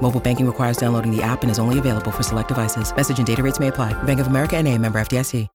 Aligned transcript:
Mobile 0.00 0.20
banking 0.20 0.46
requires 0.46 0.78
downloading 0.78 1.14
the 1.14 1.22
app 1.22 1.42
and 1.42 1.50
is 1.50 1.58
only 1.58 1.78
available 1.78 2.10
for 2.10 2.22
select 2.22 2.48
devices. 2.48 2.94
Message 2.96 3.18
and 3.18 3.26
data 3.26 3.42
rates 3.42 3.60
may 3.60 3.68
apply. 3.68 3.92
Bank 4.04 4.20
of 4.20 4.28
America 4.28 4.56
and 4.56 4.66
a 4.66 4.78
member 4.78 4.98
FDIC. 4.98 5.46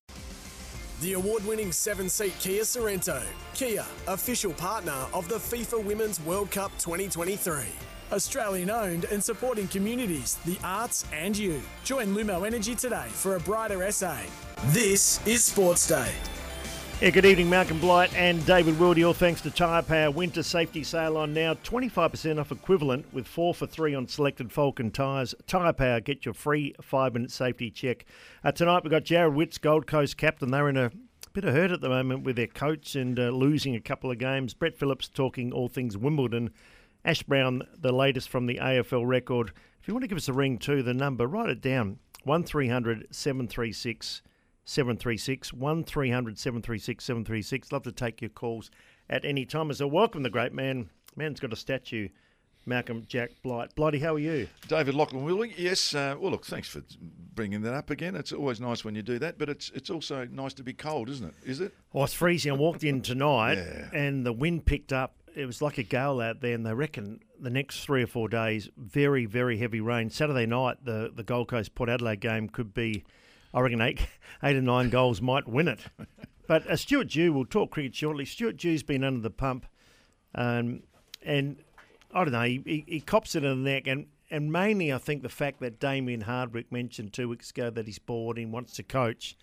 The 1.00 1.14
award-winning 1.14 1.70
seven-seat 1.70 2.32
Kia 2.38 2.62
Sorento. 2.62 3.22
Kia, 3.52 3.84
official 4.06 4.54
partner 4.54 5.06
of 5.12 5.28
the 5.28 5.34
FIFA 5.34 5.84
Women's 5.84 6.18
World 6.20 6.50
Cup 6.50 6.70
2023. 6.78 7.64
Australian 8.10 8.70
owned 8.70 9.04
and 9.06 9.22
supporting 9.22 9.68
communities, 9.68 10.38
the 10.46 10.56
arts 10.64 11.04
and 11.12 11.36
you. 11.36 11.60
Join 11.82 12.14
Lumo 12.14 12.46
Energy 12.46 12.74
today 12.74 13.08
for 13.10 13.36
a 13.36 13.40
brighter 13.40 13.90
SA. 13.92 14.16
This 14.68 15.20
is 15.26 15.44
Sports 15.44 15.88
Day. 15.88 16.12
Yeah, 17.00 17.10
good 17.10 17.26
evening, 17.26 17.50
Malcolm 17.50 17.80
Blight 17.80 18.14
and 18.14 18.46
David 18.46 18.76
Wildy. 18.76 19.04
All 19.04 19.12
thanks 19.12 19.40
to 19.42 19.50
Tyre 19.50 19.82
Power 19.82 20.12
Winter 20.12 20.44
Safety 20.44 20.84
Sale 20.84 21.16
on 21.16 21.34
now. 21.34 21.54
25% 21.54 22.40
off 22.40 22.52
equivalent 22.52 23.12
with 23.12 23.26
4 23.26 23.52
for 23.52 23.66
3 23.66 23.94
on 23.94 24.06
selected 24.06 24.48
Falken 24.48 24.92
tyres. 24.92 25.34
Tyre 25.46 25.72
Power, 25.72 26.00
get 26.00 26.24
your 26.24 26.34
free 26.34 26.72
5 26.80 27.12
minute 27.12 27.32
safety 27.32 27.70
check. 27.70 28.06
Uh, 28.44 28.52
tonight 28.52 28.84
we've 28.84 28.92
got 28.92 29.02
Jarrod 29.02 29.34
Witts, 29.34 29.58
Gold 29.58 29.86
Coast 29.88 30.16
captain. 30.16 30.52
They're 30.52 30.68
in 30.68 30.76
a 30.76 30.92
bit 31.32 31.44
of 31.44 31.52
hurt 31.52 31.72
at 31.72 31.80
the 31.80 31.88
moment 31.88 32.22
with 32.22 32.36
their 32.36 32.46
coach 32.46 32.94
and 32.94 33.18
uh, 33.18 33.30
losing 33.30 33.74
a 33.74 33.80
couple 33.80 34.10
of 34.10 34.18
games. 34.18 34.54
Brett 34.54 34.78
Phillips 34.78 35.08
talking 35.08 35.52
all 35.52 35.68
things 35.68 35.98
Wimbledon. 35.98 36.50
Ash 37.04 37.24
Browne, 37.24 37.62
the 37.76 37.92
latest 37.92 38.28
from 38.28 38.46
the 38.46 38.58
AFL 38.62 39.06
record. 39.06 39.52
If 39.82 39.88
you 39.88 39.94
want 39.94 40.04
to 40.04 40.08
give 40.08 40.16
us 40.16 40.28
a 40.28 40.32
ring 40.32 40.58
too, 40.58 40.82
the 40.82 40.94
number, 40.94 41.26
write 41.26 41.50
it 41.50 41.60
down 41.60 41.98
1300 42.22 43.08
736 43.10 44.22
736 44.64 45.52
1300 45.52 46.38
736 46.38 47.04
736. 47.04 47.72
Love 47.72 47.82
to 47.82 47.92
take 47.92 48.20
your 48.20 48.30
calls 48.30 48.70
at 49.10 49.24
any 49.24 49.44
time. 49.44 49.70
As 49.70 49.78
So, 49.78 49.86
welcome 49.86 50.22
the 50.22 50.30
great 50.30 50.52
man. 50.52 50.90
Man's 51.16 51.40
got 51.40 51.52
a 51.52 51.56
statue. 51.56 52.08
Malcolm 52.66 53.04
Jack 53.06 53.30
Blight. 53.42 53.74
Blighty, 53.74 53.98
how 53.98 54.14
are 54.14 54.18
you? 54.18 54.48
David 54.68 54.94
Lachlan 54.94 55.22
Willing, 55.22 55.52
yes. 55.54 55.94
Uh, 55.94 56.16
well, 56.18 56.30
look, 56.30 56.46
thanks 56.46 56.66
for 56.66 56.82
bringing 57.34 57.60
that 57.60 57.74
up 57.74 57.90
again. 57.90 58.16
It's 58.16 58.32
always 58.32 58.58
nice 58.58 58.86
when 58.86 58.94
you 58.94 59.02
do 59.02 59.18
that, 59.18 59.36
but 59.38 59.50
it's 59.50 59.70
it's 59.74 59.90
also 59.90 60.24
nice 60.30 60.54
to 60.54 60.62
be 60.62 60.72
cold, 60.72 61.10
isn't 61.10 61.26
it? 61.28 61.34
Is 61.44 61.60
it? 61.60 61.74
Oh, 61.92 62.04
it's 62.04 62.14
freezing. 62.14 62.52
I 62.52 62.54
walked 62.56 62.82
in 62.82 63.02
tonight 63.02 63.56
Yeah. 63.58 63.90
and 63.92 64.24
the 64.24 64.32
wind 64.32 64.64
picked 64.64 64.94
up. 64.94 65.14
It 65.36 65.44
was 65.44 65.60
like 65.60 65.76
a 65.76 65.82
gale 65.82 66.20
out 66.22 66.40
there, 66.40 66.54
and 66.54 66.64
they 66.64 66.72
reckon 66.72 67.20
the 67.38 67.50
next 67.50 67.80
three 67.84 68.02
or 68.02 68.06
four 68.06 68.28
days, 68.30 68.70
very, 68.78 69.26
very 69.26 69.58
heavy 69.58 69.80
rain. 69.82 70.08
Saturday 70.08 70.46
night, 70.46 70.78
the, 70.84 71.10
the 71.14 71.24
Gold 71.24 71.48
Coast 71.48 71.74
Port 71.74 71.90
Adelaide 71.90 72.20
game 72.20 72.48
could 72.48 72.72
be, 72.72 73.04
I 73.54 73.60
reckon, 73.60 73.80
eight, 73.80 74.00
eight 74.42 74.56
or 74.56 74.60
nine 74.62 74.90
goals 74.90 75.22
might 75.22 75.48
win 75.48 75.68
it. 75.68 75.80
But 76.46 76.66
uh, 76.70 76.76
Stuart 76.76 77.08
Dew, 77.08 77.32
we'll 77.32 77.46
talk 77.46 77.70
cricket 77.70 77.94
shortly. 77.94 78.26
Stuart 78.26 78.58
Dew's 78.58 78.82
been 78.82 79.02
under 79.02 79.22
the 79.22 79.30
pump, 79.30 79.64
um, 80.34 80.82
and 81.22 81.56
I 82.12 82.22
don't 82.22 82.34
know, 82.34 82.42
he, 82.42 82.62
he, 82.66 82.84
he 82.86 83.00
cops 83.00 83.34
it 83.34 83.44
in 83.44 83.64
the 83.64 83.70
neck, 83.70 83.86
and, 83.86 84.08
and 84.30 84.52
mainly 84.52 84.92
I 84.92 84.98
think 84.98 85.22
the 85.22 85.30
fact 85.30 85.60
that 85.60 85.80
Damien 85.80 86.20
Hardwick 86.20 86.70
mentioned 86.70 87.14
two 87.14 87.30
weeks 87.30 87.50
ago 87.50 87.70
that 87.70 87.86
he's 87.86 87.98
bored 87.98 88.36
and 88.36 88.52
wants 88.52 88.74
to 88.74 88.82
coach, 88.82 89.38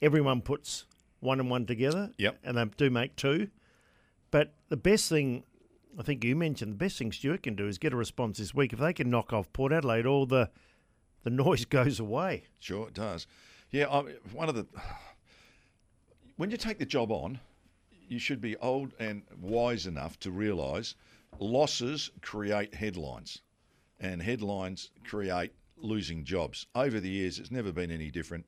everyone 0.00 0.42
puts 0.42 0.86
one 1.18 1.40
and 1.40 1.50
one 1.50 1.66
together, 1.66 2.12
Yep. 2.18 2.38
and 2.44 2.56
they 2.56 2.64
do 2.76 2.88
make 2.88 3.16
two. 3.16 3.48
But 4.30 4.54
the 4.68 4.76
best 4.76 5.08
thing, 5.08 5.42
I 5.98 6.04
think 6.04 6.22
you 6.22 6.36
mentioned, 6.36 6.70
the 6.74 6.76
best 6.76 6.98
thing 6.98 7.10
Stuart 7.10 7.42
can 7.42 7.56
do 7.56 7.66
is 7.66 7.78
get 7.78 7.92
a 7.92 7.96
response 7.96 8.38
this 8.38 8.54
week. 8.54 8.72
If 8.72 8.78
they 8.78 8.92
can 8.92 9.10
knock 9.10 9.32
off 9.32 9.52
Port 9.52 9.72
Adelaide, 9.72 10.06
all 10.06 10.24
the 10.26 10.50
the 11.24 11.30
noise 11.44 11.64
goes 11.64 11.98
away. 11.98 12.44
Sure, 12.60 12.86
it 12.86 12.94
does. 12.94 13.26
Yeah, 13.74 13.88
I, 13.88 14.02
one 14.32 14.48
of 14.48 14.54
the 14.54 14.66
when 16.36 16.48
you 16.52 16.56
take 16.56 16.78
the 16.78 16.86
job 16.86 17.10
on, 17.10 17.40
you 18.08 18.20
should 18.20 18.40
be 18.40 18.56
old 18.58 18.92
and 19.00 19.24
wise 19.40 19.88
enough 19.88 20.16
to 20.20 20.30
realise 20.30 20.94
losses 21.40 22.08
create 22.22 22.72
headlines, 22.72 23.42
and 23.98 24.22
headlines 24.22 24.90
create 25.02 25.50
losing 25.76 26.22
jobs. 26.24 26.68
Over 26.76 27.00
the 27.00 27.08
years, 27.08 27.40
it's 27.40 27.50
never 27.50 27.72
been 27.72 27.90
any 27.90 28.12
different. 28.12 28.46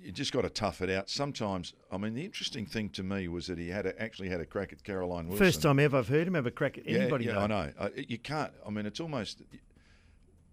You 0.00 0.10
just 0.10 0.32
got 0.32 0.40
to 0.40 0.50
tough 0.50 0.80
it 0.80 0.88
out. 0.88 1.10
Sometimes, 1.10 1.74
I 1.92 1.98
mean, 1.98 2.14
the 2.14 2.24
interesting 2.24 2.64
thing 2.64 2.88
to 2.90 3.02
me 3.02 3.28
was 3.28 3.48
that 3.48 3.58
he 3.58 3.68
had 3.68 3.84
a, 3.84 4.02
actually 4.02 4.30
had 4.30 4.40
a 4.40 4.46
crack 4.46 4.72
at 4.72 4.82
Caroline 4.82 5.28
Wilson. 5.28 5.46
First 5.46 5.60
time 5.60 5.78
ever 5.78 5.98
I've 5.98 6.08
heard 6.08 6.26
him 6.26 6.32
have 6.32 6.46
a 6.46 6.50
crack 6.50 6.78
at 6.78 6.84
anybody. 6.86 7.26
Yeah, 7.26 7.32
yeah 7.42 7.46
though. 7.46 7.54
I 7.54 7.88
know. 7.88 7.90
You 8.08 8.16
can't. 8.16 8.54
I 8.66 8.70
mean, 8.70 8.86
it's 8.86 9.00
almost 9.00 9.42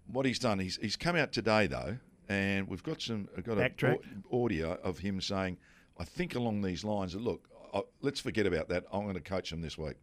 what 0.08 0.26
he's 0.26 0.40
done. 0.40 0.60
He's 0.60 0.76
he's 0.76 0.98
come 0.98 1.16
out 1.16 1.32
today 1.32 1.68
though, 1.68 2.00
and 2.32 2.68
we've 2.68 2.84
got 2.84 3.02
some 3.02 3.28
I've 3.38 3.44
got 3.44 3.58
a 3.58 3.62
Backtrack. 3.62 3.98
audio 4.32 4.80
of 4.84 5.00
him 5.00 5.20
saying, 5.20 5.58
"I 6.00 6.06
think 6.06 6.36
along 6.36 6.62
these 6.62 6.84
lines. 6.84 7.12
that, 7.14 7.22
Look, 7.22 7.50
I, 7.74 7.82
let's 8.02 8.22
forget 8.22 8.46
about 8.46 8.70
that. 8.70 8.86
I'm 8.92 9.04
going 9.04 9.16
to 9.16 9.20
coach 9.22 9.52
him 9.52 9.62
this 9.62 9.78
week." 9.78 9.96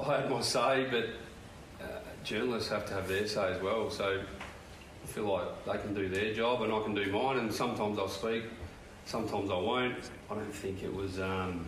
I 0.00 0.20
had 0.20 0.30
my 0.30 0.40
say, 0.40 0.86
but 0.90 1.84
uh, 1.84 1.98
journalists 2.22 2.70
have 2.70 2.86
to 2.86 2.94
have 2.94 3.08
their 3.08 3.26
say 3.26 3.52
as 3.52 3.60
well. 3.60 3.90
So 3.90 4.20
I 4.20 5.06
feel 5.06 5.24
like 5.24 5.64
they 5.64 5.78
can 5.78 5.92
do 5.92 6.08
their 6.08 6.32
job 6.32 6.62
and 6.62 6.72
I 6.72 6.80
can 6.82 6.94
do 6.94 7.10
mine. 7.10 7.38
And 7.38 7.52
sometimes 7.52 7.98
I'll 7.98 8.08
speak, 8.08 8.44
sometimes 9.04 9.50
I 9.50 9.58
won't. 9.58 10.10
I 10.30 10.34
don't 10.34 10.54
think 10.54 10.82
it 10.84 10.94
was. 10.94 11.18
Um, 11.18 11.66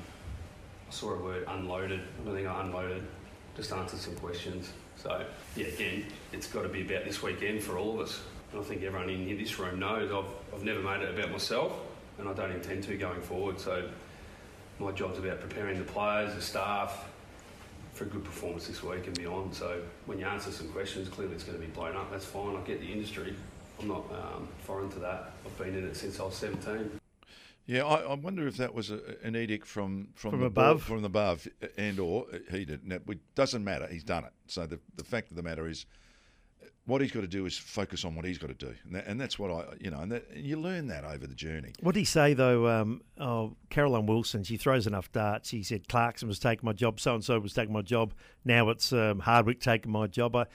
I 0.89 0.93
saw 0.93 1.15
a 1.15 1.19
word 1.23 1.45
unloaded. 1.49 2.01
I 2.01 2.25
don't 2.25 2.35
think 2.35 2.47
I 2.49 2.61
unloaded. 2.63 3.05
Just 3.57 3.73
answered 3.73 3.99
some 4.01 4.15
questions. 4.17 4.73
So 4.97 5.25
yeah, 5.57 5.67
again, 5.67 6.07
it's 6.33 6.47
got 6.47 6.63
to 6.63 6.69
be 6.69 6.83
about 6.83 7.05
this 7.05 7.21
weekend 7.23 7.63
for 7.65 7.79
all 7.79 7.95
of 7.95 8.07
us. 8.07 8.21
And 8.53 8.61
I 8.61 8.65
think 8.65 8.83
everyone 8.83 9.11
in 9.11 9.27
here, 9.27 9.37
this 9.37 9.59
room 9.59 9.79
knows 9.79 10.11
I've, 10.11 10.55
I've 10.55 10.65
never 10.65 10.81
made 10.81 11.03
it 11.03 11.17
about 11.17 11.31
myself, 11.31 11.73
and 12.19 12.29
I 12.29 12.33
don't 12.33 12.51
intend 12.53 12.85
to 12.85 12.97
going 12.97 13.21
forward. 13.23 13.61
So 13.61 13.89
my 14.79 14.91
job's 14.93 15.19
about 15.19 15.41
preparing 15.41 15.79
the 15.79 15.85
players, 15.85 16.35
the 16.35 16.43
staff, 16.43 17.07
for 17.93 18.05
a 18.05 18.09
good 18.09 18.25
performance 18.25 18.67
this 18.67 18.83
week 18.83 19.07
and 19.07 19.17
beyond. 19.17 19.55
So 19.55 19.81
when 20.07 20.19
you 20.19 20.27
answer 20.27 20.51
some 20.51 20.69
questions, 20.69 21.09
clearly 21.09 21.35
it's 21.35 21.45
going 21.45 21.59
to 21.61 21.65
be 21.65 21.71
blown 21.73 21.97
up. 21.97 22.11
That's 22.11 22.25
fine. 22.25 22.57
I 22.57 22.61
get 22.61 22.81
the 22.81 22.91
industry. 22.91 23.35
I'm 23.81 23.89
not 23.89 24.05
um, 24.13 24.49
foreign 24.65 24.91
to 24.91 24.99
that. 25.01 25.33
I've 25.47 25.57
been 25.59 25.77
in 25.77 25.85
it 25.87 25.97
since 25.97 26.19
I 26.21 26.25
was 26.25 26.35
17. 26.35 26.99
Yeah, 27.67 27.85
I, 27.85 28.01
I 28.01 28.15
wonder 28.15 28.49
if 28.49 28.57
that 28.57 28.75
was 28.75 28.91
a, 28.91 29.01
an 29.23 29.37
edict 29.37 29.67
from 29.67 30.09
from, 30.15 30.33
From 30.33 30.41
the 30.41 30.47
above? 30.47 30.79
board- 30.79 30.83
from 30.83 31.05
above, 31.05 31.47
and 31.77 32.01
or 32.01 32.27
he 32.51 32.65
did. 32.65 32.87
Now, 32.87 32.97
it 33.09 33.35
doesn't 33.37 33.63
matter. 33.63 33.87
He's 33.87 34.03
done 34.03 34.25
it. 34.25 34.33
So 34.49 34.67
the 34.67 34.81
the 34.97 35.05
fact 35.05 35.31
of 35.31 35.37
the 35.37 35.43
matter 35.43 35.69
is, 35.69 35.87
what 36.91 37.01
he's 37.01 37.13
got 37.13 37.23
to 37.23 37.27
do 37.27 37.47
is 37.47 37.57
focus 37.57 38.05
on 38.05 38.15
what 38.15 38.25
he's 38.25 38.37
got 38.39 38.49
to 38.49 38.55
do, 38.55 38.75
and, 38.85 38.95
that, 38.95 39.07
and 39.07 39.21
that's 39.21 39.39
what 39.39 39.51
I 39.51 39.65
you 39.81 39.91
know, 39.91 40.01
and, 40.01 40.13
that, 40.13 40.29
and 40.35 40.45
you 40.45 40.59
learn 40.61 40.89
that 40.89 41.05
over 41.05 41.27
the 41.27 41.35
journey. 41.35 41.73
What 41.81 41.95
did 41.95 42.01
he 42.01 42.05
say 42.05 42.35
though? 42.35 42.69
Um, 42.69 43.01
oh, 43.19 43.57
Caroline 43.71 44.07
Wilson, 44.07 44.45
she 44.45 44.57
throws 44.57 44.87
enough 44.87 45.11
darts. 45.13 45.51
He 45.51 45.63
said 45.63 45.89
Clarkson 45.89 46.29
was 46.29 46.39
taking 46.39 46.67
my 46.67 46.73
job, 46.73 47.01
so 47.01 47.15
and 47.15 47.25
so 47.25 47.39
was 47.39 47.55
taking 47.55 47.73
my 47.73 47.83
job. 47.83 48.13
Now 48.45 48.69
it's 48.69 48.93
um, 48.93 49.21
Hardwick 49.21 49.61
taking 49.61 49.91
my 49.93 50.07
job. 50.07 50.37
I, 50.37 50.47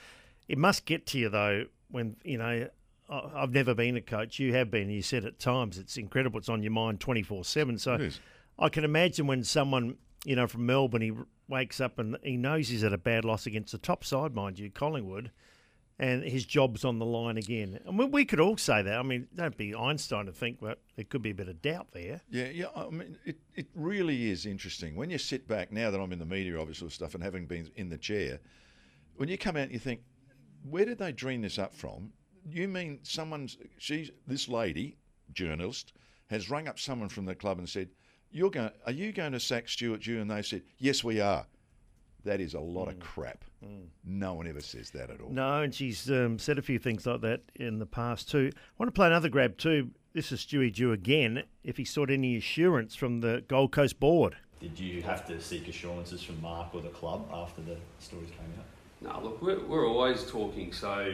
it 0.48 0.58
must 0.58 0.86
get 0.86 1.06
to 1.08 1.18
you 1.18 1.30
though 1.30 1.66
when 1.90 2.18
you 2.24 2.38
know. 2.38 2.46
I- 2.46 2.70
I've 3.08 3.52
never 3.52 3.76
been 3.76 3.96
a 3.98 4.02
coach. 4.02 4.40
You 4.40 4.54
have 4.56 4.72
been. 4.72 4.90
You 4.90 5.04
said 5.04 5.26
at 5.26 5.38
times 5.38 5.78
it's 5.78 5.96
incredible. 5.96 6.40
It's 6.40 6.50
on 6.50 6.64
your 6.64 6.72
mind 6.72 7.00
twenty 7.00 7.22
four 7.22 7.46
seven. 7.46 7.78
So 7.78 8.10
I 8.58 8.70
can 8.70 8.84
imagine 8.84 9.28
when 9.28 9.44
someone 9.44 9.98
you 10.26 10.36
know 10.36 10.48
from 10.48 10.66
Melbourne 10.66 11.04
he 11.04 11.12
wakes 11.48 11.80
up 11.80 12.00
and 12.00 12.18
he 12.24 12.36
knows 12.36 12.68
he's 12.68 12.84
at 12.84 12.94
a 12.94 12.98
bad 12.98 13.24
loss 13.24 13.46
against 13.46 13.72
the 13.74 13.78
top 13.78 14.04
side, 14.04 14.34
mind 14.34 14.58
you, 14.58 14.72
Collingwood, 14.72 15.30
and 15.98 16.24
his 16.24 16.46
job's 16.46 16.84
on 16.84 17.00
the 17.00 17.06
line 17.06 17.38
again. 17.38 17.80
I 17.88 17.92
mean, 17.92 18.12
we 18.12 18.26
could 18.26 18.40
all 18.40 18.58
say 18.58 18.82
that. 18.82 19.00
I 19.00 19.04
mean, 19.04 19.28
don't 19.34 19.56
be 19.56 19.74
Einstein 19.74 20.26
to 20.26 20.34
think 20.34 20.60
that 20.62 20.80
there 20.96 21.06
could 21.06 21.22
be 21.22 21.30
a 21.30 21.36
bit 21.36 21.48
of 21.48 21.62
doubt 21.62 21.88
there. 21.94 22.22
Yeah, 22.30 22.50
yeah. 22.50 22.66
I 22.76 22.90
mean, 22.90 23.18
it, 23.26 23.38
it 23.56 23.68
really 23.76 24.30
is 24.30 24.46
interesting 24.46 24.96
when 24.96 25.10
you 25.10 25.18
sit 25.18 25.48
back. 25.48 25.72
Now 25.72 25.92
that 25.92 26.00
I'm 26.00 26.12
in 26.12 26.20
the 26.20 26.26
media, 26.26 26.60
obviously, 26.60 26.90
stuff, 26.90 27.16
and 27.16 27.24
having 27.24 27.46
been 27.46 27.70
in 27.76 27.90
the 27.90 27.98
chair, 27.98 28.40
when 29.16 29.30
you 29.30 29.38
come 29.38 29.56
out 29.56 29.64
and 29.64 29.72
you 29.72 29.80
think, 29.80 30.02
where 30.70 30.86
did 30.86 30.98
they 30.98 31.12
dream 31.12 31.42
this 31.42 31.58
up 31.58 31.74
from? 31.74 32.12
You 32.50 32.68
mean 32.68 33.00
someone's? 33.04 33.58
She's 33.78 34.12
this 34.28 34.50
lady, 34.50 34.98
journalist, 35.32 35.94
has 36.28 36.50
rung 36.50 36.68
up 36.68 36.78
someone 36.78 37.10
from 37.10 37.26
the 37.26 37.36
club 37.36 37.58
and 37.58 37.70
said, 37.70 37.90
"You're 38.32 38.52
going? 38.52 38.72
Are 38.86 38.92
you 38.92 39.12
going 39.12 39.32
to 39.32 39.40
sack 39.40 39.70
Stuart 39.70 40.02
Dew?" 40.02 40.20
And 40.20 40.30
they 40.30 40.42
said, 40.42 40.64
"Yes, 40.78 41.04
we 41.04 41.22
are." 41.22 41.46
That 42.26 42.42
is 42.42 42.56
a 42.56 42.60
lot 42.60 42.88
of 42.88 42.96
mm. 42.96 43.02
crap. 43.02 43.46
No 44.04 44.34
one 44.34 44.48
ever 44.48 44.62
says 44.62 44.92
that 44.92 45.10
at 45.10 45.22
all. 45.22 45.30
No, 45.30 45.62
and 45.62 45.74
she's 45.74 46.10
um, 46.12 46.38
said 46.38 46.58
a 46.58 46.62
few 46.62 46.80
things 46.80 47.06
like 47.06 47.22
that 47.22 47.42
in 47.56 47.80
the 47.80 47.86
past 47.86 48.30
too. 48.30 48.52
I 48.54 48.60
want 48.78 48.88
to 48.88 48.98
play 48.98 49.08
another 49.08 49.30
grab 49.30 49.58
too. 49.58 49.92
This 50.14 50.32
is 50.32 50.46
Stewie 50.46 50.74
Dew 50.74 50.92
again. 50.92 51.44
If 51.64 51.78
he 51.78 51.86
sought 51.86 52.10
any 52.10 52.38
assurance 52.38 52.96
from 52.96 53.22
the 53.22 53.44
Gold 53.48 53.72
Coast 53.72 54.00
board. 54.00 54.38
Did 54.60 54.80
you 54.80 55.02
have 55.02 55.28
to 55.28 55.42
seek 55.42 55.68
assurances 55.68 56.24
from 56.24 56.42
Mark 56.42 56.74
or 56.74 56.82
the 56.82 56.90
club 56.90 57.28
after 57.34 57.62
the 57.62 57.76
stories 58.00 58.30
came 58.30 58.54
out? 58.58 58.66
No, 59.02 59.28
look, 59.28 59.42
we're, 59.42 59.64
we're 59.66 59.88
always 59.88 60.26
talking, 60.26 60.72
so 60.72 61.14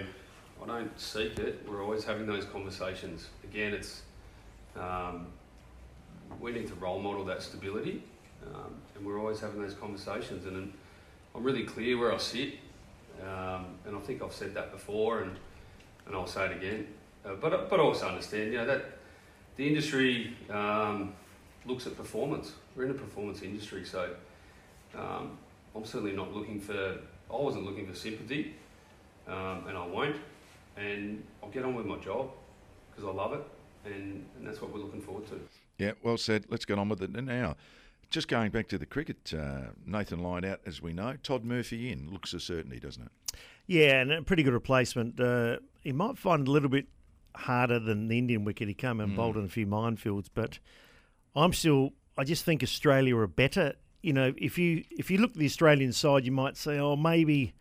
I 0.61 0.67
don't 0.67 0.99
seek 0.99 1.39
it. 1.39 1.65
We're 1.67 1.83
always 1.83 2.03
having 2.03 2.27
those 2.27 2.45
conversations. 2.45 3.27
Again, 3.43 3.73
it's 3.73 4.03
um, 4.79 5.27
we 6.39 6.51
need 6.51 6.67
to 6.67 6.75
role 6.75 6.99
model 6.99 7.25
that 7.25 7.41
stability, 7.41 8.03
um, 8.45 8.75
and 8.95 9.05
we're 9.05 9.19
always 9.19 9.39
having 9.39 9.61
those 9.61 9.73
conversations. 9.73 10.45
And, 10.45 10.55
and 10.55 10.73
I'm 11.35 11.43
really 11.43 11.63
clear 11.63 11.97
where 11.97 12.13
I 12.13 12.17
sit, 12.17 12.55
um, 13.21 13.65
and 13.85 13.95
I 13.95 13.99
think 13.99 14.21
I've 14.21 14.33
said 14.33 14.53
that 14.55 14.71
before, 14.71 15.21
and 15.21 15.35
and 16.05 16.15
I'll 16.15 16.27
say 16.27 16.45
it 16.45 16.57
again. 16.57 16.87
Uh, 17.25 17.35
but 17.35 17.69
but 17.69 17.79
I 17.79 17.83
also 17.83 18.07
understand, 18.07 18.51
you 18.51 18.57
know, 18.57 18.65
that 18.65 18.97
the 19.55 19.67
industry 19.67 20.35
um, 20.49 21.13
looks 21.65 21.87
at 21.87 21.95
performance. 21.95 22.53
We're 22.75 22.85
in 22.85 22.91
a 22.91 22.95
performance 22.95 23.41
industry, 23.41 23.85
so 23.85 24.15
um, 24.97 25.37
I'm 25.75 25.85
certainly 25.85 26.15
not 26.15 26.33
looking 26.33 26.59
for. 26.59 26.73
I 26.73 27.35
wasn't 27.35 27.65
looking 27.65 27.87
for 27.87 27.95
sympathy, 27.95 28.55
um, 29.27 29.65
and 29.67 29.77
I 29.77 29.85
won't. 29.85 30.17
And 30.77 31.23
I'll 31.43 31.49
get 31.49 31.63
on 31.63 31.75
with 31.75 31.85
my 31.85 31.97
job 31.97 32.31
because 32.89 33.07
I 33.07 33.13
love 33.13 33.33
it, 33.33 33.43
and, 33.85 34.25
and 34.37 34.47
that's 34.47 34.61
what 34.61 34.73
we're 34.73 34.79
looking 34.79 35.01
forward 35.01 35.27
to. 35.27 35.39
Yeah, 35.77 35.93
well 36.03 36.17
said. 36.17 36.45
Let's 36.49 36.65
get 36.65 36.77
on 36.77 36.89
with 36.89 37.01
it 37.01 37.11
now. 37.11 37.55
Just 38.11 38.27
going 38.27 38.51
back 38.51 38.67
to 38.67 38.77
the 38.77 38.85
cricket, 38.85 39.33
uh, 39.33 39.71
Nathan 39.85 40.21
Lyon 40.21 40.43
out, 40.43 40.59
as 40.65 40.81
we 40.81 40.91
know. 40.91 41.15
Todd 41.23 41.45
Murphy 41.45 41.89
in 41.91 42.11
looks 42.11 42.33
a 42.33 42.41
certainty, 42.41 42.77
doesn't 42.77 43.03
it? 43.03 43.39
Yeah, 43.67 44.01
and 44.01 44.11
a 44.11 44.21
pretty 44.21 44.43
good 44.43 44.53
replacement. 44.53 45.17
Uh, 45.17 45.57
he 45.79 45.93
might 45.93 46.17
find 46.17 46.45
a 46.45 46.51
little 46.51 46.67
bit 46.67 46.87
harder 47.35 47.79
than 47.79 48.09
the 48.09 48.17
Indian 48.17 48.43
wicket. 48.43 48.67
He 48.67 48.73
came 48.73 48.99
and 48.99 49.15
bowled 49.15 49.37
in 49.37 49.45
a 49.45 49.49
few 49.49 49.65
minefields, 49.65 50.27
but 50.33 50.59
I'm 51.35 51.53
still. 51.53 51.93
I 52.17 52.25
just 52.25 52.43
think 52.43 52.61
Australia 52.61 53.15
are 53.15 53.27
better. 53.27 53.73
You 54.01 54.11
know, 54.11 54.33
if 54.37 54.57
you 54.57 54.83
if 54.91 55.09
you 55.09 55.17
look 55.17 55.31
at 55.31 55.37
the 55.37 55.45
Australian 55.45 55.93
side, 55.93 56.25
you 56.25 56.33
might 56.33 56.57
say, 56.57 56.79
oh, 56.79 56.97
maybe 56.97 57.53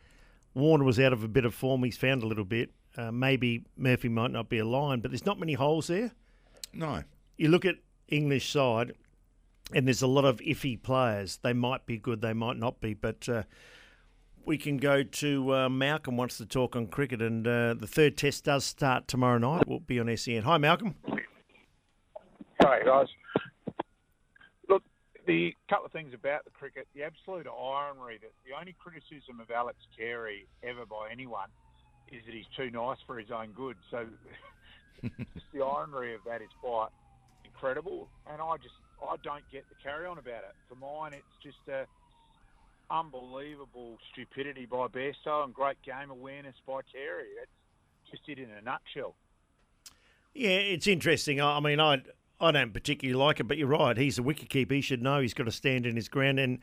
Warner 0.54 0.84
was 0.84 0.98
out 0.98 1.12
of 1.12 1.22
a 1.22 1.28
bit 1.28 1.44
of 1.44 1.54
form. 1.54 1.84
He's 1.84 1.96
found 1.96 2.24
a 2.24 2.26
little 2.26 2.44
bit. 2.44 2.72
Uh, 2.96 3.12
maybe 3.12 3.64
Murphy 3.76 4.08
might 4.08 4.32
not 4.32 4.48
be 4.48 4.58
a 4.58 4.64
Lyon, 4.64 5.00
but 5.00 5.12
there's 5.12 5.24
not 5.24 5.38
many 5.38 5.52
holes 5.52 5.86
there. 5.86 6.10
No. 6.72 7.04
You 7.36 7.48
look 7.50 7.64
at 7.64 7.76
English 8.08 8.50
side, 8.50 8.94
and 9.72 9.86
there's 9.86 10.02
a 10.02 10.06
lot 10.06 10.24
of 10.24 10.38
iffy 10.38 10.80
players. 10.80 11.38
They 11.42 11.52
might 11.52 11.86
be 11.86 11.98
good, 11.98 12.20
they 12.20 12.32
might 12.32 12.56
not 12.56 12.80
be, 12.80 12.94
but. 12.94 13.28
Uh, 13.28 13.42
we 14.46 14.56
can 14.58 14.78
go 14.78 15.02
to 15.02 15.54
uh, 15.54 15.68
Malcolm 15.68 16.16
wants 16.16 16.38
to 16.38 16.46
talk 16.46 16.74
on 16.74 16.86
cricket, 16.86 17.20
and 17.20 17.46
uh, 17.46 17.74
the 17.74 17.86
third 17.86 18.16
test 18.16 18.44
does 18.44 18.64
start 18.64 19.06
tomorrow 19.06 19.38
night. 19.38 19.68
We'll 19.68 19.80
be 19.80 20.00
on 20.00 20.16
SEN. 20.16 20.42
Hi, 20.42 20.58
Malcolm. 20.58 20.94
Hey 22.60 22.80
guys. 22.84 23.06
Look, 24.68 24.82
the 25.26 25.54
couple 25.68 25.86
of 25.86 25.92
things 25.92 26.12
about 26.14 26.44
the 26.44 26.50
cricket, 26.50 26.86
the 26.94 27.02
absolute 27.04 27.46
irony 27.46 28.18
that 28.20 28.32
the 28.44 28.58
only 28.58 28.74
criticism 28.78 29.40
of 29.40 29.50
Alex 29.50 29.78
Carey 29.96 30.46
ever 30.62 30.84
by 30.84 31.08
anyone 31.10 31.48
is 32.12 32.22
that 32.26 32.34
he's 32.34 32.48
too 32.56 32.70
nice 32.70 32.98
for 33.06 33.18
his 33.18 33.30
own 33.30 33.52
good. 33.52 33.76
So 33.90 34.04
just 35.02 35.46
the 35.54 35.62
irony 35.62 36.14
of 36.14 36.20
that 36.26 36.42
is 36.42 36.50
quite 36.60 36.88
incredible, 37.44 38.08
and 38.30 38.42
I 38.42 38.56
just 38.56 38.74
I 39.02 39.16
don't 39.22 39.44
get 39.50 39.64
the 39.68 39.74
carry 39.82 40.06
on 40.06 40.18
about 40.18 40.44
it. 40.44 40.54
For 40.68 40.74
mine, 40.74 41.12
it's 41.14 41.42
just 41.42 41.68
a 41.68 41.86
unbelievable 42.90 43.98
stupidity 44.12 44.66
by 44.66 44.88
Bairstow 44.88 45.44
and 45.44 45.54
great 45.54 45.80
game 45.82 46.10
awareness 46.10 46.56
by 46.66 46.80
Carey. 46.92 47.28
That's 47.38 48.10
just 48.10 48.28
it 48.28 48.38
in 48.38 48.50
a 48.50 48.60
nutshell. 48.60 49.14
Yeah, 50.34 50.50
it's 50.50 50.86
interesting. 50.86 51.40
I 51.40 51.60
mean, 51.60 51.80
I 51.80 52.02
I 52.40 52.52
don't 52.52 52.72
particularly 52.72 53.18
like 53.18 53.40
it, 53.40 53.44
but 53.44 53.58
you're 53.58 53.68
right. 53.68 53.96
He's 53.96 54.18
a 54.18 54.22
wicketkeeper. 54.22 54.72
He 54.72 54.80
should 54.80 55.02
know 55.02 55.20
he's 55.20 55.34
got 55.34 55.44
to 55.44 55.52
stand 55.52 55.86
in 55.86 55.96
his 55.96 56.08
ground. 56.08 56.38
And 56.38 56.58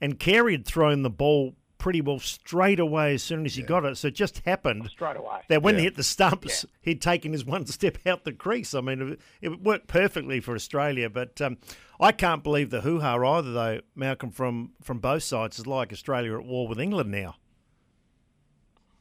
and 0.00 0.18
Carey 0.18 0.52
had 0.52 0.66
thrown 0.66 1.02
the 1.02 1.10
ball 1.10 1.54
pretty 1.80 2.00
well 2.00 2.20
straight 2.20 2.78
away 2.78 3.14
as 3.14 3.22
soon 3.22 3.44
as 3.44 3.56
he 3.56 3.62
got 3.62 3.84
it. 3.84 3.96
So 3.96 4.08
it 4.08 4.14
just 4.14 4.42
happened 4.44 4.88
Straight 4.90 5.16
away. 5.16 5.40
that 5.48 5.62
when 5.62 5.76
he 5.76 5.82
hit 5.84 5.96
the 5.96 6.04
stumps, 6.04 6.64
he'd 6.80 7.02
taken 7.02 7.32
his 7.32 7.44
one 7.44 7.66
step 7.66 7.98
out 8.06 8.24
the 8.24 8.32
crease. 8.32 8.74
I 8.74 8.80
mean, 8.80 9.12
it, 9.12 9.20
it 9.40 9.62
worked 9.62 9.88
perfectly 9.88 10.38
for 10.40 10.54
Australia. 10.54 11.10
But 11.10 11.40
um, 11.40 11.58
I 11.98 12.12
can't 12.12 12.44
believe 12.44 12.70
the 12.70 12.82
hoo 12.82 13.00
ha 13.00 13.16
either, 13.16 13.52
though, 13.52 13.80
Malcolm, 13.96 14.30
from, 14.30 14.72
from 14.82 15.00
both 15.00 15.24
sides. 15.24 15.58
is 15.58 15.66
like 15.66 15.92
Australia 15.92 16.38
at 16.38 16.44
war 16.44 16.68
with 16.68 16.78
England 16.78 17.10
now. 17.10 17.36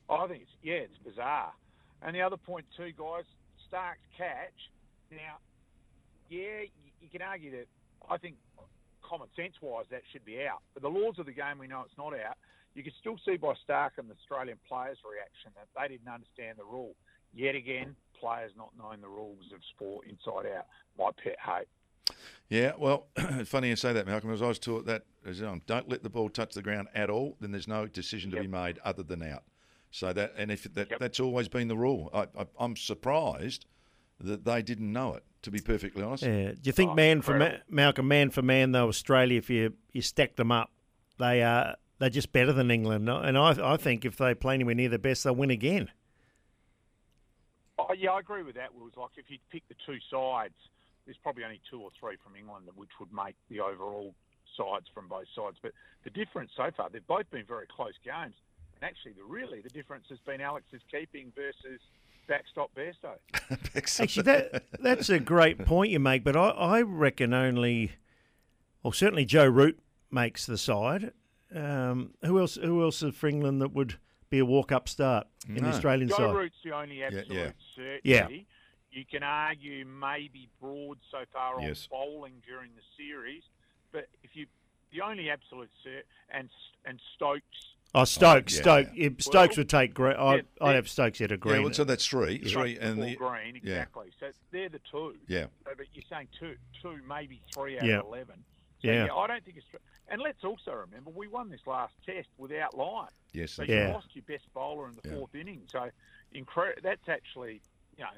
I 0.10 0.26
think 0.26 0.42
it's 0.42 0.52
yeah, 0.64 0.74
it's 0.74 0.98
bizarre. 1.06 1.54
And 2.02 2.16
the 2.16 2.22
other 2.22 2.38
point 2.38 2.66
too, 2.76 2.92
guys, 2.98 3.26
Starc's 3.68 4.00
catch. 4.18 4.72
Now, 5.12 5.38
yeah, 6.30 6.62
you, 6.62 6.92
you 7.02 7.10
can 7.12 7.22
argue 7.22 7.52
that. 7.52 7.68
I 8.10 8.18
think 8.18 8.38
common 9.10 9.28
sense 9.36 9.54
wise 9.62 9.86
that 9.92 10.02
should 10.12 10.24
be 10.26 10.42
out. 10.46 10.62
But 10.74 10.84
the 10.84 10.90
laws 10.90 11.18
of 11.20 11.26
the 11.26 11.32
game, 11.32 11.58
we 11.60 11.68
know 11.68 11.82
it's 11.86 11.98
not 11.98 12.14
out. 12.14 12.38
You 12.80 12.84
can 12.86 12.94
still 12.98 13.18
see 13.26 13.36
by 13.36 13.56
Starc 13.68 13.90
and 13.98 14.10
the 14.10 14.14
Australian 14.14 14.58
players' 14.66 15.00
reaction 15.04 15.52
that 15.58 15.68
they 15.78 15.94
didn't 15.94 16.08
understand 16.08 16.58
the 16.58 16.64
rule. 16.64 16.96
Yet 17.34 17.54
again, 17.54 17.94
players 18.18 18.54
not 18.56 18.70
knowing 18.80 19.02
the 19.02 19.10
rules 19.10 19.52
of 19.54 19.60
sport 19.76 20.08
inside 20.08 20.50
out. 20.50 20.66
My 20.98 21.10
pet 21.22 21.36
hate. 21.46 22.16
Yeah, 22.48 22.72
well, 22.78 23.08
funny 23.46 23.68
you 23.68 23.76
say 23.76 23.92
that, 23.92 24.08
Malcolm. 24.08 24.32
As 24.32 24.42
I 24.42 24.48
was 24.48 24.60
taught 24.60 24.86
that, 24.86 25.04
as, 25.26 25.44
um, 25.44 25.62
don't 25.68 25.90
let 25.90 26.04
the 26.04 26.10
ball 26.10 26.30
touch 26.30 26.54
the 26.54 26.62
ground 26.62 26.88
at 26.96 27.10
all. 27.10 27.36
Then 27.42 27.52
there's 27.52 27.68
no 27.68 27.86
decision 27.86 28.32
to 28.32 28.38
Yep. 28.38 28.44
be 28.46 28.48
made 28.50 28.80
other 28.86 29.04
than 29.04 29.24
out. 29.24 29.44
So 29.92 30.14
that, 30.14 30.34
and 30.38 30.50
if 30.50 30.64
that, 30.74 30.90
Yep. 30.90 31.00
that's 31.02 31.20
always 31.20 31.50
been 31.50 31.68
the 31.68 31.76
rule. 31.76 32.10
I, 32.14 32.28
I, 32.40 32.48
I'm 32.62 32.78
surprised 32.78 33.66
that 34.22 34.46
they 34.46 34.62
didn't 34.62 34.94
know 34.94 35.16
it. 35.16 35.26
To 35.42 35.52
be 35.52 35.60
perfectly 35.60 36.02
honest, 36.02 36.24
Yeah. 36.24 36.52
Do 36.52 36.60
you 36.64 36.72
think 36.72 36.92
Oh, 36.92 36.96
man 36.96 37.22
for 37.22 37.38
ma- 37.38 37.58
Malcolm, 37.70 38.08
man 38.08 38.30
for 38.30 38.42
man, 38.42 38.72
though, 38.72 38.88
Australia, 38.88 39.38
if 39.38 39.50
you, 39.50 39.74
you 39.92 40.02
stack 40.02 40.38
them 40.38 40.50
up, 40.52 40.72
they 41.18 41.44
are 41.44 41.76
they're 42.00 42.10
just 42.10 42.32
better 42.32 42.54
than 42.54 42.72
England. 42.72 43.10
And 43.10 43.38
I, 43.38 43.74
I 43.74 43.78
think 43.78 44.06
if 44.06 44.18
they 44.18 44.34
play 44.34 44.56
anywhere 44.56 44.76
near 44.76 44.90
the 44.90 45.00
best, 45.00 45.24
they'll 45.24 45.36
win 45.36 45.52
again. 45.52 45.90
Oh, 47.78 47.94
yeah, 47.98 48.12
I 48.12 48.20
agree 48.20 48.44
with 48.44 48.56
that. 48.56 48.66
It 48.66 48.76
was 48.76 48.92
like 48.98 49.12
if 49.18 49.30
you 49.30 49.38
pick 49.52 49.64
the 49.68 49.76
two 49.86 49.98
sides, 50.12 50.56
there's 51.06 51.18
probably 51.24 51.44
only 51.44 51.62
two 51.70 51.82
or 51.82 51.90
three 52.00 52.16
from 52.24 52.36
England, 52.36 52.66
which 52.76 52.90
would 53.00 53.14
make 53.14 53.36
the 53.50 53.60
overall 53.60 54.14
sides 54.58 54.86
from 54.94 55.08
both 55.08 55.28
sides. 55.36 55.58
But 55.62 55.72
the 56.04 56.10
difference 56.10 56.52
so 56.56 56.70
far, 56.76 56.90
they've 56.90 57.06
both 57.06 57.30
been 57.32 57.46
very 57.46 57.68
close 57.68 57.94
games. 58.04 58.36
And 58.76 58.84
actually, 58.84 59.14
the 59.14 59.24
really 59.24 59.62
the 59.62 59.70
difference 59.70 60.06
has 60.10 60.20
been 60.20 60.42
Alex's 60.42 60.82
keeping 60.92 61.32
versus 61.36 61.82
backstop 62.28 62.72
Bairstow. 62.76 63.18
Actually, 64.00 64.24
that 64.24 64.64
that's 64.80 65.10
a 65.10 65.20
great 65.20 65.66
point 65.66 65.92
you 65.92 66.00
make, 66.00 66.24
but 66.24 66.36
I, 66.36 66.50
I 66.50 66.82
reckon 66.82 67.34
only, 67.34 67.94
well, 68.84 68.94
certainly 68.94 69.26
Joe 69.26 69.48
Root 69.48 69.80
makes 70.12 70.46
the 70.46 70.58
side. 70.58 71.12
Um, 71.56 72.12
who 72.24 72.40
else? 72.40 72.56
Who 72.56 72.84
else 72.84 73.02
is 73.04 73.16
for 73.16 73.28
England 73.28 73.62
that 73.62 73.74
would 73.74 73.96
be 74.30 74.40
a 74.40 74.46
walk-up 74.46 74.88
start 74.88 75.28
in 75.48 75.56
the 75.64 75.70
Australian 75.70 76.10
Joe 76.10 76.16
side? 76.18 76.36
Root's 76.36 76.56
the 76.64 76.72
only 76.76 77.04
absolute 77.04 77.28
yeah. 77.30 77.52
certainty. 77.76 78.02
Yeah. 78.04 78.28
You 78.92 79.06
can 79.10 79.24
argue 79.24 79.86
maybe 79.86 80.50
Broad 80.62 80.98
so 81.12 81.20
far 81.32 81.56
on 81.56 81.64
Yes. 81.64 81.88
bowling 81.90 82.34
during 82.46 82.72
the 82.76 82.82
series, 82.98 83.44
but 83.92 84.08
if 84.24 84.36
you 84.36 84.46
the 84.92 85.02
only 85.02 85.30
absolute 85.30 85.70
cert 85.86 86.02
and 86.30 86.50
and 86.86 87.00
Stokes 87.16 87.46
Oh, 87.96 88.04
Stokes. 88.04 88.56
yeah, 88.56 88.62
Stokes. 88.62 88.90
yeah. 88.96 89.10
Stokes 89.20 89.58
Well, 89.58 89.62
would 89.62 89.70
take 89.70 89.94
Green. 89.96 90.16
I'd, 90.16 90.46
yeah, 90.62 90.68
I'd 90.68 90.76
have 90.76 90.88
Stokes 90.90 91.22
at 91.22 91.32
a 91.32 91.34
yeah, 91.34 91.38
Green. 91.38 91.64
well, 91.64 91.74
so 91.74 91.84
that's 91.84 92.06
three, 92.06 92.38
three, 92.40 92.78
and 92.78 93.02
the 93.02 93.16
Green 93.16 93.56
yeah. 93.64 93.74
exactly. 93.74 94.08
So 94.20 94.28
they're 94.52 94.70
the 94.70 94.80
two. 94.92 95.16
yeah, 95.28 95.46
So, 95.66 95.72
but 95.76 95.88
you're 95.94 96.04
saying 96.10 96.28
two, 96.40 96.56
two, 96.82 97.00
maybe 97.08 97.42
three 97.54 97.78
out 97.80 97.86
Yeah. 97.86 98.00
of 98.00 98.06
eleven. 98.06 98.44
So, 98.82 98.88
Yeah. 98.88 99.06
yeah. 99.06 99.14
I 99.16 99.28
don't 99.28 99.44
think 99.44 99.58
it's. 99.58 99.66
And 100.12 100.22
let's 100.22 100.44
also 100.44 100.72
remember 100.74 101.12
we 101.12 101.28
won 101.28 101.50
this 101.50 101.62
last 101.68 101.94
test 102.06 102.28
without 102.38 102.76
Lyon. 102.76 103.10
yes, 103.34 103.52
So 103.52 103.64
Yeah. 103.64 103.88
you 103.90 103.94
lost 103.94 104.08
your 104.14 104.24
best 104.28 104.52
bowler 104.54 104.88
in 104.90 104.96
the 104.96 105.02
Yeah. 105.10 105.16
fourth 105.18 105.36
inning. 105.36 105.62
So 105.72 105.90
incre- 106.34 106.82
that's 106.82 107.08
actually, 107.08 107.62
you 107.98 108.04
know, 108.04 108.10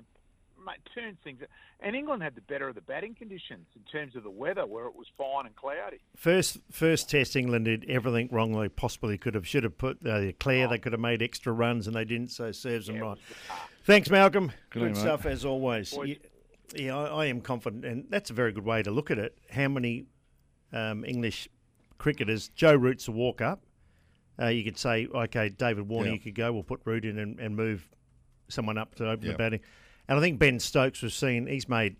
ma- 0.57 0.73
turns 0.95 1.17
things. 1.23 1.41
And 1.81 1.95
England 1.95 2.23
had 2.23 2.35
the 2.35 2.41
better 2.41 2.69
of 2.69 2.75
the 2.75 2.81
batting 2.81 3.15
conditions 3.15 3.67
in 3.75 3.81
terms 3.91 4.15
of 4.15 4.23
the 4.23 4.29
weather, 4.29 4.65
where 4.65 4.85
it 4.85 4.95
was 4.95 5.07
fine 5.17 5.47
and 5.47 5.55
cloudy. 5.55 5.99
First, 6.15 6.59
first 6.71 7.09
test, 7.09 7.35
England 7.35 7.65
did 7.65 7.83
everything 7.89 8.29
wrong 8.31 8.53
they 8.53 8.69
possibly 8.69 9.17
could 9.17 9.33
have. 9.35 9.45
Should 9.47 9.63
have 9.63 9.77
put 9.77 10.05
uh, 10.05 10.31
Clare. 10.39 10.67
They 10.69 10.77
could 10.77 10.93
have 10.93 11.01
made 11.01 11.21
extra 11.21 11.51
runs, 11.51 11.87
and 11.87 11.95
they 11.95 12.05
didn't. 12.05 12.29
So 12.31 12.51
serves 12.51 12.87
them 12.87 12.97
Yeah, 12.97 13.01
it 13.01 13.05
right. 13.05 13.17
Thanks, 13.83 14.09
Malcolm. 14.09 14.47
Good 14.47 14.79
Good, 14.79 14.81
on 14.83 14.87
mate. 14.89 14.97
stuff 14.97 15.25
as 15.25 15.43
always. 15.43 15.91
Boys. 15.93 16.19
Yeah, 16.75 16.81
yeah 16.85 16.97
I, 16.97 17.23
I 17.23 17.25
am 17.25 17.41
confident, 17.41 17.83
and 17.83 18.05
that's 18.09 18.29
a 18.29 18.33
very 18.33 18.53
good 18.53 18.63
way 18.65 18.81
to 18.83 18.91
look 18.91 19.09
at 19.11 19.17
it. 19.17 19.37
How 19.49 19.67
many 19.67 20.05
um, 20.71 21.03
English 21.03 21.49
cricketers? 22.01 22.49
Joe 22.55 22.73
Root's 22.75 23.07
a 23.07 23.11
walk 23.11 23.41
up. 23.41 23.63
Uh, 24.41 24.47
you 24.47 24.63
could 24.63 24.77
say, 24.77 25.07
okay, 25.13 25.49
David 25.49 25.87
Warner, 25.87 26.11
you 26.11 26.19
could 26.19 26.33
go. 26.33 26.51
We'll 26.51 26.63
put 26.63 26.81
Root 26.83 27.05
in 27.05 27.19
and, 27.19 27.39
and 27.39 27.55
move 27.55 27.87
someone 28.47 28.77
up 28.77 28.95
to 28.95 29.07
open 29.09 29.27
the 29.27 29.35
batting. 29.35 29.59
And 30.07 30.17
I 30.17 30.21
think 30.21 30.39
Ben 30.39 30.59
Stokes 30.59 31.01
was 31.03 31.13
seen. 31.13 31.45
He's 31.45 31.69
made 31.69 31.95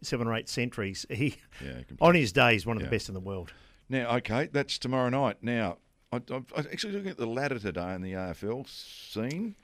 seven 0.00 0.26
or 0.26 0.34
eight 0.34 0.48
centuries. 0.48 1.04
He 1.10 1.36
yeah. 1.62 1.82
on 2.00 2.14
his 2.14 2.32
day, 2.32 2.54
he's 2.54 2.64
one 2.64 2.76
of 2.78 2.82
Yeah. 2.82 2.88
the 2.88 2.90
best 2.96 3.08
in 3.08 3.14
the 3.14 3.20
world. 3.20 3.52
Now, 3.90 4.16
okay, 4.16 4.48
that's 4.50 4.78
tomorrow 4.78 5.10
night. 5.10 5.36
Now, 5.42 5.76
I, 6.10 6.16
I'm 6.30 6.46
I'm 6.56 6.66
actually 6.72 6.94
looking 6.94 7.10
at 7.10 7.18
the 7.18 7.26
ladder 7.26 7.58
today 7.58 7.94
in 7.94 8.00
the 8.00 8.12
AFL 8.12 8.66
scene. 8.66 9.56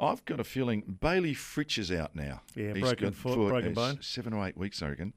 I've 0.00 0.24
got 0.24 0.38
a 0.38 0.44
feeling 0.44 0.96
Bailey 1.00 1.34
Fritsch 1.34 1.76
is 1.76 1.90
out 1.90 2.14
now. 2.14 2.42
Yeah, 2.54 2.72
He's 2.72 2.82
broken 2.82 3.08
got 3.08 3.14
foot, 3.16 3.48
broken 3.48 3.74
bone. 3.74 3.98
Seven 4.00 4.32
or 4.32 4.46
eight 4.46 4.56
weeks, 4.56 4.80
I 4.80 4.90
reckon. 4.90 5.12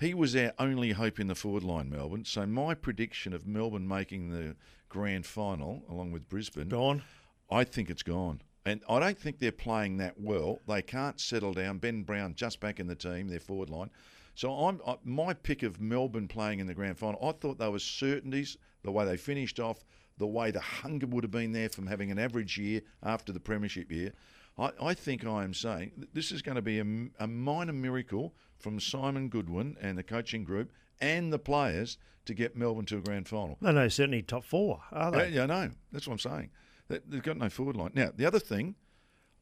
He 0.00 0.14
was 0.14 0.34
our 0.34 0.52
only 0.58 0.92
hope 0.92 1.20
in 1.20 1.26
the 1.26 1.34
forward 1.34 1.62
line, 1.62 1.90
Melbourne. 1.90 2.24
So 2.24 2.46
my 2.46 2.72
prediction 2.72 3.34
of 3.34 3.46
Melbourne 3.46 3.86
making 3.86 4.30
the 4.30 4.56
grand 4.88 5.26
final, 5.26 5.82
along 5.90 6.10
with 6.10 6.26
Brisbane, 6.26 6.70
Gone. 6.70 7.02
I 7.50 7.64
think 7.64 7.90
it's 7.90 8.02
gone. 8.02 8.40
And 8.64 8.80
I 8.88 8.98
don't 8.98 9.18
think 9.18 9.38
they're 9.38 9.52
playing 9.52 9.98
that 9.98 10.18
well. 10.18 10.60
They 10.66 10.80
can't 10.80 11.20
settle 11.20 11.52
down. 11.52 11.78
Ben 11.78 12.02
Brown 12.02 12.34
just 12.34 12.60
back 12.60 12.80
in 12.80 12.86
the 12.86 12.94
team, 12.94 13.28
their 13.28 13.40
forward 13.40 13.68
line. 13.68 13.90
So 14.34 14.52
I'm 14.52 14.80
I, 14.86 14.96
my 15.04 15.34
pick 15.34 15.62
of 15.62 15.80
Melbourne 15.82 16.28
playing 16.28 16.60
in 16.60 16.66
the 16.66 16.74
grand 16.74 16.96
final. 16.96 17.20
I 17.22 17.32
thought 17.32 17.58
they 17.58 17.68
were 17.68 17.78
certainties. 17.78 18.56
The 18.82 18.92
way 18.92 19.04
they 19.04 19.18
finished 19.18 19.60
off, 19.60 19.84
the 20.16 20.26
way 20.26 20.50
the 20.50 20.60
hunger 20.60 21.06
would 21.08 21.24
have 21.24 21.30
been 21.30 21.52
there 21.52 21.68
from 21.68 21.86
having 21.86 22.10
an 22.10 22.18
average 22.18 22.56
year 22.56 22.80
after 23.02 23.32
the 23.32 23.40
premiership 23.40 23.92
year. 23.92 24.12
I, 24.56 24.70
I 24.80 24.94
think 24.94 25.26
I 25.26 25.44
am 25.44 25.52
saying 25.52 26.06
this 26.14 26.32
is 26.32 26.40
going 26.40 26.56
to 26.56 26.62
be 26.62 26.78
a, 26.78 26.86
a 27.22 27.26
minor 27.26 27.74
miracle 27.74 28.34
from 28.60 28.78
Simon 28.80 29.28
Goodwin 29.28 29.76
and 29.80 29.96
the 29.98 30.02
coaching 30.02 30.44
group 30.44 30.70
and 31.00 31.32
the 31.32 31.38
players 31.38 31.98
to 32.26 32.34
get 32.34 32.54
Melbourne 32.56 32.84
to 32.86 32.98
a 32.98 33.00
grand 33.00 33.26
final. 33.28 33.56
No, 33.60 33.72
no, 33.72 33.88
certainly 33.88 34.22
top 34.22 34.44
four, 34.44 34.82
are 34.92 35.10
they? 35.10 35.30
Yeah, 35.30 35.44
I 35.44 35.46
know. 35.46 35.70
That's 35.92 36.06
what 36.06 36.12
I'm 36.14 36.18
saying. 36.18 36.50
They- 36.88 37.00
They've 37.08 37.22
got 37.22 37.36
no 37.38 37.48
forward 37.48 37.76
line. 37.76 37.92
Now, 37.94 38.10
the 38.14 38.26
other 38.26 38.38
thing, 38.38 38.74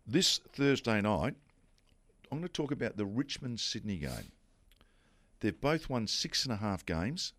this 0.07 0.39
Thursday 0.53 1.01
night, 1.01 1.35
I'm 2.31 2.39
going 2.39 2.43
to 2.43 2.49
talk 2.49 2.71
about 2.71 2.97
the 2.97 3.07
Richmond 3.07 3.59
Sydney 3.61 3.99
game. 3.99 4.33
They've 5.41 5.59
both 5.61 5.89
won 5.89 6.07
six 6.07 6.45
and 6.45 6.53
a 6.53 6.57
half 6.57 6.85
games. 6.87 7.33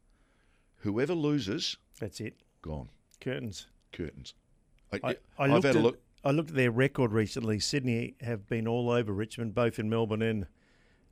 Whoever 0.77 1.13
loses, 1.13 1.77
That's 1.99 2.19
it. 2.21 2.35
gone. 2.61 2.89
Curtains. 3.21 3.67
Curtains. 3.91 4.33
I, 4.93 4.99
I, 5.03 5.15
I 5.37 5.47
looked 5.47 5.65
at, 5.65 5.75
look. 5.75 5.99
I 6.23 6.31
looked 6.31 6.49
at 6.51 6.55
their 6.55 6.71
record 6.71 7.11
recently. 7.11 7.59
Sydney 7.59 8.15
have 8.21 8.47
been 8.47 8.67
all 8.67 8.89
over 8.89 9.11
Richmond, 9.13 9.53
both 9.53 9.77
in 9.79 9.89
Melbourne 9.89 10.21
and 10.21 10.47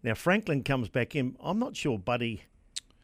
now 0.03 0.13
Franklin 0.13 0.63
comes 0.63 0.89
back 0.89 1.15
in. 1.15 1.35
I'm 1.41 1.59
not 1.59 1.75
sure 1.75 1.97
Buddy 1.97 2.43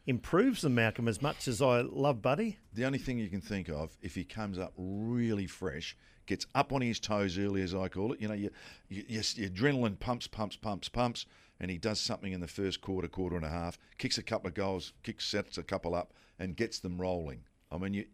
improves 0.06 0.62
the 0.62 0.68
Malcolm, 0.68 1.08
as 1.08 1.22
much 1.22 1.48
as 1.48 1.62
I 1.62 1.80
love 1.80 2.20
Buddy. 2.20 2.58
The 2.74 2.84
only 2.84 2.98
thing 2.98 3.18
you 3.18 3.28
can 3.28 3.40
think 3.40 3.68
of, 3.68 3.96
if 4.02 4.14
he 4.14 4.24
comes 4.24 4.58
up 4.58 4.72
really 4.76 5.46
fresh, 5.46 5.96
gets 6.26 6.46
up 6.54 6.72
on 6.72 6.80
his 6.80 7.00
toes 7.00 7.38
early, 7.38 7.62
as 7.62 7.74
I 7.74 7.88
call 7.88 8.12
it, 8.12 8.20
you 8.20 8.28
know, 8.28 8.34
you, 8.34 8.50
you, 8.88 9.04
yes, 9.08 9.36
your 9.36 9.48
adrenaline 9.48 9.98
pumps, 9.98 10.26
pumps, 10.26 10.56
pumps, 10.56 10.88
pumps, 10.88 11.26
and 11.60 11.70
he 11.70 11.78
does 11.78 12.00
something 12.00 12.32
in 12.32 12.40
the 12.40 12.48
first 12.48 12.80
quarter, 12.80 13.08
quarter 13.08 13.36
and 13.36 13.44
a 13.44 13.50
half, 13.50 13.78
kicks 13.98 14.18
a 14.18 14.22
couple 14.22 14.48
of 14.48 14.54
goals, 14.54 14.92
kicks, 15.02 15.26
sets 15.26 15.58
a 15.58 15.62
couple 15.62 15.94
up, 15.94 16.12
and 16.38 16.56
gets 16.56 16.80
them 16.80 17.00
rolling. 17.00 17.44
I 17.70 17.78
mean, 17.78 17.94
you, 17.94 18.04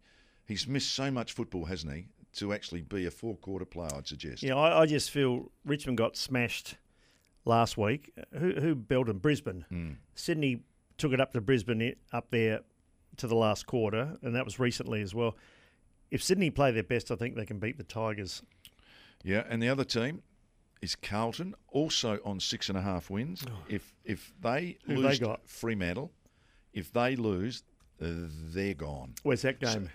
he's 0.45 0.67
missed 0.67 0.93
so 0.93 1.11
much 1.11 1.33
football, 1.33 1.65
hasn't 1.65 1.93
he, 1.93 2.07
to 2.33 2.53
actually 2.53 2.81
be 2.81 3.05
a 3.05 3.11
four 3.11 3.35
quarter 3.37 3.65
player, 3.65 3.89
I'd 3.95 4.07
suggest. 4.07 4.43
Yeah, 4.43 4.55
I, 4.55 4.81
I 4.81 4.85
just 4.85 5.09
feel 5.11 5.51
Richmond 5.65 5.97
got 5.97 6.15
smashed 6.15 6.75
last 7.45 7.77
week. 7.77 8.11
Who, 8.37 8.51
who 8.53 8.75
built 8.75 9.07
them? 9.07 9.19
Brisbane. 9.19 9.65
Hmm. 9.69 9.91
Sydney 10.15 10.63
took 10.97 11.13
it 11.13 11.19
up 11.21 11.33
to 11.33 11.41
Brisbane 11.41 11.95
up 12.13 12.29
there 12.31 12.61
to 13.17 13.27
the 13.27 13.35
last 13.35 13.65
quarter, 13.67 14.17
and 14.21 14.35
that 14.35 14.45
was 14.45 14.59
recently 14.59 15.01
as 15.01 15.13
well. 15.15 15.35
If 16.11 16.21
Sydney 16.23 16.49
play 16.49 16.71
their 16.71 16.83
best, 16.83 17.11
I 17.11 17.15
think 17.15 17.35
they 17.35 17.45
can 17.45 17.59
beat 17.59 17.77
the 17.77 17.83
Tigers. 17.83 18.41
Yeah, 19.23 19.43
and 19.49 19.61
the 19.61 19.69
other 19.69 19.83
team 19.83 20.21
is 20.81 20.95
Carlton, 20.95 21.55
also 21.69 22.19
on 22.25 22.39
six 22.39 22.69
and 22.69 22.77
a 22.77 22.81
half 22.81 23.09
wins. 23.09 23.43
If 23.69 23.93
if 24.03 24.33
they 24.41 24.77
Oh. 24.89 24.93
Who 24.93 25.01
lose 25.01 25.19
they 25.19 25.25
got? 25.25 25.47
Fremantle, 25.47 26.11
if 26.73 26.91
they 26.91 27.15
lose, 27.15 27.63
they're 27.99 28.73
gone. 28.73 29.13
Where's 29.23 29.43
that 29.43 29.59
game? 29.59 29.89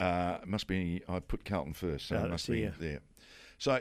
Uh, 0.00 0.38
must 0.46 0.66
be. 0.66 1.02
I 1.08 1.20
put 1.20 1.44
Carlton 1.44 1.72
first, 1.74 2.08
so 2.08 2.16
Oh, 2.16 2.24
it 2.24 2.30
must 2.30 2.48
be 2.48 2.60
yeah. 2.60 2.70
there. 2.78 3.00
So, 3.58 3.80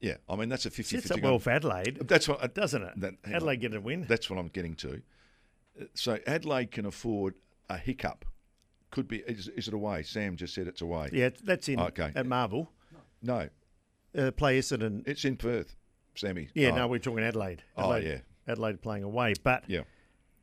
yeah, 0.00 0.16
I 0.28 0.36
mean 0.36 0.48
that's 0.48 0.66
a 0.66 0.70
50 0.70 0.82
Sits 0.96 1.08
50 1.08 1.20
up 1.20 1.24
well 1.24 1.38
for 1.38 1.50
Adelaide, 1.50 1.98
That's 2.06 2.28
what, 2.28 2.54
doesn't 2.54 2.82
it? 2.82 3.00
that- 3.00 3.14
Adelaide 3.24 3.56
on. 3.56 3.60
get 3.60 3.74
a 3.74 3.80
win. 3.80 4.04
That's 4.08 4.28
what 4.30 4.38
I'm 4.38 4.48
getting 4.48 4.74
to. 4.76 5.02
Uh, 5.80 5.84
So 5.94 6.18
Adelaide 6.26 6.70
can 6.70 6.86
afford 6.86 7.34
a 7.68 7.76
hiccup. 7.78 8.24
Could 8.90 9.06
be. 9.08 9.18
Is, 9.18 9.48
is 9.48 9.68
it 9.68 9.74
away? 9.74 10.02
Sam 10.02 10.36
just 10.36 10.54
said 10.54 10.66
it's 10.66 10.80
away. 10.80 11.10
yeah, 11.12 11.30
that's 11.44 11.68
in 11.68 11.78
Okay. 11.80 12.10
at 12.14 12.26
Marvel. 12.26 12.72
No, 13.22 13.48
Uh, 14.16 14.30
play 14.30 14.58
Essendon. 14.58 15.06
it's 15.06 15.24
in 15.24 15.36
Perth, 15.36 15.76
Sammy. 16.14 16.48
Yeah, 16.54 16.70
Oh, 16.70 16.76
no, 16.76 16.86
we're 16.88 16.98
talking 17.00 17.22
Adelaide. 17.24 17.62
Oh, 17.76 17.82
Adelaide 17.92 18.04
yeah. 18.08 18.18
Adelaide 18.52 18.80
playing 18.80 19.02
away, 19.04 19.34
but 19.42 19.64
Yeah. 19.68 19.82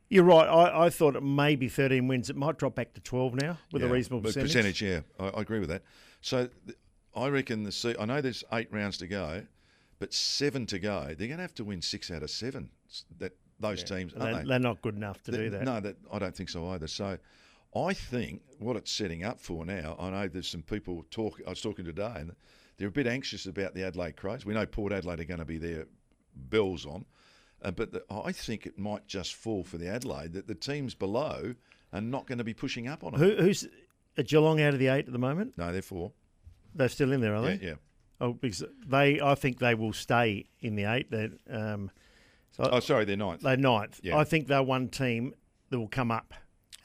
you're 0.08 0.22
right. 0.24 0.46
I, 0.46 0.84
I 0.86 0.90
thought 0.90 1.16
it 1.16 1.22
may 1.22 1.56
be 1.56 1.68
13 1.68 2.06
wins. 2.06 2.30
It 2.30 2.36
might 2.36 2.56
drop 2.58 2.74
back 2.76 2.92
to 2.94 3.00
12 3.00 3.34
now 3.34 3.58
with 3.72 3.82
a 3.82 3.88
reasonable 3.88 4.20
but 4.20 4.34
percentage. 4.34 4.80
yeah, 4.82 5.00
I, 5.18 5.28
I 5.28 5.40
agree 5.40 5.58
with 5.58 5.70
that. 5.70 5.82
So 6.20 6.46
th- 6.66 6.78
I 7.16 7.28
reckon 7.28 7.62
the 7.62 7.72
se- 7.72 7.96
I 7.98 8.04
know 8.04 8.20
there's 8.20 8.44
eight 8.52 8.68
rounds 8.70 8.98
to 8.98 9.06
go, 9.06 9.42
but 9.98 10.12
seven 10.12 10.66
to 10.66 10.78
go. 10.78 11.14
They're 11.16 11.28
going 11.28 11.38
to 11.38 11.42
have 11.42 11.54
to 11.54 11.64
win 11.64 11.80
six 11.82 12.10
out 12.10 12.22
of 12.22 12.30
seven. 12.30 12.70
That 13.18 13.32
those 13.58 13.82
teams, 13.82 14.12
aren't 14.12 14.24
they're, 14.24 14.42
they? 14.42 14.48
they're 14.48 14.58
not 14.58 14.82
good 14.82 14.96
enough 14.96 15.22
to 15.24 15.32
Th- 15.32 15.44
do 15.44 15.50
that. 15.50 15.64
No, 15.64 15.80
that 15.80 15.96
I 16.12 16.18
don't 16.18 16.36
think 16.36 16.50
so 16.50 16.68
either. 16.68 16.86
So 16.86 17.16
I 17.74 17.94
think 17.94 18.42
what 18.58 18.76
it's 18.76 18.92
setting 18.92 19.24
up 19.24 19.40
for 19.40 19.64
now. 19.64 19.96
I 19.98 20.10
know 20.10 20.28
there's 20.28 20.48
some 20.48 20.62
people 20.62 21.04
talk. 21.10 21.40
I 21.46 21.50
was 21.50 21.60
talking 21.60 21.84
today, 21.84 22.12
and 22.16 22.36
they're 22.76 22.88
a 22.88 22.92
bit 22.92 23.06
anxious 23.06 23.46
about 23.46 23.74
the 23.74 23.84
Adelaide 23.84 24.16
Crows. 24.16 24.44
We 24.44 24.54
know 24.54 24.66
Port 24.66 24.92
Adelaide 24.92 25.20
are 25.20 25.24
going 25.24 25.40
to 25.40 25.46
be 25.46 25.58
there, 25.58 25.86
bells 26.34 26.84
on, 26.84 27.06
uh, 27.62 27.70
but 27.70 27.92
the, 27.92 28.04
I 28.10 28.32
think 28.32 28.66
it 28.66 28.78
might 28.78 29.06
just 29.06 29.34
fall 29.34 29.64
for 29.64 29.78
the 29.78 29.88
Adelaide 29.88 30.34
that 30.34 30.46
the 30.46 30.54
teams 30.54 30.94
below 30.94 31.54
are 31.92 32.00
not 32.00 32.26
going 32.26 32.38
to 32.38 32.44
be 32.44 32.54
pushing 32.54 32.88
up 32.88 33.02
on 33.04 33.12
them. 33.12 33.20
Who, 33.20 33.36
who's 33.36 33.66
a 34.18 34.22
Geelong 34.22 34.60
out 34.60 34.74
of 34.74 34.78
the 34.80 34.88
eight 34.88 35.06
at 35.06 35.12
the 35.12 35.18
moment? 35.18 35.54
No, 35.56 35.72
they're 35.72 35.82
four. 35.82 36.12
They're 36.76 36.88
still 36.88 37.12
in 37.12 37.20
there, 37.20 37.34
are 37.34 37.48
Yeah, 37.50 37.56
they? 37.56 37.66
yeah. 37.66 37.74
Oh, 38.20 38.32
because 38.32 38.62
they, 38.86 39.20
I 39.20 39.34
think 39.34 39.58
they 39.58 39.74
will 39.74 39.92
stay 39.92 40.46
in 40.60 40.74
the 40.76 40.84
eight. 40.84 41.10
They're, 41.10 41.30
um, 41.50 41.90
so 42.52 42.68
Oh, 42.72 42.80
sorry, 42.80 43.04
they're 43.04 43.16
ninth. 43.16 43.42
they're 43.42 43.56
ninth. 43.56 44.00
Yeah. 44.02 44.16
I 44.16 44.24
think 44.24 44.46
they're 44.48 44.62
one 44.62 44.88
team 44.88 45.34
that 45.70 45.78
will 45.78 45.88
come 45.88 46.10
up 46.10 46.32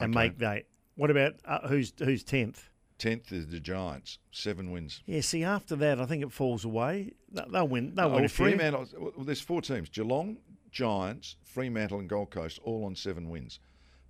and 0.00 0.14
Okay. 0.14 0.28
make 0.28 0.38
that. 0.38 0.64
What 0.94 1.10
about 1.10 1.34
uh, 1.44 1.66
who's 1.68 1.92
who's 1.98 2.22
tenth? 2.22 2.68
Tenth 2.98 3.32
is 3.32 3.48
the 3.48 3.58
Giants, 3.60 4.18
seven 4.30 4.70
wins. 4.70 5.02
Yeah, 5.06 5.22
see, 5.22 5.42
after 5.42 5.74
that, 5.76 5.98
I 5.98 6.04
think 6.06 6.22
it 6.22 6.30
falls 6.32 6.64
away. 6.64 7.12
They- 7.30 7.42
They'll 7.50 7.66
win. 7.66 7.94
They'll 7.94 8.06
Oh, 8.12 8.16
win. 8.16 8.28
Fremantle. 8.28 8.86
Well, 8.98 9.24
there's 9.24 9.40
four 9.40 9.62
teams: 9.62 9.88
Geelong, 9.88 10.36
Giants, 10.70 11.36
Fremantle, 11.42 11.98
and 12.00 12.08
Gold 12.08 12.30
Coast, 12.30 12.58
all 12.62 12.84
on 12.84 12.94
seven 12.94 13.28
wins. 13.30 13.58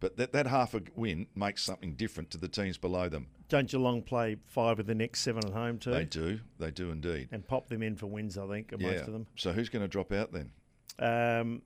But 0.02 0.16
that, 0.16 0.32
that 0.32 0.48
half 0.48 0.74
a 0.74 0.82
win 0.96 1.28
makes 1.36 1.62
something 1.62 1.94
different 1.94 2.32
to 2.32 2.38
the 2.38 2.48
teams 2.48 2.76
below 2.76 3.08
them. 3.08 3.28
Don't 3.48 3.68
Geelong 3.70 4.02
play 4.02 4.36
five 4.46 4.80
of 4.80 4.86
the 4.86 4.96
next 4.96 5.20
seven 5.20 5.46
at 5.46 5.52
home 5.52 5.78
too, 5.78 5.92
They 5.92 6.04
do, 6.04 6.40
they 6.58 6.72
do 6.72 6.90
indeed. 6.90 7.28
and 7.30 7.46
pop 7.46 7.68
them 7.68 7.84
in 7.84 7.94
for 7.94 8.06
wins? 8.08 8.36
I 8.36 8.48
think, 8.48 8.74
yeah. 8.76 8.90
most 8.90 9.02
of 9.02 9.12
them. 9.12 9.28
So 9.36 9.52
who's 9.52 9.68
going 9.68 9.84
to 9.84 9.88
drop 9.88 10.10
out 10.10 10.32
then? 10.32 10.50
Um, 10.98 11.62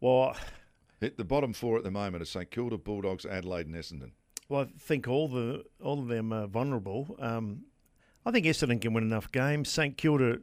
well, 0.00 0.36
Hit 1.00 1.16
the 1.16 1.24
bottom 1.24 1.52
four 1.52 1.76
at 1.76 1.82
the 1.82 1.90
moment 1.90 2.22
are 2.22 2.26
St 2.26 2.48
Kilda, 2.52 2.78
Bulldogs, 2.78 3.26
Adelaide, 3.26 3.66
and 3.66 3.74
Essendon. 3.74 4.12
well, 4.48 4.62
I 4.62 4.66
think 4.78 5.08
all 5.08 5.26
the 5.26 5.64
all 5.82 5.98
of 5.98 6.06
them 6.06 6.32
are 6.32 6.46
vulnerable. 6.46 7.16
Um, 7.18 7.64
I 8.24 8.30
think 8.30 8.46
Essendon 8.46 8.80
can 8.80 8.92
win 8.92 9.02
enough 9.02 9.32
games. 9.32 9.68
St 9.70 9.96
Kilda 9.96 10.38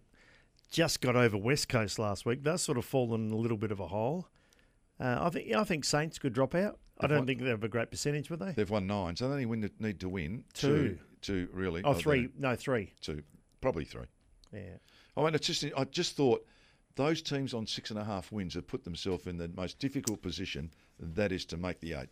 just 0.70 1.00
got 1.00 1.16
over 1.16 1.38
West 1.38 1.70
Coast 1.70 2.00
last 2.00 2.26
week. 2.26 2.44
They've 2.44 2.60
sort 2.60 2.78
of 2.78 2.84
fallen 2.84 3.28
in 3.28 3.32
a 3.32 3.38
little 3.38 3.56
bit 3.56 3.72
of 3.72 3.80
a 3.80 3.88
hole. 3.88 4.28
Uh, 5.00 5.20
I 5.22 5.30
think 5.30 5.54
I 5.56 5.64
think 5.64 5.86
Saints 5.86 6.20
could 6.20 6.34
drop 6.34 6.54
out. 6.54 6.80
I 7.00 7.08
don't 7.08 7.20
won- 7.20 7.27
think 7.27 7.42
they 7.42 7.50
have 7.50 7.63
a 7.63 7.68
great 7.70 7.92
percentage, 7.92 8.30
would 8.30 8.39
they? 8.39 8.51
They've 8.51 8.70
won 8.70 8.88
nine, 8.88 9.16
so 9.16 9.27
they 9.27 9.34
only 9.34 9.46
win, 9.46 9.70
need 9.80 10.00
to 10.00 10.10
win 10.10 10.44
Two. 10.54 10.98
two, 11.22 11.48
two 11.48 11.50
really. 11.54 11.82
Oh, 11.84 11.94
they- 11.94 12.01
three. 12.01 12.30
No, 12.38 12.56
three. 12.56 12.94
two, 13.01 13.24
probably 13.62 13.86
three. 13.86 14.06
Yeah. 14.54 14.77
I 15.16 15.24
mean, 15.24 15.36
it's 15.36 15.48
just 15.48 15.66
I 15.75 15.84
just 15.86 16.16
thought 16.16 16.46
those 16.96 17.22
teams 17.22 17.54
on 17.54 17.68
six 17.68 17.89
and 17.92 18.00
a 18.00 18.04
half 18.04 18.32
wins 18.32 18.54
have 18.56 18.68
put 18.68 18.84
themselves 18.84 19.27
in 19.27 19.38
the 19.38 19.50
most 19.56 19.80
difficult 19.80 20.22
position. 20.22 20.72
That 21.00 21.32
is 21.32 21.46
to 21.46 21.58
make 21.58 21.80
the 21.80 21.94
eight. 21.94 22.10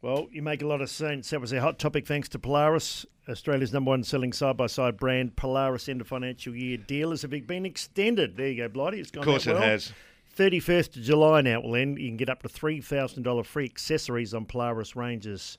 Well, 0.00 0.26
you 0.32 0.42
make 0.42 0.62
a 0.62 0.66
lot 0.66 0.80
of 0.80 0.90
sense. 0.90 1.30
That 1.30 1.40
was 1.40 1.52
a 1.52 1.60
hot 1.60 1.78
topic 1.78 2.06
thanks 2.08 2.28
to 2.30 2.38
Polaris, 2.38 3.06
Australia's 3.28 3.72
number 3.72 3.90
one 3.90 4.02
selling 4.02 4.32
side 4.32 4.56
by 4.56 4.66
side 4.66 4.96
brand. 4.96 5.36
Polaris 5.36 5.88
end 5.88 6.00
of 6.00 6.08
financial 6.08 6.56
year 6.56 6.76
dealers 6.76 7.22
have 7.22 7.30
been 7.30 7.64
extended. 7.66 8.36
There 8.36 8.48
you 8.48 8.56
go, 8.56 8.68
Blighty. 8.68 8.98
It's 9.00 9.10
gone 9.12 9.22
Of 9.22 9.26
course, 9.26 9.44
that 9.44 9.56
it 9.56 9.62
has. 9.62 9.92
31st 10.36 10.96
of 10.96 11.02
July 11.02 11.40
now 11.42 11.60
will 11.60 11.76
end. 11.76 11.98
You 11.98 12.08
can 12.08 12.16
get 12.16 12.30
up 12.30 12.42
to 12.42 12.48
$3,000 12.48 13.44
free 13.44 13.64
accessories 13.64 14.32
on 14.34 14.46
Polaris 14.46 14.96
ranges. 14.96 15.58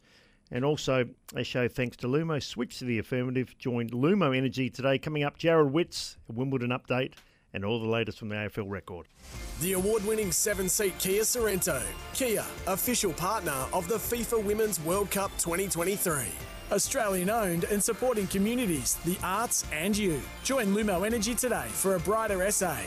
And 0.51 0.65
also, 0.65 1.05
a 1.35 1.43
show 1.43 1.67
thanks 1.67 1.97
to 1.97 2.07
Lumo, 2.07 2.41
switch 2.41 2.79
to 2.79 2.85
the 2.85 2.99
affirmative. 2.99 3.57
Join 3.57 3.89
Lumo 3.89 4.35
Energy 4.35 4.69
today. 4.69 4.97
Coming 4.97 5.23
up, 5.23 5.37
Jarrod 5.37 5.71
Witts, 5.71 6.17
a 6.29 6.33
Wimbledon 6.33 6.69
update, 6.69 7.13
and 7.53 7.63
all 7.63 7.79
the 7.79 7.87
latest 7.87 8.19
from 8.19 8.29
the 8.29 8.35
AFL 8.35 8.69
record. 8.69 9.07
The 9.61 9.73
award 9.73 10.05
winning 10.05 10.31
seven 10.31 10.69
seat 10.69 10.97
Kia 10.99 11.21
Sorento. 11.21 11.81
Kia, 12.13 12.45
official 12.67 13.13
partner 13.13 13.65
of 13.73 13.87
the 13.87 13.95
FIFA 13.95 14.43
Women's 14.43 14.79
World 14.81 15.09
Cup 15.11 15.31
2023. 15.37 16.25
Australian 16.71 17.29
owned 17.29 17.65
and 17.65 17.83
supporting 17.83 18.27
communities, 18.27 18.95
the 19.05 19.17
arts, 19.23 19.65
and 19.71 19.95
you. 19.95 20.19
Join 20.43 20.67
Lumo 20.67 21.05
Energy 21.05 21.35
today 21.35 21.67
for 21.69 21.95
a 21.95 21.99
brighter 21.99 22.49
SA. 22.51 22.77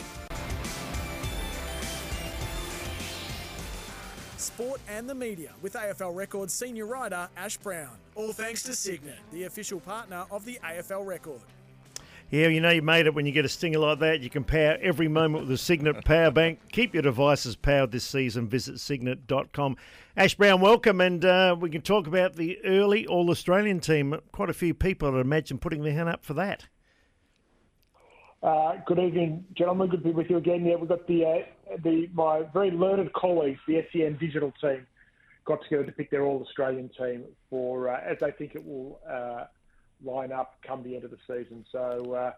Sport 4.46 4.80
and 4.88 5.10
the 5.10 5.14
media 5.14 5.50
with 5.60 5.74
AFL 5.74 6.14
Records 6.14 6.54
senior 6.54 6.86
writer 6.86 7.28
Ash 7.36 7.56
Browne. 7.56 7.98
All 8.14 8.32
thanks 8.32 8.62
to 8.62 8.76
Cygnett, 8.76 9.18
the 9.32 9.44
official 9.44 9.80
partner 9.80 10.24
of 10.30 10.44
the 10.44 10.60
AFL 10.62 11.04
Record. 11.04 11.40
Yeah, 12.30 12.46
you 12.46 12.60
know 12.60 12.70
you 12.70 12.82
made 12.82 13.06
it 13.06 13.14
when 13.14 13.26
you 13.26 13.32
get 13.32 13.44
a 13.44 13.48
stinger 13.48 13.80
like 13.80 13.98
that. 13.98 14.20
You 14.20 14.30
can 14.30 14.44
power 14.44 14.78
every 14.80 15.08
moment 15.08 15.46
with 15.46 15.50
a 15.50 15.58
Cygnett 15.58 16.04
power 16.04 16.30
bank. 16.30 16.60
Keep 16.70 16.94
your 16.94 17.02
devices 17.02 17.56
powered 17.56 17.90
this 17.90 18.04
season. 18.04 18.48
Visit 18.48 18.76
cygnett.com. 18.76 19.76
Ash 20.16 20.36
Browne, 20.36 20.60
welcome, 20.60 21.00
and 21.00 21.24
uh, 21.24 21.56
we 21.58 21.68
can 21.68 21.82
talk 21.82 22.06
about 22.06 22.36
the 22.36 22.58
early 22.64 23.04
All 23.06 23.30
Australian 23.30 23.80
team. 23.80 24.14
Quite 24.30 24.50
a 24.50 24.54
few 24.54 24.74
people, 24.74 25.12
I'd 25.12 25.20
imagine, 25.20 25.58
putting 25.58 25.82
their 25.82 25.92
hand 25.92 26.08
up 26.08 26.24
for 26.24 26.34
that. 26.34 26.66
Uh, 28.42 28.76
good 28.86 29.00
evening, 29.00 29.44
gentlemen. 29.54 29.88
Good 29.88 30.04
to 30.04 30.04
be 30.04 30.10
with 30.12 30.30
you 30.30 30.36
again. 30.36 30.64
Yeah, 30.64 30.76
we've 30.76 30.88
got 30.88 31.06
the 31.08 31.24
uh, 31.24 31.38
the 31.82 32.08
my 32.12 32.42
very 32.52 32.70
learned 32.70 33.12
colleagues, 33.12 33.60
the 33.66 33.84
SEN 33.92 34.16
digital 34.18 34.52
team, 34.60 34.86
got 35.44 35.62
together 35.62 35.84
to 35.84 35.92
pick 35.92 36.10
their 36.10 36.22
All 36.22 36.42
Australian 36.42 36.90
team 36.90 37.24
for 37.50 37.88
uh, 37.88 38.00
as 38.04 38.18
they 38.20 38.30
think 38.32 38.54
it 38.54 38.64
will 38.64 39.00
uh, 39.08 39.44
line 40.04 40.32
up 40.32 40.56
come 40.66 40.82
the 40.82 40.94
end 40.94 41.04
of 41.04 41.10
the 41.10 41.18
season. 41.26 41.64
So 41.70 42.14
uh, 42.14 42.32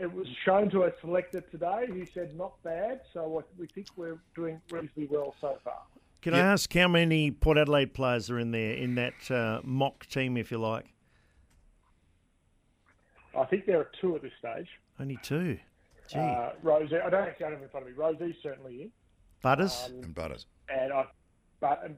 it 0.00 0.12
was 0.12 0.26
shown 0.44 0.70
to 0.70 0.84
a 0.84 0.92
selector 1.00 1.40
today 1.40 1.86
who 1.88 2.06
said 2.06 2.36
not 2.36 2.62
bad. 2.62 3.00
So 3.12 3.44
we 3.58 3.66
think 3.66 3.88
we're 3.96 4.18
doing 4.34 4.60
reasonably 4.70 5.08
well 5.10 5.34
so 5.40 5.58
far. 5.64 5.82
Can 6.22 6.34
I 6.34 6.40
ask 6.40 6.70
how 6.74 6.86
many 6.86 7.30
Port 7.30 7.56
Adelaide 7.56 7.94
players 7.94 8.28
are 8.30 8.38
in 8.38 8.50
there 8.50 8.74
in 8.74 8.94
that 8.96 9.30
uh, 9.30 9.60
mock 9.64 10.04
team, 10.06 10.36
if 10.36 10.50
you 10.50 10.58
like? 10.58 10.84
I 13.34 13.44
think 13.46 13.64
there 13.64 13.78
are 13.78 13.90
two 14.00 14.16
at 14.16 14.22
this 14.22 14.32
stage. 14.38 14.68
Only 14.98 15.18
two. 15.22 15.58
Gee. 16.10 16.18
Uh, 16.18 16.50
Rosie, 16.62 16.96
I 16.96 17.08
don't 17.10 17.22
actually 17.28 17.44
have 17.44 17.54
them 17.54 17.62
in 17.62 17.68
front 17.68 17.86
of 17.86 17.92
me. 17.92 17.98
Rosie's 17.98 18.34
certainly 18.42 18.82
in. 18.82 18.90
Butters? 19.42 19.86
Um, 19.88 20.02
And 20.04 20.14
Butters. 20.14 20.46
and 20.68 20.92
I, 20.92 21.04
but 21.60 21.82
um, 21.84 21.92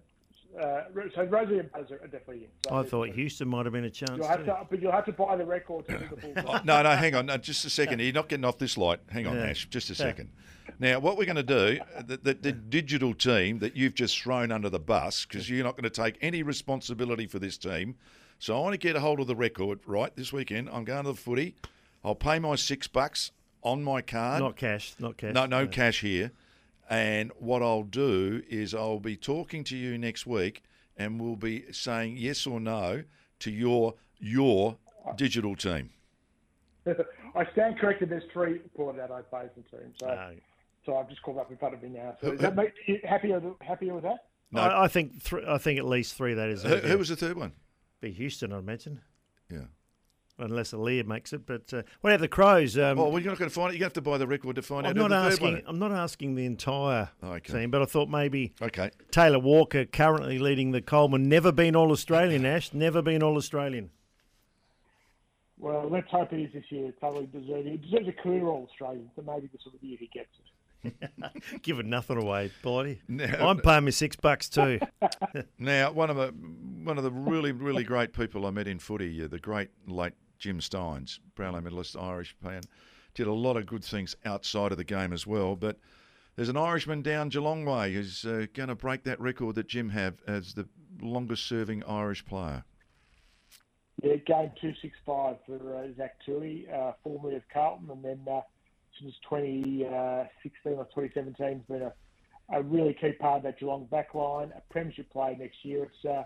uh, 0.61 0.83
so 1.14 1.25
Rosie 1.25 1.59
and 1.59 1.73
Butters 1.73 1.90
are 1.92 1.99
definitely 2.07 2.45
in. 2.45 2.50
So 2.69 2.75
I 2.76 2.83
thought 2.85 3.09
Houston 3.09 3.49
might 3.49 3.64
have 3.66 3.73
been 3.73 3.85
a 3.85 3.90
chance 3.90 4.12
You'll 4.19 4.28
have 4.28 4.40
too. 4.40 4.45
to, 4.47 4.66
but 4.71 4.83
you'll 4.83 4.92
have 4.92 5.07
to 5.07 5.12
buy 5.12 5.37
the 5.37 5.45
record 5.47 5.87
to 5.88 5.99
the 5.99 6.16
full. 6.21 6.33
Oh, 6.47 6.61
no, 6.64 6.83
no, 6.83 6.90
hang 6.90 7.14
on. 7.14 7.26
No, 7.26 7.37
just 7.38 7.64
a 7.64 7.71
second. 7.71 8.00
You're 8.00 8.12
not 8.12 8.28
getting 8.28 8.45
off 8.45 8.59
this 8.59 8.76
light. 8.76 9.00
Hang 9.11 9.26
on, 9.26 9.37
Yeah. 9.37 9.47
Ash. 9.47 9.66
Just 9.71 9.88
a 9.90 9.92
Yeah. 9.95 9.97
second. 9.97 10.31
Now, 10.78 11.00
what 11.00 11.16
we're 11.16 11.25
going 11.26 11.37
to 11.37 11.42
do, 11.42 11.81
the, 12.07 12.16
the, 12.19 12.35
the 12.35 12.52
digital 12.52 13.14
team 13.14 13.59
that 13.61 13.76
you've 13.76 13.95
just 13.95 14.21
thrown 14.21 14.52
under 14.52 14.69
the 14.71 14.78
bus, 14.78 15.25
because 15.25 15.49
you're 15.50 15.64
not 15.64 15.73
going 15.76 15.85
to 15.85 15.90
take 15.90 16.16
any 16.21 16.42
responsibility 16.42 17.26
for 17.26 17.38
this 17.38 17.57
team. 17.59 17.97
So 18.38 18.57
I 18.57 18.61
want 18.61 18.73
to 18.75 18.78
get 18.78 18.95
a 18.97 19.00
hold 19.00 19.21
of 19.21 19.26
the 19.26 19.37
record, 19.37 19.81
right, 19.87 20.14
this 20.16 20.33
weekend. 20.33 20.69
I'm 20.71 20.85
going 20.85 21.04
to 21.04 21.11
the 21.12 21.16
footy. 21.16 21.57
I'll 22.04 22.14
pay 22.14 22.38
my 22.38 22.54
six 22.57 22.87
bucks 22.88 23.33
on 23.62 23.83
my 23.83 24.02
card. 24.02 24.40
Not 24.42 24.57
cash, 24.57 24.95
not 24.99 25.16
cash. 25.16 25.35
No, 25.35 25.47
no 25.47 25.66
cash 25.66 26.00
here. 26.00 26.33
And 26.90 27.31
what 27.38 27.62
I'll 27.62 27.85
do 27.85 28.42
is 28.49 28.75
I'll 28.75 29.00
be 29.00 29.16
talking 29.16 29.64
to 29.64 29.76
you 29.76 29.97
next 29.97 30.26
week, 30.26 30.62
and 30.97 31.21
we'll 31.21 31.37
be 31.37 31.64
saying 31.73 32.16
yes 32.19 32.47
or 32.47 32.61
no 32.61 33.04
to 33.40 33.50
your 33.50 33.95
your 34.19 34.76
digital 35.16 35.57
team. 35.57 35.90
I 36.87 37.47
stand 37.52 37.78
corrected. 37.78 38.11
There's 38.11 38.25
three 38.33 38.59
Port 38.76 38.99
Adelaide 38.99 39.28
players 39.31 39.50
in 39.57 39.64
the 39.71 39.76
team. 39.78 39.92
So, 39.99 40.07
No. 40.07 40.31
so 40.85 40.97
I've 40.97 41.09
just 41.09 41.23
called 41.23 41.38
up 41.38 41.50
in 41.50 41.57
front 41.57 41.75
of 41.75 41.83
me 41.83 41.88
now. 41.90 42.16
So, 42.21 42.33
is 42.33 42.40
that 42.40 42.57
make 42.57 42.73
you 42.87 42.99
happier 43.04 43.40
happier 43.61 43.95
with 43.95 44.04
that? 44.04 44.26
No. 44.50 44.61
I, 44.61 44.85
I 44.85 44.88
think 44.88 45.23
th- 45.25 45.45
I 45.47 45.57
think 45.59 45.78
at 45.78 45.87
least 45.87 46.14
three. 46.14 46.35
That 46.35 46.49
is. 46.50 46.62
Who, 46.62 46.76
who 46.76 46.99
was 46.99 47.09
the 47.09 47.16
third 47.16 47.37
one? 47.38 47.52
Be 48.00 48.11
Houston, 48.11 48.52
I 48.52 48.59
imagine, 48.59 49.00
Yeah. 49.49 49.61
Unless 50.42 50.72
a 50.72 50.76
Aliir 50.76 51.06
makes 51.06 51.32
it. 51.32 51.46
But 51.46 51.72
uh, 51.72 51.82
what 52.00 52.11
about 52.11 52.20
the 52.20 52.28
Crows? 52.28 52.76
Um, 52.76 52.99
Oh, 52.99 53.08
well, 53.08 53.20
you're 53.22 53.30
not 53.32 53.38
going 53.38 53.49
to 53.50 53.54
find 53.54 53.72
it. 53.75 53.78
You 53.78 53.84
have 53.84 53.92
to 53.94 54.00
buy 54.02 54.18
the 54.18 54.26
record 54.26 54.56
to 54.56 54.62
find 54.62 54.87
I'm 54.87 54.90
out 54.99 55.11
not 55.11 55.12
asking. 55.12 55.62
I'm 55.66 55.78
not 55.78 55.92
asking 55.92 56.34
the 56.34 56.44
entire 56.44 57.11
Okay. 57.22 57.52
team, 57.52 57.70
but 57.70 57.80
I 57.82 57.84
thought 57.87 58.08
maybe 58.08 58.52
Okay. 58.61 58.90
Taylor 59.11 59.38
Walker, 59.38 59.84
currently 59.84 60.38
leading 60.38 60.72
the 60.72 60.82
Coleman, 60.82 61.28
never 61.28 61.52
been 61.52 61.76
All 61.76 61.90
Australian. 61.92 62.44
Ash, 62.44 62.72
never 62.72 63.00
been 63.02 63.22
All 63.22 63.37
Australian. 63.37 63.90
Well, 65.58 65.88
let's 65.88 66.08
hope 66.11 66.32
it 66.32 66.40
is 66.40 66.52
this 66.52 66.64
year. 66.70 66.88
It's 66.88 66.99
totally 67.00 67.26
deserving. 67.26 67.72
He 67.72 67.76
deserves 67.78 68.08
a 68.08 68.12
career 68.12 68.46
All 68.46 68.66
Australian, 68.68 69.11
so 69.14 69.22
maybe 69.22 69.49
this 69.52 69.62
will 69.64 69.72
be 69.72 69.78
the 69.80 69.87
year 69.87 69.99
he 70.00 70.06
gets 70.12 70.28
it. 70.38 70.42
Giving 71.62 71.88
nothing 71.88 72.20
away, 72.20 72.50
bloody. 72.62 73.00
No, 73.06 73.25
I'm 73.25 73.58
paying 73.61 73.84
me 73.84 73.92
six 73.92 74.16
bucks 74.16 74.49
too. 74.49 74.80
Now, 75.58 75.92
one 75.92 76.11
of 76.11 76.16
the 76.16 76.28
one 76.84 76.99
of 76.99 77.04
the 77.04 77.12
really 77.12 77.52
really 77.52 77.84
great 77.84 78.12
people 78.12 78.44
I 78.46 78.50
met 78.50 78.66
in 78.66 78.80
footy, 78.80 79.22
uh, 79.22 79.28
the 79.28 79.38
great 79.38 79.68
late 79.87 80.14
Jim 80.42 80.58
Stynes, 80.58 81.20
Brownlow 81.37 81.61
medalist, 81.61 81.96
Irish 81.96 82.34
man, 82.42 82.62
did 83.14 83.28
a 83.28 83.32
lot 83.32 83.56
of 83.56 83.64
good 83.64 83.84
things 83.84 84.16
outside 84.25 84.72
of 84.72 84.78
the 84.78 84.82
game 84.82 85.12
as 85.12 85.25
well. 85.25 85.54
But 85.54 85.78
there's 86.34 86.49
an 86.49 86.56
Irishman 86.56 87.02
down 87.02 87.28
Geelong 87.28 87.64
way 87.64 87.94
who's 87.94 88.25
uh, 88.25 88.46
going 88.52 88.68
to 88.68 88.75
break 88.75 89.04
that 89.04 89.20
record 89.20 89.54
that 89.54 89.68
Jim 89.68 89.90
have 89.90 90.20
as 90.26 90.54
the 90.54 90.68
longest 91.00 91.46
serving 91.46 91.84
Irish 91.84 92.25
player. 92.26 92.64
Yeah, 94.02 94.16
game 94.16 94.50
two 94.61 94.72
six 94.83 94.96
five 95.07 95.37
for 95.46 95.76
uh, 95.76 95.87
Zach 95.96 96.16
Tuohy, 96.26 96.68
uh, 96.74 96.94
formerly 97.05 97.37
of 97.37 97.42
Carlton, 97.52 97.88
and 97.90 98.05
then 98.05 98.20
uh, 98.28 98.40
since 99.00 99.14
2016 99.31 100.72
or 100.72 100.85
2017 100.87 101.37
has 101.46 101.62
been 101.68 101.83
a, 101.83 101.92
a 102.52 102.62
really 102.64 102.94
key 102.94 103.12
part 103.12 103.37
of 103.37 103.42
that 103.44 103.61
Geelong 103.61 103.87
backline. 103.92 104.50
A 104.57 104.62
premiership 104.70 105.09
play 105.12 105.37
next 105.38 105.64
year. 105.64 105.85
It's 105.85 106.05
uh, 106.05 106.24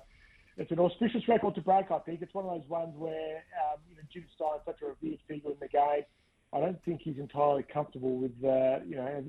it's 0.56 0.70
an 0.70 0.78
auspicious 0.78 1.26
record 1.28 1.54
to 1.56 1.60
break. 1.60 1.90
I 1.90 1.98
think 2.00 2.22
it's 2.22 2.34
one 2.34 2.46
of 2.46 2.60
those 2.60 2.68
ones 2.68 2.94
where 2.96 3.44
um, 3.64 3.80
you 3.88 3.96
know 3.96 4.02
Jim 4.12 4.24
Stynes 4.38 4.64
such 4.64 4.82
a 4.82 4.86
revered 4.86 5.18
figure 5.28 5.50
in 5.50 5.56
the 5.60 5.68
game. 5.68 6.04
I 6.52 6.60
don't 6.60 6.82
think 6.84 7.02
he's 7.02 7.18
entirely 7.18 7.62
comfortable 7.62 8.16
with 8.16 8.32
uh, 8.44 8.84
you 8.86 8.96
know 8.96 9.24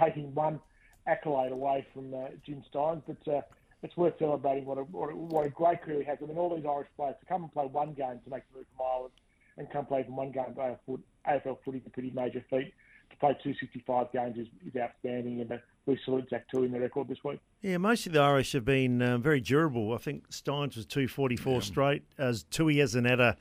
taking 0.00 0.34
one 0.34 0.60
accolade 1.06 1.52
away 1.52 1.86
from 1.92 2.14
uh, 2.14 2.28
Jim 2.44 2.62
Stynes, 2.72 3.02
but. 3.06 3.32
Uh, 3.32 3.40
it's 3.82 3.96
worth 3.96 4.12
celebrating 4.18 4.66
what 4.66 4.76
a, 4.76 4.82
what 4.82 5.46
a, 5.46 5.48
great 5.48 5.80
career 5.80 6.00
he 6.00 6.04
has. 6.04 6.18
I 6.22 6.26
mean, 6.26 6.36
all 6.36 6.54
these 6.54 6.66
Irish 6.66 6.88
players 6.96 7.14
to 7.18 7.26
come 7.26 7.44
and 7.44 7.52
play 7.52 7.64
one 7.64 7.94
game 7.94 8.20
to 8.22 8.30
make 8.30 8.42
the 8.50 8.58
move 8.58 8.66
from 8.76 8.86
Ireland 8.86 9.12
and 9.56 9.70
come 9.70 9.86
play 9.86 10.02
from 10.02 10.16
one 10.16 10.32
game 10.32 10.54
to 10.54 10.60
AFL, 10.60 11.00
AFL 11.26 11.56
footy 11.64 11.78
is 11.78 11.86
a 11.86 11.90
pretty 11.90 12.10
major 12.10 12.44
feat. 12.50 12.74
To 13.10 13.16
play 13.16 13.32
265 13.42 14.12
games 14.12 14.38
is, 14.38 14.46
is 14.66 14.80
outstanding, 14.80 15.40
and 15.40 15.50
uh, 15.50 15.56
we 15.90 15.98
salute 16.04 16.28
Zach 16.30 16.46
Tuohy 16.52 16.66
in 16.66 16.72
the 16.72 16.78
record 16.78 17.08
this 17.08 17.18
week. 17.24 17.40
Yeah, 17.62 17.76
most 17.78 18.06
of 18.06 18.12
the 18.12 18.20
Irish 18.20 18.52
have 18.52 18.64
been 18.64 19.02
uh, 19.02 19.18
very 19.18 19.40
durable. 19.40 19.92
I 19.92 19.98
think 19.98 20.30
Stynes 20.30 20.76
was 20.76 20.86
244 20.86 21.62
straight, 21.62 22.04
as 22.16 22.44
Tuohy 22.44 22.78
hasn't 22.78 23.08
had 23.08 23.18
a, 23.18 23.36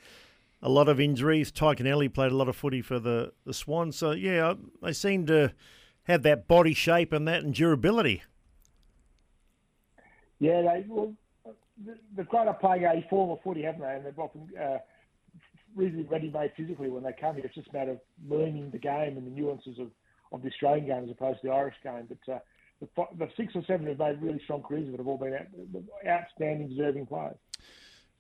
a 0.62 0.70
lot 0.70 0.90
of 0.90 1.00
injuries. 1.00 1.52
Tadhg 1.52 1.80
Kennelly 1.80 2.12
played 2.12 2.32
a 2.32 2.36
lot 2.36 2.50
of 2.50 2.56
footy 2.56 2.82
for 2.82 3.00
the, 3.00 3.34
the 3.46 3.54
Swans. 3.54 3.96
So, 3.96 4.12
yeah, 4.12 4.56
they 4.82 4.94
seem 4.94 5.28
to 5.28 5.54
have 6.04 6.24
that 6.24 6.48
body 6.48 6.74
shape 6.74 7.14
and 7.14 7.28
that 7.28 7.44
and 7.44 7.54
durability. 7.54 8.24
Yeah, 10.40 10.62
they 10.62 10.86
well, 10.88 11.14
they've 12.16 12.28
grown 12.28 12.48
up 12.48 12.62
playing 12.62 12.84
a 12.84 13.06
form 13.10 13.30
of 13.30 13.44
footy, 13.44 13.62
haven't 13.62 13.82
they? 13.82 13.94
And 13.94 14.06
they've 14.06 14.18
often 14.18 14.50
uh, 14.60 14.78
reasonably 15.76 16.08
ready-made 16.10 16.54
physically 16.58 16.90
when 16.90 17.04
they 17.04 17.14
come 17.14 17.36
here. 17.36 17.46
It's 17.46 17.54
just 17.54 17.70
a 17.70 17.74
matter 17.74 17.92
of 17.92 18.00
learning 18.28 18.72
the 18.72 18.80
game 18.80 19.18
and 19.18 19.28
the 19.28 19.32
nuances 19.32 19.78
of, 19.78 19.92
of 20.32 20.42
the 20.42 20.50
Australian 20.50 20.86
game 20.88 21.04
as 21.04 21.10
opposed 21.12 21.42
to 21.42 21.48
the 21.48 21.54
Irish 21.54 21.76
game. 21.84 22.08
But 22.08 22.34
uh, 22.34 22.40
the, 22.80 22.88
the 23.18 23.30
six 23.36 23.56
or 23.56 23.64
seven 23.66 23.86
who've 23.86 24.00
made 24.00 24.22
really 24.22 24.40
strong 24.44 24.64
careers 24.64 24.88
it 24.94 24.98
have 24.98 25.08
all 25.08 25.18
been 25.18 25.34
out, 25.34 25.48
outstanding, 26.08 26.70
deserving 26.70 27.08
players. 27.08 27.38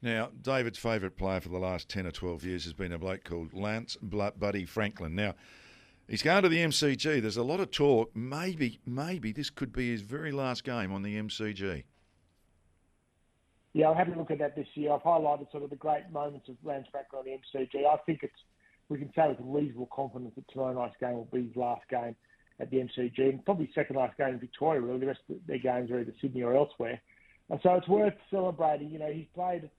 Now, 0.01 0.29
David's 0.41 0.77
favourite 0.77 1.17
player 1.17 1.41
for 1.41 1.49
the 1.49 1.59
last 1.59 1.89
10 1.89 2.07
or 2.07 2.11
12 2.11 2.43
years 2.45 2.63
has 2.63 2.73
been 2.73 2.93
a 2.93 2.97
bloke 2.97 3.23
called 3.25 3.53
Lance 3.53 3.97
Buddy 4.01 4.65
Franklin. 4.65 5.13
Now, 5.13 5.35
he's 6.07 6.21
going 6.21 6.43
to 6.43 6.49
the 6.49 6.63
MCG. 6.63 7.21
There's 7.21 7.37
a 7.37 7.43
lot 7.43 7.59
of 7.59 7.71
talk. 7.71 8.15
Maybe, 8.15 8.79
maybe 8.85 9.33
this 9.33 9.49
could 9.49 9.73
be 9.73 9.91
his 9.91 10.01
very 10.01 10.31
last 10.31 10.63
game 10.63 10.93
on 10.93 11.01
the 11.01 11.17
MCG. 11.17 11.83
Yeah, 13.73 13.87
I'll 13.87 13.95
have 13.95 14.07
a 14.07 14.17
look 14.17 14.31
at 14.31 14.39
that 14.39 14.55
this 14.55 14.67
year. 14.73 14.93
I've 14.93 15.03
highlighted 15.03 15.51
sort 15.51 15.63
of 15.63 15.69
the 15.69 15.75
great 15.75 16.09
moments 16.11 16.47
of 16.49 16.55
Lance 16.63 16.87
Franklin 16.91 17.19
on 17.19 17.25
the 17.25 17.59
MCG. 17.59 17.85
I 17.85 17.97
think 18.05 18.23
it's 18.23 18.33
we 18.89 18.97
can 18.97 19.11
say 19.15 19.27
with 19.27 19.37
reasonable 19.41 19.89
confidence 19.93 20.33
that 20.35 20.47
tomorrow 20.51 20.73
night's 20.73 20.95
game 20.99 21.13
will 21.13 21.29
be 21.31 21.47
his 21.47 21.55
last 21.55 21.83
game 21.89 22.15
at 22.59 22.69
the 22.71 22.77
MCG, 22.77 23.17
and 23.19 23.45
probably 23.45 23.69
second 23.73 23.95
last 23.95 24.17
game 24.17 24.29
in 24.29 24.39
Victoria. 24.39 24.81
Really, 24.81 24.99
the 24.99 25.07
rest 25.07 25.21
of 25.29 25.37
their 25.47 25.59
games 25.59 25.89
are 25.91 25.99
either 25.99 26.13
Sydney 26.21 26.43
or 26.43 26.55
elsewhere. 26.55 27.01
And 27.49 27.59
so 27.63 27.73
it's 27.75 27.87
worth 27.87 28.13
celebrating. 28.29 28.89
You 28.89 28.99
know, 28.99 29.11
he's 29.11 29.27
played. 29.33 29.69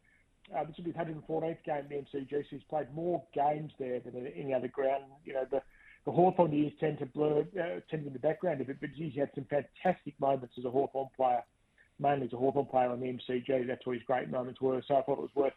Uh, 0.57 0.65
this 0.65 0.77
will 0.77 0.85
be 0.85 0.93
his 0.93 1.01
114th 1.01 1.65
game 1.65 1.77
at 1.77 1.89
the 1.89 1.95
MCG, 1.95 2.31
so 2.31 2.45
he's 2.51 2.63
played 2.69 2.93
more 2.95 3.23
games 3.35 3.73
there 3.79 4.01
than 4.01 4.27
at 4.27 4.33
any 4.35 4.55
other 4.55 4.69
ground. 4.69 5.05
You 5.25 5.35
know, 5.35 5.45
the 5.51 5.63
the 6.07 6.13
Hawthorn 6.13 6.53
years 6.53 6.73
tend 6.81 6.99
to 7.01 7.07
blur, 7.07 7.41
uh, 7.43 7.81
tend 7.91 8.07
in 8.07 8.13
the 8.15 8.19
background 8.19 8.63
a 8.63 8.65
bit, 8.65 8.81
but 8.81 8.89
he's 8.95 9.15
had 9.15 9.31
some 9.35 9.45
fantastic 9.45 10.19
moments 10.19 10.55
as 10.59 10.65
a 10.65 10.71
Hawthorn 10.71 11.09
player 11.15 11.43
mainly 12.01 12.27
as 12.27 12.33
a 12.33 12.37
Hawthorn 12.37 12.67
player 12.67 12.91
on 12.91 13.01
the 13.01 13.07
MCG. 13.07 13.67
That's 13.67 13.85
what 13.87 13.95
his 13.95 14.03
great 14.05 14.31
moments 14.31 14.61
were. 14.61 14.83
So 14.89 14.97
I 14.97 15.03
thought 15.03 15.19
it 15.19 15.23
was 15.23 15.35
worth 15.35 15.53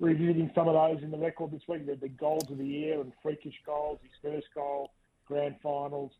revisiting 0.00 0.50
some 0.54 0.66
of 0.66 0.74
those 0.74 1.02
in 1.04 1.10
the 1.10 1.18
record 1.18 1.52
this 1.52 1.62
week. 1.68 1.86
The, 1.86 1.94
the 1.94 2.08
goals 2.08 2.50
of 2.50 2.58
the 2.58 2.66
year 2.66 3.00
and 3.00 3.12
freakish 3.22 3.54
goals, 3.64 3.98
his 4.02 4.10
first 4.32 4.48
goal, 4.54 4.90
grand 5.26 5.56
finals. 5.62 6.10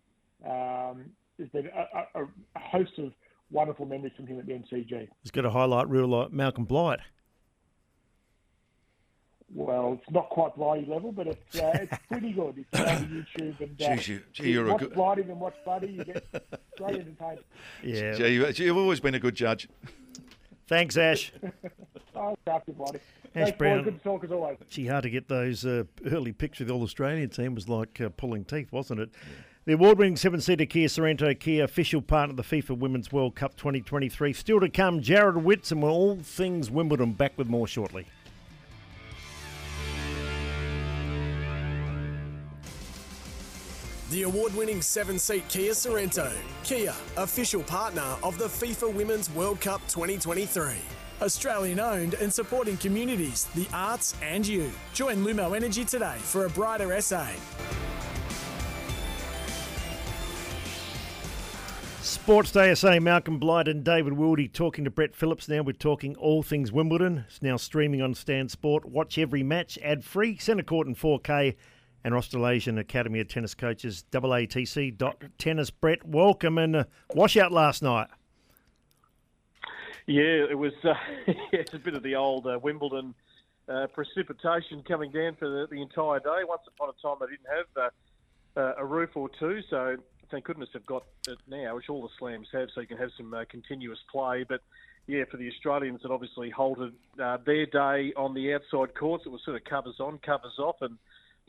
Um, 0.45 1.07
there's 1.37 1.51
been 1.51 1.67
a, 1.69 2.21
a, 2.21 2.25
a 2.25 2.59
host 2.59 2.93
of 2.99 3.13
wonderful 3.51 3.87
memories 3.87 4.13
from 4.17 4.27
him 4.27 4.39
at 4.39 4.47
the 4.47 4.53
MCG. 4.53 5.09
He's 5.23 5.31
got 5.33 5.45
a 5.45 5.51
highlight 5.51 5.89
reel 5.89 6.07
like 6.07 6.33
Malcolm 6.33 6.65
Blight. 6.65 7.01
Well, 9.53 9.99
it's 10.01 10.11
not 10.13 10.29
quite 10.31 10.55
Blighty 10.55 10.87
level, 10.87 11.11
but 11.11 11.27
it's 11.27 11.59
uh, 11.59 11.73
it's 11.75 11.99
pretty 12.09 12.33
good. 12.33 12.55
It's 12.71 12.81
on 12.81 13.09
YouTube 13.41 13.61
and 13.61 13.83
uh, 13.83 13.85
Jeez, 13.85 14.07
you- 14.07 14.23
gee, 14.33 14.53
you're 14.53 14.69
a 14.69 14.73
watch 14.73 14.81
good- 14.81 14.95
Blighty 14.95 15.23
and 15.23 15.41
watch 15.41 15.57
Buddy. 15.67 15.89
You 15.89 16.05
get 16.05 16.25
great 16.79 16.95
entertainment. 17.01 17.47
Yeah. 17.83 18.13
Gee, 18.13 18.29
you- 18.35 18.53
gee, 18.53 18.65
you've 18.67 18.77
always 18.77 19.01
been 19.01 19.17
a 19.17 19.19
good 19.19 19.35
judge. 19.35 19.69
Thanks, 20.69 20.97
Ash. 20.97 21.33
Oh, 22.15 22.37
after 22.49 22.73
Blighty. 22.73 22.99
Ash 23.35 23.45
Thanks. 23.45 23.59
Brown. 23.59 23.85
Good 23.85 23.99
to 23.99 24.05
talk 24.05 24.25
as 24.25 24.33
always. 24.33 24.59
Gee, 24.69 24.87
hard 24.87 25.05
to 25.05 25.11
get 25.11 25.29
those 25.29 25.65
uh, 25.65 25.85
early 26.11 26.33
picks 26.33 26.59
with 26.59 26.69
the 26.69 26.75
All 26.75 26.83
Australian 26.83 27.31
team 27.31 27.55
was 27.55 27.69
like 27.69 28.01
uh, 28.01 28.09
pulling 28.09 28.45
teeth, 28.45 28.73
wasn't 28.73 29.01
it? 29.01 29.11
The 29.67 29.75
award 29.75 29.99
winning 29.99 30.17
seven 30.17 30.41
seater 30.41 30.67
Kia 30.67 30.89
Sorento 30.89 31.39
Kia, 31.39 31.63
official 31.63 32.03
partner 32.03 32.33
of 32.33 32.37
the 32.37 32.43
FIFA 32.43 32.79
Women's 32.79 33.13
World 33.13 33.37
Cup 33.37 33.57
2023. 33.57 34.33
Still 34.33 34.59
to 34.59 34.69
come, 34.69 35.01
Jarrod 35.01 35.43
Witts 35.43 35.71
and 35.71 35.85
all 35.85 36.17
things 36.17 36.71
Wimbledon. 36.71 37.13
Back 37.13 37.39
with 37.39 37.49
more 37.49 37.69
shortly. 37.69 38.07
The 44.11 44.23
award 44.23 44.53
winning 44.57 44.83
seven 44.83 45.21
seat 45.21 45.47
Kia 45.49 45.71
Sorento. 45.71 46.33
Kia, 46.65 46.93
official 47.17 47.63
partner 47.63 48.17
of 48.25 48.39
the 48.39 48.47
FIFA 48.47 48.93
Women's 48.93 49.31
World 49.31 49.61
Cup 49.61 49.81
2023. 49.87 50.75
Australian 51.23 51.81
owned 51.81 52.15
and 52.15 52.33
supporting 52.33 52.77
communities, 52.79 53.45
the 53.55 53.67
arts, 53.73 54.15
and 54.23 54.47
you. 54.47 54.71
Join 54.95 55.25
Lumo 55.25 55.55
Energy 55.55 55.85
today 55.85 56.17
for 56.19 56.47
a 56.47 56.51
brighter 56.51 57.01
SA. 57.01 57.27
Sports 62.01 62.53
Day 62.53 62.75
SA, 62.75 62.99
Malcolm 63.01 63.39
Blight 63.39 63.69
and 63.69 63.85
David 63.85 64.15
Wildy 64.15 64.53
talking 64.53 64.85
to 64.85 64.91
Brett 64.91 65.15
Phillips. 65.15 65.49
Now 65.49 65.63
we're 65.63 65.73
talking 65.73 66.17
all 66.17 66.43
things 66.43 66.73
Wimbledon. 66.73 67.25
It's 67.29 67.43
now 67.43 67.57
streaming 67.57 68.03
on 68.03 68.15
Stan 68.15 68.49
Sport. 68.49 68.85
Watch 68.85 69.19
every 69.19 69.43
match 69.43 69.79
ad 69.83 70.05
free. 70.05 70.37
Centre 70.39 70.63
Court 70.63 70.87
in 70.87 70.95
4K 70.95 71.57
and 72.03 72.15
Australasian 72.15 72.79
Academy 72.79 73.21
of 73.21 73.29
Tennis 73.29 73.55
Coaches, 73.55 74.05
AATC.tennis. 74.11 75.71
Brett, 75.71 76.07
welcome 76.07 76.59
and 76.59 76.87
washout 77.15 77.53
last 77.53 77.83
night. 77.83 78.09
Yeah, 80.11 80.43
it 80.51 80.59
was 80.59 80.73
uh, 80.83 80.95
it's 81.53 81.73
a 81.73 81.79
bit 81.79 81.95
of 81.95 82.03
the 82.03 82.17
old 82.17 82.45
uh, 82.45 82.59
Wimbledon 82.61 83.15
uh, 83.69 83.87
precipitation 83.95 84.83
coming 84.83 85.13
down 85.13 85.37
for 85.39 85.49
the, 85.49 85.69
the, 85.71 85.81
entire 85.81 86.19
day. 86.19 86.43
Once 86.43 86.63
upon 86.67 86.89
a 86.89 87.01
time, 87.01 87.15
they 87.21 87.27
didn't 87.27 87.47
have 87.47 87.93
uh, 88.57 88.61
uh, 88.61 88.75
a 88.79 88.85
roof 88.85 89.11
or 89.15 89.29
two, 89.39 89.61
so 89.71 89.95
thank 90.33 90.47
goodness 90.47 90.69
they've 90.73 90.85
got 90.85 91.05
it 91.29 91.39
now, 91.47 91.77
which 91.77 91.89
all 91.89 92.03
the 92.03 92.09
slams 92.19 92.49
have, 92.53 92.71
so 92.75 92.81
you 92.81 92.89
can 92.89 92.97
have 92.97 93.13
some 93.17 93.33
uh, 93.33 93.45
continuous 93.49 94.01
play. 94.11 94.45
But 94.49 94.63
yeah, 95.07 95.23
for 95.31 95.37
the 95.37 95.49
Australians 95.49 96.03
that 96.03 96.11
obviously 96.11 96.51
halted 96.51 96.93
their 97.17 97.67
day 97.67 98.13
on 98.17 98.35
the 98.35 98.55
outside 98.55 98.97
courts, 98.97 99.27
it 99.27 99.29
was 99.29 99.43
sort 99.45 99.59
of 99.59 99.63
covers 99.63 100.01
on, 100.01 100.19
covers 100.19 100.59
off, 100.59 100.79
and 100.81 100.99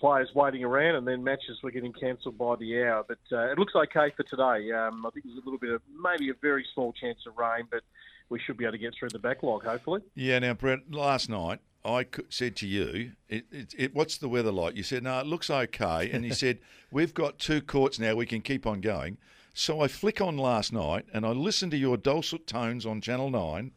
players 0.01 0.29
waiting 0.35 0.63
around, 0.63 0.95
and 0.95 1.07
then 1.07 1.23
matches 1.23 1.59
were 1.63 1.71
getting 1.71 1.93
cancelled 1.93 2.37
by 2.37 2.55
the 2.57 2.83
hour. 2.83 3.05
But 3.07 3.19
uh, 3.31 3.51
it 3.51 3.59
looks 3.59 3.73
okay 3.75 4.11
for 4.17 4.23
today. 4.23 4.71
Um, 4.71 5.05
I 5.05 5.11
think 5.11 5.25
there's 5.25 5.37
a 5.37 5.45
little 5.45 5.59
bit 5.59 5.69
of 5.69 5.81
maybe 6.03 6.29
a 6.29 6.33
very 6.41 6.65
small 6.73 6.91
chance 6.91 7.19
of 7.27 7.37
rain, 7.37 7.65
but 7.71 7.83
we 8.29 8.39
should 8.39 8.57
be 8.57 8.65
able 8.65 8.73
to 8.73 8.77
get 8.79 8.93
through 8.99 9.09
the 9.09 9.19
backlog, 9.19 9.63
hopefully. 9.63 10.01
Yeah. 10.15 10.39
Now, 10.39 10.55
Brett, 10.55 10.79
last 10.89 11.29
night 11.29 11.59
I 11.85 12.07
said 12.29 12.55
to 12.57 12.67
you, 12.67 13.11
it, 13.29 13.45
it, 13.51 13.73
it, 13.77 13.95
"What's 13.95 14.17
the 14.17 14.27
weather 14.27 14.51
like?" 14.51 14.75
You 14.75 14.83
said, 14.83 15.03
"No, 15.03 15.19
it 15.19 15.27
looks 15.27 15.49
okay," 15.49 16.09
and 16.11 16.25
you 16.25 16.33
said, 16.43 16.59
"We've 16.91 17.13
got 17.13 17.39
two 17.39 17.61
courts 17.61 17.99
now; 17.99 18.15
we 18.15 18.25
can 18.25 18.41
keep 18.41 18.65
on 18.65 18.81
going." 18.81 19.17
So 19.53 19.81
I 19.81 19.87
flick 19.87 20.21
on 20.21 20.37
last 20.37 20.71
night 20.71 21.05
and 21.13 21.25
I 21.25 21.31
listen 21.31 21.69
to 21.71 21.77
your 21.77 21.97
dulcet 21.97 22.47
tones 22.47 22.85
on 22.85 23.01
Channel 23.01 23.29
Nine. 23.29 23.71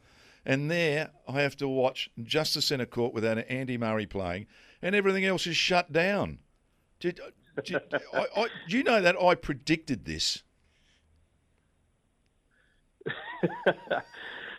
And 0.46 0.70
there, 0.70 1.10
I 1.26 1.40
have 1.40 1.56
to 1.56 1.68
watch 1.68 2.10
just 2.22 2.54
the 2.54 2.62
centre 2.62 2.86
court 2.86 3.14
without 3.14 3.38
Andy 3.48 3.78
Murray 3.78 4.06
playing, 4.06 4.46
and 4.84 4.94
everything 4.94 5.24
else 5.24 5.48
is 5.48 5.56
shut 5.56 5.92
down. 5.92 6.38
Did, 7.00 7.18
did 7.64 7.82
I, 8.12 8.26
I, 8.36 8.48
do 8.68 8.76
you 8.76 8.84
know 8.84 9.00
that 9.00 9.16
I 9.20 9.34
predicted 9.34 10.04
this? 10.04 10.42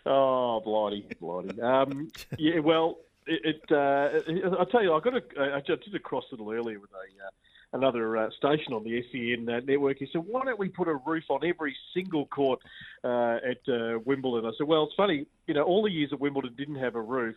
oh, 0.06 0.60
bloody, 0.60 1.06
bloody. 1.20 1.60
Um, 1.60 2.10
yeah, 2.38 2.58
well, 2.58 2.98
it. 3.26 3.40
it 3.44 3.62
uh, 3.70 4.56
I'll 4.58 4.66
tell 4.66 4.82
you, 4.82 4.92
I 4.92 5.00
got 5.00 5.14
a, 5.14 5.22
I 5.54 5.60
did 5.60 5.94
a 5.94 5.98
cross 5.98 6.24
little 6.30 6.52
earlier 6.52 6.80
with 6.80 6.90
a. 6.90 7.24
Uh, 7.24 7.30
another 7.72 8.16
uh, 8.16 8.30
station 8.30 8.72
on 8.72 8.84
the 8.84 9.04
SEN 9.10 9.48
uh, 9.52 9.60
network. 9.66 9.98
He 9.98 10.08
said, 10.10 10.22
"Why 10.24 10.44
don't 10.44 10.58
we 10.58 10.68
put 10.68 10.88
a 10.88 10.94
roof 11.04 11.24
on 11.28 11.44
every 11.44 11.76
single 11.92 12.24
court 12.26 12.60
uh, 13.04 13.38
at 13.44 13.58
uh, 13.68 13.98
Wimbledon?" 14.04 14.48
I 14.48 14.52
said, 14.56 14.68
"Well, 14.68 14.84
it's 14.84 14.94
funny. 14.94 15.26
You 15.46 15.54
know, 15.54 15.62
all 15.64 15.82
the 15.82 15.90
years 15.90 16.10
at 16.12 16.20
Wimbledon 16.20 16.54
didn't 16.56 16.76
have 16.76 16.94
a 16.94 17.02
roof 17.02 17.34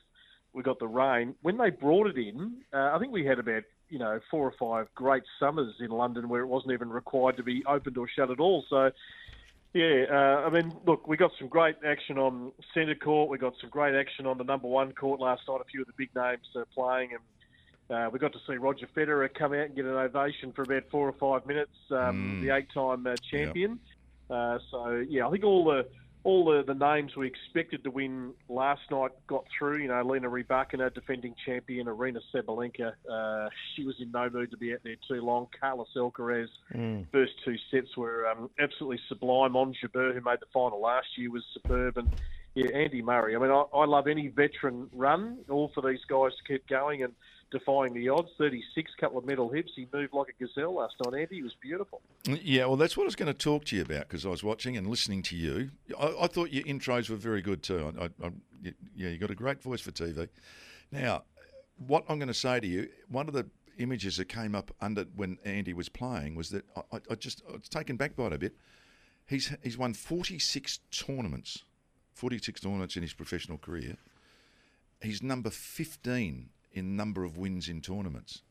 we 0.54 0.64
got 0.64 0.80
the 0.80 0.88
rain. 0.88 1.36
When 1.42 1.58
they 1.58 1.70
brought 1.70 2.08
it 2.08 2.18
in, 2.18 2.58
uh, 2.74 2.92
I 2.94 3.00
think 3.00 3.12
we 3.12 3.26
had 3.26 3.40
about 3.40 3.64
you 3.90 4.00
know 4.00 4.20
four 4.30 4.46
or 4.48 4.54
five 4.60 4.88
great 4.96 5.24
summers 5.40 5.76
in 5.80 5.90
London 5.90 6.30
where 6.30 6.42
it 6.42 6.48
wasn't 6.48 6.74
even 6.74 6.90
required 6.90 7.38
to 7.38 7.44
be 7.44 7.64
opened 7.66 7.98
or 7.98 8.08
shut 8.08 8.32
at 8.32 8.40
all. 8.40 8.64
So. 8.70 8.92
Yeah, 9.72 10.06
uh, 10.12 10.48
I 10.48 10.50
mean, 10.50 10.74
look, 10.88 11.08
we 11.08 11.16
got 11.16 11.30
some 11.38 11.48
great 11.48 11.76
action 11.86 12.18
on 12.18 12.52
centre 12.74 12.96
court. 12.96 13.30
We 13.30 13.38
got 13.38 13.54
some 13.62 13.70
great 13.70 13.94
action 13.94 14.26
on 14.26 14.40
the 14.40 14.44
number 14.44 14.68
one 14.68 14.94
court 14.94 15.20
last 15.20 15.44
night. 15.48 15.62
A 15.62 15.64
few 15.66 15.82
of 15.82 15.86
the 15.86 15.94
big 15.96 16.10
names 16.16 16.48
uh, 16.56 16.64
playing, 16.74 17.12
and 17.12 17.22
uh, 17.96 18.10
we 18.12 18.18
got 18.18 18.34
to 18.34 18.40
see 18.48 18.56
Roger 18.56 18.88
Federer 18.96 19.32
come 19.32 19.54
out 19.54 19.68
and 19.68 19.76
get 19.76 19.86
an 19.86 19.92
ovation 19.92 20.54
for 20.54 20.64
about 20.64 20.86
four 20.90 21.08
or 21.08 21.14
five 21.14 21.48
minutes. 21.48 21.76
Um, 21.92 22.42
mm. 22.42 22.42
The 22.42 22.56
eight-time 22.56 23.06
uh, 23.06 23.16
champion. 23.18 23.80
Yep. 24.30 24.38
Uh, 24.38 24.60
so 24.72 25.06
yeah, 25.08 25.28
I 25.28 25.32
think 25.32 25.44
all 25.44 25.64
the 25.66 25.88
all 26.24 26.46
the, 26.46 26.64
the 26.66 26.74
names 26.74 27.16
we 27.16 27.28
expected 27.28 27.84
to 27.84 27.92
win 27.92 28.34
last 28.50 28.82
night 28.92 29.12
got 29.28 29.46
through. 29.58 29.78
You 29.78 29.88
know, 29.88 30.02
Lena 30.04 30.30
Rybakina, 30.30 30.94
defending 30.94 31.34
champion, 31.46 31.88
Aryna 31.88 32.20
Sabalenka. 32.34 32.94
Uh, 33.10 33.50
she 33.76 33.86
was 33.86 33.96
in 34.00 34.12
no 34.12 34.30
mood 34.30 34.52
to 34.52 34.58
be 34.58 34.74
out 34.74 34.80
there 34.84 34.98
too 35.08 35.22
long. 35.22 35.48
Carlos 35.60 35.88
Alcaraz, 35.96 36.48
mm. 36.74 37.06
first 37.12 37.34
two 37.46 37.56
sets 37.72 37.96
were 37.96 38.28
um, 38.28 38.50
absolutely 38.60 39.00
sublime. 39.08 39.56
Ons 39.56 39.78
Jabeur, 39.84 40.14
who 40.14 40.22
made 40.22 40.40
the 40.42 40.48
final 40.54 40.82
last 40.82 41.08
year, 41.18 41.32
was 41.32 41.44
superb. 41.54 41.98
And 41.98 42.10
yeah, 42.54 42.68
Andy 42.76 43.02
Murray. 43.02 43.36
I 43.36 43.40
mean, 43.40 43.52
I, 43.52 43.64
I 43.74 43.86
love 43.86 44.08
any 44.08 44.28
veteran 44.28 44.90
run, 44.92 45.38
all 45.50 45.72
for 45.74 45.82
these 45.82 46.04
guys 46.10 46.32
to 46.36 46.54
keep 46.54 46.68
going. 46.68 47.04
And 47.04 47.14
defying 47.52 47.94
the 47.94 48.10
odds. 48.10 48.30
36, 48.38 48.92
couple 49.00 49.18
of 49.18 49.26
metal 49.26 49.50
hips. 49.50 49.72
He 49.76 49.88
moved 49.94 50.14
like 50.14 50.36
a 50.40 50.44
gazelle 50.44 50.76
last 50.76 50.96
night, 51.04 51.20
Andy. 51.20 51.38
He 51.38 51.44
was 51.44 51.56
beautiful. 51.62 52.02
Yeah, 52.26 52.66
well, 52.66 52.76
that's 52.76 52.96
what 52.96 53.04
I 53.04 53.06
was 53.06 53.16
going 53.16 53.32
to 53.32 53.38
talk 53.38 53.66
to 53.66 53.76
you 53.76 53.82
about 53.82 54.08
because 54.08 54.26
I 54.26 54.30
was 54.30 54.44
watching 54.44 54.78
and 54.78 54.88
listening 54.88 55.22
to 55.24 55.36
you. 55.36 55.72
I, 56.00 56.16
I, 56.22 56.28
thought 56.28 56.52
your 56.52 56.64
intros 56.64 57.10
were 57.10 57.16
very 57.16 57.42
good 57.42 57.64
too. 57.64 57.94
I, 58.00 58.06
I, 58.06 58.32
yeah, 58.62 58.72
you 58.96 59.18
got 59.18 59.32
a 59.32 59.36
great 59.36 59.62
voice 59.62 59.82
for 59.82 59.92
TV. 59.92 60.28
Now, 60.92 61.24
what 61.88 62.04
I'm 62.10 62.20
going 62.20 62.28
to 62.28 62.34
say 62.34 62.60
to 62.60 62.68
you, 62.68 62.90
one 63.10 63.28
of 63.28 63.34
the 63.34 63.48
images 63.78 64.18
that 64.18 64.26
came 64.26 64.54
up 64.54 64.72
under 64.82 65.06
when 65.16 65.38
Andy 65.46 65.74
was 65.74 65.90
playing 65.90 66.36
was 66.36 66.50
that 66.50 66.66
I, 66.92 67.00
I 67.10 67.16
just 67.16 67.42
I 67.50 67.54
was 67.54 67.70
taken 67.70 67.96
back 67.96 68.16
by 68.16 68.26
it 68.26 68.34
a 68.34 68.38
bit. 68.38 68.56
He's 69.26 69.56
he's 69.64 69.78
won 69.78 69.94
46 69.94 70.80
tournaments, 70.92 71.64
46 72.14 72.62
tournaments 72.62 72.96
in 72.96 73.04
his 73.04 73.14
professional 73.14 73.58
career. 73.58 73.98
He's 75.02 75.24
number 75.24 75.50
15 75.50 76.50
in 76.72 76.96
number 76.96 77.24
of 77.24 77.38
wins 77.38 77.68
in 77.70 77.82
tournaments. 77.82 78.42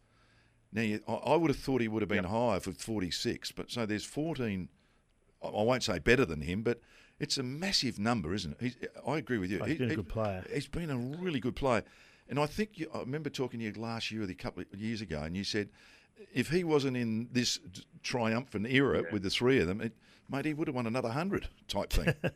Now, 0.73 0.99
I 1.09 1.35
would 1.35 1.51
have 1.51 1.59
thought 1.59 1.81
he 1.81 1.89
would 1.89 2.03
have 2.03 2.09
been 2.09 2.25
yep. 2.25 2.31
higher 2.31 2.61
for 2.61 2.73
46, 2.73 3.53
but 3.53 3.71
so 3.71 3.87
there's 3.87 4.05
14. 4.05 4.69
I 5.43 5.49
won't 5.51 5.83
say 5.83 5.99
better 5.99 6.25
than 6.25 6.43
him, 6.43 6.63
but 6.63 6.81
it's 7.19 7.39
a 7.39 7.43
massive 7.43 7.99
number, 7.99 8.35
isn't 8.35 8.53
it? 8.53 8.59
He's, 8.61 8.77
I 9.07 9.17
agree 9.19 9.39
with 9.39 9.51
you. 9.51 9.61
Oh, 9.63 9.65
he's 9.65 9.79
been 9.79 9.89
he, 9.89 9.95
a 9.95 9.97
good 9.97 10.09
player. 10.09 10.45
He's 10.53 10.69
been 10.69 10.91
a 10.91 10.97
really 10.97 11.41
good 11.41 11.57
player. 11.57 11.85
And 12.29 12.39
I 12.39 12.47
think 12.47 12.79
you, 12.79 12.91
I 12.95 13.01
remember 13.01 13.31
talking 13.31 13.61
to 13.61 13.67
you 13.67 13.73
last 13.73 14.11
year, 14.11 14.23
or 14.23 14.27
a 14.27 14.35
couple 14.35 14.63
of 14.71 14.79
years 14.79 15.01
ago, 15.01 15.23
and 15.23 15.35
you 15.37 15.45
said 15.45 15.71
if 16.35 16.51
he 16.51 16.65
wasn't 16.65 16.97
in 16.97 17.29
this 17.33 17.61
triumphant 18.03 18.67
era 18.69 19.03
yeah. 19.03 19.13
with 19.13 19.23
the 19.23 19.31
three 19.31 19.59
of 19.61 19.67
them, 19.67 19.81
it, 19.81 19.93
mate, 20.29 20.45
he 20.45 20.55
would 20.55 20.69
have 20.69 20.75
won 20.75 20.87
another 20.87 21.11
hundred 21.11 21.49
type 21.69 21.93
thing. 21.93 22.13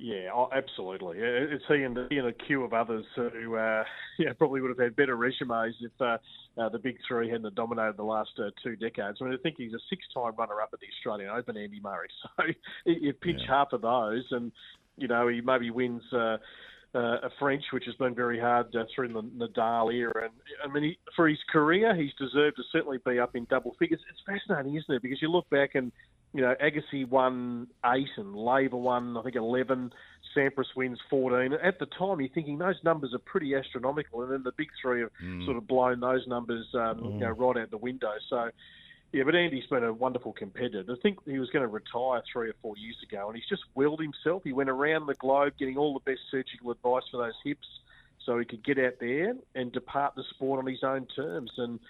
Yeah, 0.00 0.28
oh, 0.32 0.48
absolutely. 0.54 1.18
It's 1.18 1.64
he 1.66 1.82
and, 1.82 1.98
he 2.08 2.18
and 2.18 2.28
a 2.28 2.32
queue 2.32 2.62
of 2.62 2.72
others 2.72 3.04
who 3.16 3.56
uh, 3.56 3.82
yeah, 4.18 4.32
probably 4.38 4.60
would 4.60 4.68
have 4.68 4.78
had 4.78 4.94
better 4.94 5.16
resumes 5.16 5.74
if 5.80 5.90
uh, 6.00 6.18
uh, 6.56 6.68
the 6.68 6.78
big 6.78 6.98
three 7.06 7.28
hadn't 7.28 7.52
dominated 7.56 7.96
the 7.96 8.04
last 8.04 8.30
uh, 8.38 8.50
two 8.62 8.76
decades. 8.76 9.18
I 9.20 9.24
mean, 9.24 9.34
I 9.34 9.38
think 9.38 9.56
he's 9.58 9.74
a 9.74 9.80
six-time 9.90 10.34
runner-up 10.38 10.70
at 10.72 10.78
the 10.78 10.86
Australian 10.96 11.30
Open, 11.30 11.56
Andy 11.56 11.80
Murray. 11.80 12.08
So 12.36 12.44
you 12.86 13.12
pinch 13.12 13.40
yeah. 13.42 13.56
half 13.56 13.72
of 13.72 13.82
those, 13.82 14.24
and 14.30 14.52
you 14.96 15.08
know 15.08 15.26
he 15.28 15.40
maybe 15.40 15.70
wins. 15.70 16.02
Uh, 16.12 16.36
uh, 16.94 17.20
a 17.22 17.30
French, 17.38 17.62
which 17.72 17.84
has 17.84 17.94
been 17.96 18.14
very 18.14 18.40
hard 18.40 18.74
uh, 18.74 18.84
through 18.94 19.12
the 19.12 19.20
Nadal 19.20 19.92
era. 19.92 20.24
And 20.24 20.32
I 20.64 20.72
mean, 20.72 20.84
he, 20.84 20.98
for 21.14 21.28
his 21.28 21.38
career, 21.52 21.94
he's 21.94 22.14
deserved 22.18 22.56
to 22.56 22.62
certainly 22.72 22.98
be 23.04 23.18
up 23.18 23.36
in 23.36 23.46
double 23.50 23.76
figures. 23.78 24.00
It's 24.08 24.20
fascinating, 24.26 24.74
isn't 24.74 24.94
it? 24.94 25.02
Because 25.02 25.20
you 25.20 25.30
look 25.30 25.48
back 25.50 25.74
and 25.74 25.92
you 26.34 26.42
know, 26.42 26.54
Agassi 26.62 27.08
won 27.08 27.68
eight 27.86 28.08
and 28.16 28.34
Laver 28.34 28.76
won, 28.76 29.16
I 29.16 29.22
think, 29.22 29.36
11. 29.36 29.92
Sampras 30.36 30.66
wins 30.76 30.98
14. 31.08 31.54
At 31.54 31.78
the 31.78 31.86
time, 31.86 32.20
you're 32.20 32.28
thinking 32.28 32.58
those 32.58 32.78
numbers 32.84 33.14
are 33.14 33.18
pretty 33.18 33.54
astronomical, 33.54 34.22
and 34.22 34.32
then 34.32 34.42
the 34.42 34.52
big 34.56 34.68
three 34.80 35.00
have 35.00 35.10
mm. 35.24 35.44
sort 35.46 35.56
of 35.56 35.66
blown 35.66 36.00
those 36.00 36.26
numbers, 36.26 36.66
um, 36.74 36.80
mm. 36.98 37.14
you 37.14 37.20
know, 37.20 37.30
right 37.30 37.62
out 37.62 37.70
the 37.70 37.78
window. 37.78 38.12
So, 38.28 38.50
yeah, 39.12 39.24
but 39.24 39.34
Andy's 39.34 39.66
been 39.66 39.84
a 39.84 39.92
wonderful 39.92 40.34
competitor. 40.34 40.84
I 40.86 41.00
think 41.02 41.18
he 41.24 41.38
was 41.38 41.48
going 41.48 41.62
to 41.62 41.68
retire 41.68 42.22
three 42.30 42.50
or 42.50 42.54
four 42.60 42.76
years 42.76 42.96
ago, 43.02 43.28
and 43.28 43.36
he's 43.36 43.48
just 43.48 43.62
willed 43.74 44.00
himself. 44.00 44.42
He 44.44 44.52
went 44.52 44.68
around 44.68 45.06
the 45.06 45.14
globe 45.14 45.54
getting 45.58 45.78
all 45.78 45.94
the 45.94 46.10
best 46.10 46.20
surgical 46.30 46.70
advice 46.70 47.04
for 47.10 47.16
those 47.16 47.34
hips 47.42 47.66
so 48.26 48.38
he 48.38 48.44
could 48.44 48.62
get 48.62 48.78
out 48.78 48.94
there 49.00 49.34
and 49.54 49.72
depart 49.72 50.14
the 50.14 50.24
sport 50.34 50.58
on 50.58 50.70
his 50.70 50.84
own 50.84 51.06
terms. 51.16 51.50
And 51.56 51.80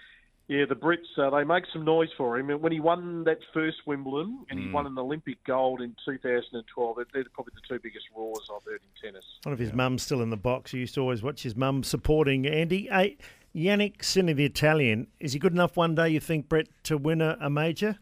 yeah, 0.48 0.64
the 0.66 0.74
Brits, 0.74 1.18
uh, 1.18 1.28
they 1.28 1.44
make 1.44 1.64
some 1.70 1.84
noise 1.84 2.08
for 2.16 2.38
him. 2.38 2.48
And 2.48 2.62
when 2.62 2.72
he 2.72 2.80
won 2.80 3.24
that 3.24 3.38
first 3.52 3.76
Wimbledon 3.86 4.46
and 4.48 4.58
mm. 4.58 4.64
he 4.64 4.70
won 4.70 4.86
an 4.86 4.98
Olympic 4.98 5.44
gold 5.44 5.82
in 5.82 5.94
2012, 6.06 6.96
they're 7.12 7.24
probably 7.34 7.52
the 7.54 7.60
two 7.68 7.78
biggest 7.82 8.06
roars 8.16 8.48
I've 8.50 8.64
heard 8.64 8.80
in 8.80 9.10
tennis. 9.10 9.24
One 9.42 9.52
of 9.52 9.58
his 9.58 9.68
yeah. 9.68 9.74
mums 9.76 10.02
still 10.02 10.22
in 10.22 10.30
the 10.30 10.38
box. 10.38 10.70
He 10.70 10.78
used 10.78 10.94
to 10.94 11.02
always 11.02 11.22
watch 11.22 11.42
his 11.42 11.54
mum 11.54 11.82
supporting 11.82 12.46
Andy. 12.46 12.88
Hey, 12.90 13.18
Jannik 13.54 14.02
Sinner, 14.02 14.32
the 14.32 14.46
Italian, 14.46 15.08
is 15.20 15.34
he 15.34 15.38
good 15.38 15.52
enough 15.52 15.76
one 15.76 15.94
day, 15.94 16.08
you 16.08 16.20
think, 16.20 16.48
Brett, 16.48 16.68
to 16.84 16.96
win 16.96 17.20
a, 17.20 17.36
a 17.42 17.50
major? 17.50 17.98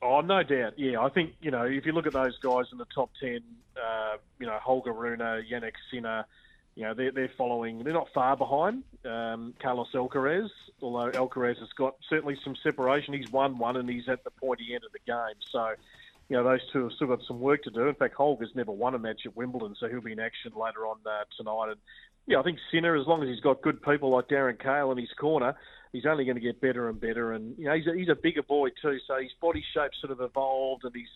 Oh, 0.00 0.22
no 0.22 0.42
doubt. 0.42 0.78
Yeah, 0.78 1.00
I 1.02 1.10
think, 1.10 1.34
you 1.42 1.50
know, 1.50 1.64
if 1.64 1.84
you 1.84 1.92
look 1.92 2.06
at 2.06 2.14
those 2.14 2.38
guys 2.38 2.66
in 2.72 2.78
the 2.78 2.86
top 2.94 3.10
10, 3.20 3.40
uh, 3.76 4.16
you 4.38 4.46
know, 4.46 4.58
Holger 4.62 4.94
Rune, 4.94 5.18
Jannik 5.18 5.72
Sinner, 5.90 6.24
you 6.78 6.84
know, 6.84 6.94
they're, 6.94 7.10
they're 7.10 7.32
following, 7.36 7.82
they're 7.82 7.92
not 7.92 8.06
far 8.14 8.36
behind 8.36 8.84
um, 9.04 9.52
Carlos 9.60 9.88
Alcaraz, 9.94 10.48
although 10.80 11.10
Alcaraz 11.10 11.58
has 11.58 11.70
got 11.76 11.96
certainly 12.08 12.38
some 12.44 12.54
separation. 12.62 13.14
He's 13.14 13.32
won 13.32 13.58
one 13.58 13.76
and 13.76 13.90
he's 13.90 14.08
at 14.08 14.22
the 14.22 14.30
pointy 14.30 14.74
end 14.74 14.84
of 14.84 14.92
the 14.92 15.00
game. 15.04 15.40
So, 15.50 15.70
you 16.28 16.36
know, 16.36 16.44
those 16.44 16.60
two 16.72 16.84
have 16.84 16.92
still 16.92 17.08
got 17.08 17.18
some 17.26 17.40
work 17.40 17.64
to 17.64 17.70
do. 17.70 17.88
In 17.88 17.96
fact, 17.96 18.14
Holger's 18.14 18.54
never 18.54 18.70
won 18.70 18.94
a 18.94 18.98
match 19.00 19.22
at 19.26 19.34
Wimbledon, 19.34 19.74
so 19.80 19.88
he'll 19.88 20.00
be 20.00 20.12
in 20.12 20.20
action 20.20 20.52
later 20.54 20.86
on 20.86 20.98
uh, 21.04 21.24
tonight. 21.36 21.70
And, 21.70 21.80
yeah, 22.28 22.38
I 22.38 22.44
think 22.44 22.60
Sinner, 22.70 22.94
as 22.94 23.08
long 23.08 23.24
as 23.24 23.28
he's 23.28 23.40
got 23.40 23.60
good 23.60 23.82
people 23.82 24.10
like 24.10 24.28
Darren 24.28 24.56
Cahill 24.56 24.92
in 24.92 24.98
his 24.98 25.10
corner, 25.18 25.56
he's 25.92 26.06
only 26.06 26.26
going 26.26 26.36
to 26.36 26.40
get 26.40 26.60
better 26.60 26.88
and 26.88 27.00
better. 27.00 27.32
And, 27.32 27.58
you 27.58 27.64
know, 27.64 27.74
he's 27.74 27.88
a, 27.88 27.94
he's 27.96 28.08
a 28.08 28.14
bigger 28.14 28.44
boy 28.44 28.68
too, 28.80 28.98
so 29.04 29.20
his 29.20 29.32
body 29.40 29.64
shape 29.74 29.90
sort 30.00 30.12
of 30.12 30.20
evolved 30.20 30.84
and 30.84 30.94
he's 30.94 31.08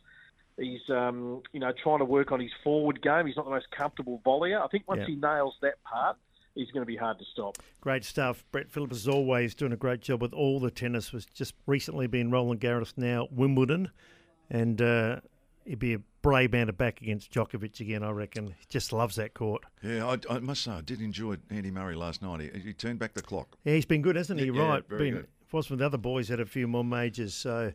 He's 0.58 0.80
um, 0.90 1.42
you 1.52 1.60
know 1.60 1.72
trying 1.82 1.98
to 2.00 2.04
work 2.04 2.30
on 2.32 2.40
his 2.40 2.50
forward 2.62 3.00
game. 3.02 3.26
He's 3.26 3.36
not 3.36 3.44
the 3.46 3.50
most 3.50 3.70
comfortable 3.70 4.20
volleyer. 4.24 4.62
I 4.62 4.68
think 4.68 4.84
once 4.86 5.00
Yeah. 5.00 5.06
he 5.06 5.16
nails 5.16 5.54
that 5.62 5.82
part, 5.84 6.16
he's 6.54 6.70
going 6.70 6.82
to 6.82 6.86
be 6.86 6.96
hard 6.96 7.18
to 7.18 7.24
stop. 7.32 7.56
Great 7.80 8.04
stuff. 8.04 8.44
Brett 8.52 8.70
Phillips 8.70 8.96
is 8.96 9.08
always 9.08 9.54
doing 9.54 9.72
a 9.72 9.76
great 9.76 10.00
job 10.00 10.20
with 10.20 10.32
all 10.34 10.60
the 10.60 10.70
tennis. 10.70 11.12
Was 11.12 11.24
just 11.26 11.54
recently 11.66 12.06
been 12.06 12.30
Roland 12.30 12.60
Garros, 12.60 12.92
now 12.96 13.28
Wimbledon, 13.30 13.90
and 14.50 14.80
uh, 14.82 15.20
he'd 15.64 15.78
be 15.78 15.94
a 15.94 16.00
brave 16.20 16.52
man 16.52 16.66
to 16.68 16.72
back 16.72 17.00
against 17.00 17.32
Djokovic 17.32 17.80
again. 17.80 18.02
I 18.04 18.10
reckon. 18.10 18.48
He 18.48 18.66
just 18.68 18.92
loves 18.92 19.16
that 19.16 19.34
court. 19.34 19.64
Yeah, 19.82 20.06
I, 20.06 20.34
I 20.34 20.38
must 20.40 20.62
say, 20.64 20.72
I 20.72 20.80
did 20.82 21.00
enjoy 21.00 21.36
Andy 21.50 21.70
Murray 21.70 21.96
last 21.96 22.22
night. 22.22 22.40
He, 22.54 22.60
he 22.60 22.72
turned 22.74 22.98
back 22.98 23.14
the 23.14 23.22
clock. 23.22 23.56
Yeah, 23.64 23.74
he's 23.74 23.86
been 23.86 24.02
good, 24.02 24.16
hasn't 24.16 24.38
he? 24.38 24.46
Yeah, 24.46 24.52
yeah, 24.52 24.68
right. 24.68 24.88
very 24.88 25.04
been, 25.10 25.14
good. 25.14 25.28
Wasn't 25.52 25.78
the 25.78 25.86
other 25.86 25.98
boys, 25.98 26.28
had 26.28 26.40
a 26.40 26.46
few 26.46 26.66
more 26.66 26.84
majors. 26.84 27.34
So, 27.34 27.72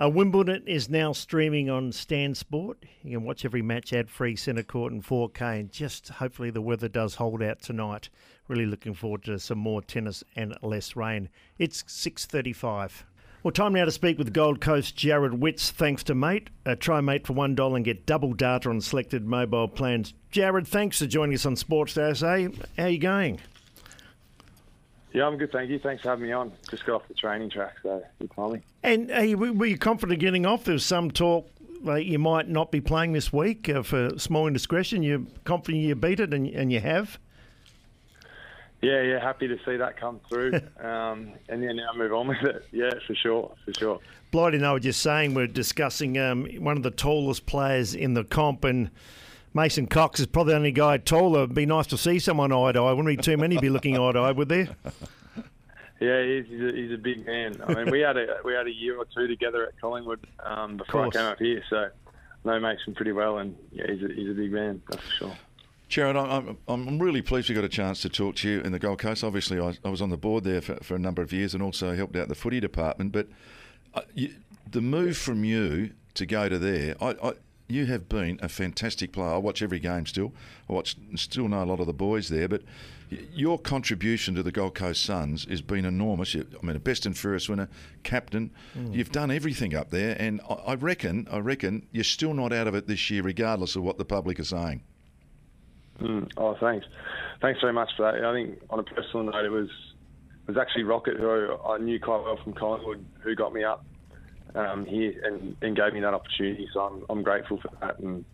uh, 0.00 0.08
Wimbledon 0.08 0.62
is 0.66 0.88
now 0.88 1.12
streaming 1.12 1.68
on 1.70 1.90
Stan 1.90 2.34
Sport. 2.34 2.78
You 3.02 3.18
can 3.18 3.26
watch 3.26 3.44
every 3.44 3.62
match 3.62 3.92
ad 3.92 4.10
free, 4.10 4.36
centre 4.36 4.62
court, 4.62 4.92
and 4.92 5.02
4K. 5.02 5.60
And 5.60 5.72
just 5.72 6.08
hopefully 6.08 6.50
the 6.50 6.60
weather 6.60 6.88
does 6.88 7.16
hold 7.16 7.42
out 7.42 7.60
tonight. 7.62 8.10
Really 8.46 8.66
looking 8.66 8.94
forward 8.94 9.24
to 9.24 9.38
some 9.38 9.58
more 9.58 9.82
tennis 9.82 10.22
and 10.36 10.56
less 10.62 10.94
rain. 10.94 11.28
It's 11.58 11.82
6:35. 11.88 13.04
Well, 13.42 13.52
time 13.52 13.74
now 13.74 13.84
to 13.84 13.92
speak 13.92 14.18
with 14.18 14.32
Gold 14.32 14.60
Coast 14.60 14.96
Jarrod 14.96 15.38
Witts. 15.38 15.70
Thanks 15.70 16.02
to 16.04 16.14
Mate. 16.14 16.50
Uh, 16.64 16.74
try 16.74 17.00
Mate 17.00 17.26
for 17.26 17.32
one 17.32 17.54
dollar 17.54 17.76
and 17.76 17.84
get 17.84 18.04
double 18.04 18.32
data 18.32 18.68
on 18.68 18.80
selected 18.80 19.26
mobile 19.26 19.68
plans. 19.68 20.14
Jarrod, 20.32 20.66
thanks 20.66 20.98
for 20.98 21.06
joining 21.06 21.36
us 21.36 21.46
on 21.46 21.56
Sports 21.56 21.94
Day. 21.94 22.12
SA. 22.12 22.48
How 22.76 22.84
are 22.84 22.88
you 22.88 22.98
going? 22.98 23.40
Yeah, 25.16 25.26
I'm 25.26 25.38
good, 25.38 25.50
thank 25.50 25.70
you. 25.70 25.78
Thanks 25.78 26.02
for 26.02 26.10
having 26.10 26.26
me 26.26 26.32
on. 26.32 26.52
Just 26.68 26.84
got 26.84 26.96
off 26.96 27.08
the 27.08 27.14
training 27.14 27.48
track, 27.48 27.76
so 27.82 28.04
good 28.18 28.30
timing. 28.36 28.62
And 28.82 29.10
uh, 29.10 29.38
were 29.38 29.50
were 29.50 29.64
you 29.64 29.78
confident 29.78 30.20
getting 30.20 30.44
off? 30.44 30.64
There 30.64 30.74
was 30.74 30.84
some 30.84 31.10
talk 31.10 31.48
that 31.84 32.04
you 32.04 32.18
might 32.18 32.50
not 32.50 32.70
be 32.70 32.82
playing 32.82 33.14
this 33.14 33.32
week 33.32 33.66
uh, 33.70 33.82
for 33.82 34.10
small 34.18 34.46
indiscretion. 34.46 35.02
You're 35.02 35.22
confident 35.44 35.84
you 35.84 35.94
beat 35.94 36.20
it, 36.20 36.34
and, 36.34 36.46
and 36.48 36.70
you 36.70 36.80
have. 36.80 37.18
Yeah, 38.82 39.00
yeah, 39.00 39.18
happy 39.18 39.48
to 39.48 39.56
see 39.64 39.78
that 39.78 39.98
come 39.98 40.20
through. 40.28 40.52
um, 40.80 41.32
and 41.48 41.62
yeah, 41.62 41.72
now 41.72 41.92
move 41.96 42.12
on 42.12 42.28
with 42.28 42.42
it. 42.42 42.66
Yeah, 42.70 42.90
for 43.06 43.14
sure, 43.14 43.54
for 43.64 43.72
sure. 43.72 44.00
Blighty 44.32 44.58
and 44.58 44.66
I 44.66 44.74
were 44.74 44.80
just 44.80 45.00
saying 45.00 45.32
we're 45.32 45.46
discussing 45.46 46.18
um, 46.18 46.44
one 46.58 46.76
of 46.76 46.82
the 46.82 46.90
tallest 46.90 47.46
players 47.46 47.94
in 47.94 48.12
the 48.12 48.24
comp, 48.24 48.64
and 48.64 48.90
Mason 49.56 49.86
Cox 49.86 50.20
is 50.20 50.26
probably 50.26 50.52
the 50.52 50.58
only 50.58 50.72
guy 50.72 50.98
taller. 50.98 51.44
It'd 51.44 51.54
be 51.54 51.66
nice 51.66 51.86
to 51.88 51.98
see 51.98 52.18
someone 52.18 52.52
eye 52.52 52.72
to 52.72 52.80
eye. 52.80 52.92
Wouldn't 52.92 53.16
be 53.16 53.20
too 53.20 53.36
many 53.36 53.58
be 53.58 53.70
looking 53.70 53.98
eye 53.98 54.12
to 54.12 54.18
eye, 54.18 54.32
would 54.32 54.48
there? 54.48 54.68
Yeah, 55.98 56.22
he's, 56.22 56.46
he's, 56.46 56.60
a, 56.60 56.72
he's 56.72 56.92
a 56.92 56.98
big 56.98 57.26
man. 57.26 57.60
I 57.66 57.72
mean, 57.72 57.90
we 57.90 58.00
had 58.00 58.18
a 58.18 58.36
we 58.44 58.52
had 58.52 58.66
a 58.66 58.72
year 58.72 58.98
or 58.98 59.06
two 59.06 59.26
together 59.26 59.66
at 59.66 59.80
Collingwood 59.80 60.20
um, 60.44 60.76
before 60.76 61.06
I 61.06 61.10
came 61.10 61.22
up 61.22 61.38
here, 61.38 61.62
so 61.70 61.88
know 62.44 62.60
Mason 62.60 62.94
pretty 62.94 63.12
well, 63.12 63.38
and 63.38 63.56
yeah, 63.72 63.86
he's 63.88 64.02
a, 64.02 64.08
he's 64.14 64.28
a 64.28 64.34
big 64.34 64.52
man, 64.52 64.82
that's 64.90 65.02
for 65.02 65.10
sure. 65.12 65.36
Jarrod, 65.88 66.16
I'm, 66.16 66.58
I'm 66.68 66.88
I'm 66.88 66.98
really 66.98 67.22
pleased 67.22 67.48
we 67.48 67.54
got 67.54 67.64
a 67.64 67.68
chance 67.68 68.02
to 68.02 68.10
talk 68.10 68.36
to 68.36 68.48
you 68.48 68.60
in 68.60 68.72
the 68.72 68.78
Gold 68.78 68.98
Coast. 68.98 69.24
Obviously, 69.24 69.58
I, 69.58 69.76
I 69.84 69.88
was 69.88 70.02
on 70.02 70.10
the 70.10 70.18
board 70.18 70.44
there 70.44 70.60
for, 70.60 70.76
for 70.82 70.96
a 70.96 70.98
number 70.98 71.22
of 71.22 71.32
years 71.32 71.54
and 71.54 71.62
also 71.62 71.94
helped 71.94 72.14
out 72.14 72.28
the 72.28 72.34
footy 72.34 72.60
department. 72.60 73.12
But 73.12 73.28
uh, 73.94 74.02
you, 74.14 74.34
the 74.70 74.82
move 74.82 75.16
from 75.16 75.44
you 75.44 75.92
to 76.14 76.26
go 76.26 76.48
to 76.48 76.58
there, 76.58 76.96
I, 77.00 77.16
I, 77.22 77.32
you 77.68 77.86
have 77.86 78.08
been 78.08 78.38
a 78.42 78.48
fantastic 78.48 79.12
player. 79.12 79.34
I 79.34 79.38
watch 79.38 79.62
every 79.62 79.78
game 79.78 80.06
still. 80.06 80.32
I 80.68 80.72
watch, 80.72 80.96
still 81.16 81.48
know 81.48 81.62
a 81.62 81.66
lot 81.66 81.80
of 81.80 81.86
the 81.86 81.92
boys 81.92 82.28
there, 82.28 82.48
but 82.48 82.62
your 83.32 83.58
contribution 83.58 84.34
to 84.34 84.42
the 84.42 84.52
Gold 84.52 84.74
Coast 84.74 85.04
Suns 85.04 85.44
has 85.48 85.62
been 85.62 85.84
enormous. 85.84 86.34
You, 86.34 86.46
I 86.60 86.64
mean, 86.64 86.76
a 86.76 86.80
best 86.80 87.06
and 87.06 87.16
fairest 87.16 87.48
winner, 87.48 87.68
captain. 88.02 88.50
Mm. 88.76 88.94
You've 88.94 89.12
done 89.12 89.30
everything 89.30 89.74
up 89.74 89.90
there, 89.90 90.16
and 90.18 90.40
I, 90.48 90.54
I 90.54 90.74
reckon, 90.74 91.26
I 91.30 91.38
reckon 91.38 91.86
you're 91.92 92.04
still 92.04 92.34
not 92.34 92.52
out 92.52 92.66
of 92.66 92.74
it 92.74 92.86
this 92.86 93.10
year, 93.10 93.22
regardless 93.22 93.76
of 93.76 93.82
what 93.82 93.98
the 93.98 94.04
public 94.04 94.38
are 94.40 94.44
saying. 94.44 94.82
Mm. 96.00 96.30
Oh, 96.36 96.56
thanks. 96.60 96.86
Thanks 97.40 97.60
very 97.60 97.72
much 97.72 97.90
for 97.96 98.10
that. 98.10 98.24
I 98.24 98.32
think 98.32 98.60
on 98.70 98.78
a 98.78 98.82
personal 98.82 99.24
note, 99.24 99.44
it 99.44 99.50
was 99.50 99.68
it 100.46 100.54
was 100.54 100.56
actually 100.56 100.84
Rocket, 100.84 101.16
who 101.16 101.56
I 101.64 101.78
knew 101.78 101.98
quite 101.98 102.22
well 102.22 102.38
from 102.42 102.52
Collingwood, 102.52 103.04
who 103.20 103.34
got 103.34 103.52
me 103.52 103.64
up 103.64 103.84
um, 104.56 104.84
here 104.84 105.12
and, 105.24 105.56
and 105.62 105.76
gave 105.76 105.92
me 105.92 106.00
that 106.00 106.14
opportunity. 106.14 106.68
So 106.72 106.80
I'm, 106.80 107.04
I'm 107.08 107.22
grateful 107.22 107.60
for 107.60 107.70
that. 107.80 107.98
And 107.98 108.24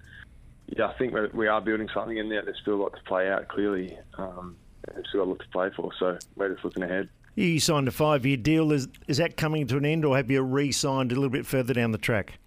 yeah, 0.69 0.87
I 0.87 0.95
think 0.95 1.13
we're, 1.13 1.31
we 1.35 1.49
are 1.49 1.61
building 1.61 1.89
something 1.93 2.17
in 2.17 2.29
there. 2.29 2.43
There's 2.43 2.59
still 2.63 2.77
a 2.77 2.83
lot 2.83 2.95
to 2.95 3.03
play 3.03 3.31
out, 3.31 3.49
clearly. 3.49 3.99
Um, 4.17 4.57
and 4.95 5.07
still 5.09 5.21
got 5.21 5.29
a 5.29 5.31
lot 5.31 5.39
to 5.39 5.49
play 5.49 5.71
for. 5.77 5.91
So 6.01 6.19
we're 6.35 6.53
just 6.53 6.65
looking 6.65 6.83
ahead. 6.83 7.09
You 7.37 7.61
signed 7.61 7.87
a 7.87 7.93
five 7.93 8.27
year 8.27 8.37
deal. 8.37 8.73
Is, 8.73 8.89
is 9.07 9.19
that 9.19 9.37
coming 9.37 9.67
to 9.69 9.77
an 9.77 9.85
end, 9.85 10.05
or 10.05 10.17
have 10.17 10.29
you 10.29 10.43
re 10.43 10.73
signed 10.73 11.13
a 11.13 11.15
little 11.15 11.31
bit 11.31 11.47
further 11.47 11.73
down 11.73 11.93
the 11.93 11.99
track? 11.99 12.39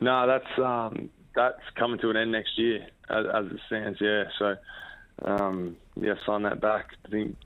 No, 0.00 0.26
that's 0.26 0.58
um, 0.58 1.10
that's 1.34 1.62
coming 1.76 1.98
to 2.00 2.10
an 2.10 2.16
end 2.16 2.32
next 2.32 2.58
year, 2.58 2.88
as, 3.08 3.24
as 3.32 3.46
it 3.52 3.60
stands. 3.68 4.00
Yeah, 4.00 4.24
so 4.38 4.56
um, 5.24 5.76
yeah, 5.94 6.14
sign 6.26 6.42
that 6.42 6.60
back. 6.60 6.88
I 7.06 7.08
think 7.08 7.36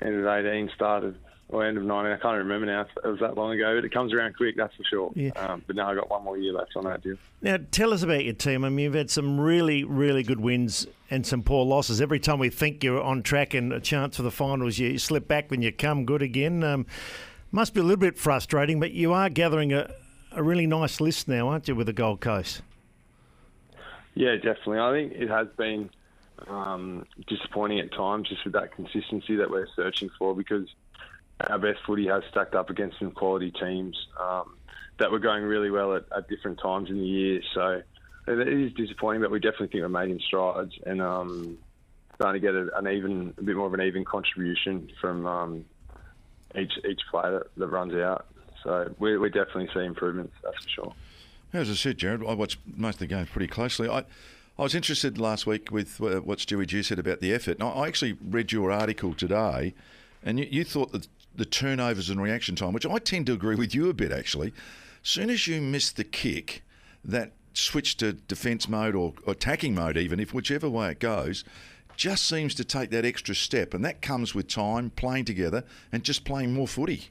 end 0.00 0.14
of 0.14 0.26
eighteen 0.26 0.70
started 0.74 1.16
or 1.48 1.64
end 1.64 1.76
of 1.76 1.84
nineteen. 1.84 2.12
I 2.12 2.16
can't 2.16 2.38
remember 2.38 2.66
now. 2.66 2.86
It 3.04 3.06
was 3.06 3.20
that 3.20 3.36
long 3.36 3.52
ago. 3.52 3.76
But 3.76 3.84
it 3.84 3.92
comes 3.92 4.12
around 4.12 4.36
quick, 4.36 4.56
that's 4.56 4.74
for 4.74 4.84
sure. 4.84 5.12
Yeah. 5.14 5.30
Um, 5.36 5.62
but 5.66 5.76
now 5.76 5.90
I've 5.90 5.96
got 5.96 6.10
one 6.10 6.24
more 6.24 6.38
year 6.38 6.52
left 6.52 6.76
on 6.76 6.84
that 6.84 7.02
deal. 7.02 7.16
Now, 7.42 7.58
tell 7.70 7.92
us 7.92 8.02
about 8.02 8.24
your 8.24 8.34
team. 8.34 8.64
I 8.64 8.70
mean, 8.70 8.84
you've 8.84 8.94
had 8.94 9.10
some 9.10 9.38
really, 9.38 9.84
really 9.84 10.22
good 10.22 10.40
wins 10.40 10.86
and 11.10 11.26
some 11.26 11.42
poor 11.42 11.64
losses. 11.64 12.00
Every 12.00 12.18
time 12.18 12.38
we 12.38 12.48
think 12.48 12.82
you're 12.82 13.02
on 13.02 13.22
track 13.22 13.54
and 13.54 13.72
a 13.72 13.80
chance 13.80 14.16
for 14.16 14.22
the 14.22 14.30
finals, 14.30 14.78
you 14.78 14.98
slip 14.98 15.28
back 15.28 15.50
when 15.50 15.62
you 15.62 15.70
come 15.70 16.04
good 16.04 16.22
again. 16.22 16.64
Um, 16.64 16.86
must 17.52 17.74
be 17.74 17.80
a 17.80 17.84
little 17.84 17.98
bit 17.98 18.18
frustrating, 18.18 18.80
but 18.80 18.92
you 18.92 19.12
are 19.12 19.28
gathering 19.28 19.72
a, 19.72 19.92
a 20.32 20.42
really 20.42 20.66
nice 20.66 21.00
list 21.00 21.28
now, 21.28 21.48
aren't 21.48 21.68
you, 21.68 21.76
with 21.76 21.86
the 21.86 21.92
Gold 21.92 22.20
Coast? 22.20 22.62
Yeah, 24.14 24.36
definitely. 24.36 24.78
I 24.78 24.92
think 24.92 25.12
it 25.12 25.28
has 25.28 25.48
been 25.56 25.90
um, 26.48 27.06
disappointing 27.28 27.80
at 27.80 27.92
times, 27.92 28.28
just 28.28 28.44
with 28.44 28.54
that 28.54 28.72
consistency 28.74 29.36
that 29.36 29.50
we're 29.50 29.68
searching 29.76 30.10
for, 30.18 30.34
because 30.34 30.66
our 31.40 31.58
best 31.58 31.80
footy 31.86 32.06
has 32.06 32.22
stacked 32.30 32.54
up 32.54 32.70
against 32.70 32.98
some 32.98 33.10
quality 33.10 33.50
teams 33.50 33.96
um, 34.20 34.56
that 34.98 35.10
were 35.10 35.18
going 35.18 35.42
really 35.42 35.70
well 35.70 35.94
at, 35.94 36.04
at 36.16 36.28
different 36.28 36.60
times 36.60 36.90
in 36.90 36.98
the 36.98 37.06
year. 37.06 37.40
So 37.54 37.82
it 38.26 38.48
is 38.48 38.72
disappointing, 38.74 39.22
but 39.22 39.30
we 39.30 39.40
definitely 39.40 39.68
think 39.68 39.82
we're 39.82 39.88
making 39.88 40.20
strides 40.26 40.72
and 40.86 41.02
um, 41.02 41.58
starting 42.14 42.40
to 42.40 42.46
get 42.46 42.54
a, 42.54 42.78
an 42.78 42.88
even, 42.88 43.34
a 43.36 43.42
bit 43.42 43.56
more 43.56 43.66
of 43.66 43.74
an 43.74 43.82
even 43.82 44.04
contribution 44.04 44.90
from 45.00 45.26
um, 45.26 45.64
each 46.56 46.72
each 46.88 47.00
player 47.10 47.40
that, 47.40 47.54
that 47.56 47.66
runs 47.66 47.94
out. 47.94 48.26
So 48.62 48.94
we, 48.98 49.18
we 49.18 49.28
definitely 49.28 49.68
see 49.74 49.84
improvements, 49.84 50.32
that's 50.42 50.62
for 50.64 50.70
sure. 50.70 50.94
As 51.52 51.70
I 51.70 51.74
said, 51.74 51.98
Jarrod, 51.98 52.28
I 52.28 52.34
watched 52.34 52.58
most 52.76 52.94
of 52.94 53.00
the 53.00 53.06
games 53.06 53.28
pretty 53.28 53.48
closely. 53.48 53.88
I, 53.88 54.04
I 54.58 54.62
was 54.62 54.74
interested 54.74 55.18
last 55.18 55.46
week 55.46 55.70
with 55.70 56.00
what 56.00 56.38
Stewie 56.38 56.66
Dew 56.66 56.82
said 56.82 56.98
about 56.98 57.20
the 57.20 57.34
effort. 57.34 57.60
I 57.60 57.86
actually 57.86 58.16
read 58.24 58.52
your 58.52 58.72
article 58.72 59.12
today, 59.12 59.74
and 60.24 60.38
you, 60.38 60.46
you 60.48 60.64
thought 60.64 60.92
that 60.92 61.08
the 61.36 61.44
turnovers 61.44 62.10
and 62.10 62.22
reaction 62.22 62.56
time, 62.56 62.72
which 62.72 62.86
I 62.86 62.98
tend 62.98 63.26
to 63.26 63.32
agree 63.32 63.56
with 63.56 63.74
you 63.74 63.88
a 63.88 63.94
bit 63.94 64.12
actually. 64.12 64.52
Soon 65.02 65.30
as 65.30 65.46
you 65.46 65.60
miss 65.60 65.92
the 65.92 66.04
kick, 66.04 66.62
that 67.04 67.32
switch 67.52 67.96
to 67.98 68.12
defence 68.12 68.68
mode 68.68 68.94
or 68.94 69.14
attacking 69.26 69.74
mode, 69.74 69.96
even 69.96 70.18
if 70.18 70.32
whichever 70.32 70.68
way 70.68 70.90
it 70.90 70.98
goes, 70.98 71.44
just 71.96 72.24
seems 72.24 72.54
to 72.54 72.64
take 72.64 72.90
that 72.90 73.04
extra 73.04 73.34
step, 73.34 73.74
and 73.74 73.84
that 73.84 74.02
comes 74.02 74.34
with 74.34 74.48
time, 74.48 74.90
playing 74.90 75.24
together, 75.24 75.62
and 75.92 76.02
just 76.02 76.24
playing 76.24 76.52
more 76.52 76.66
footy. 76.66 77.10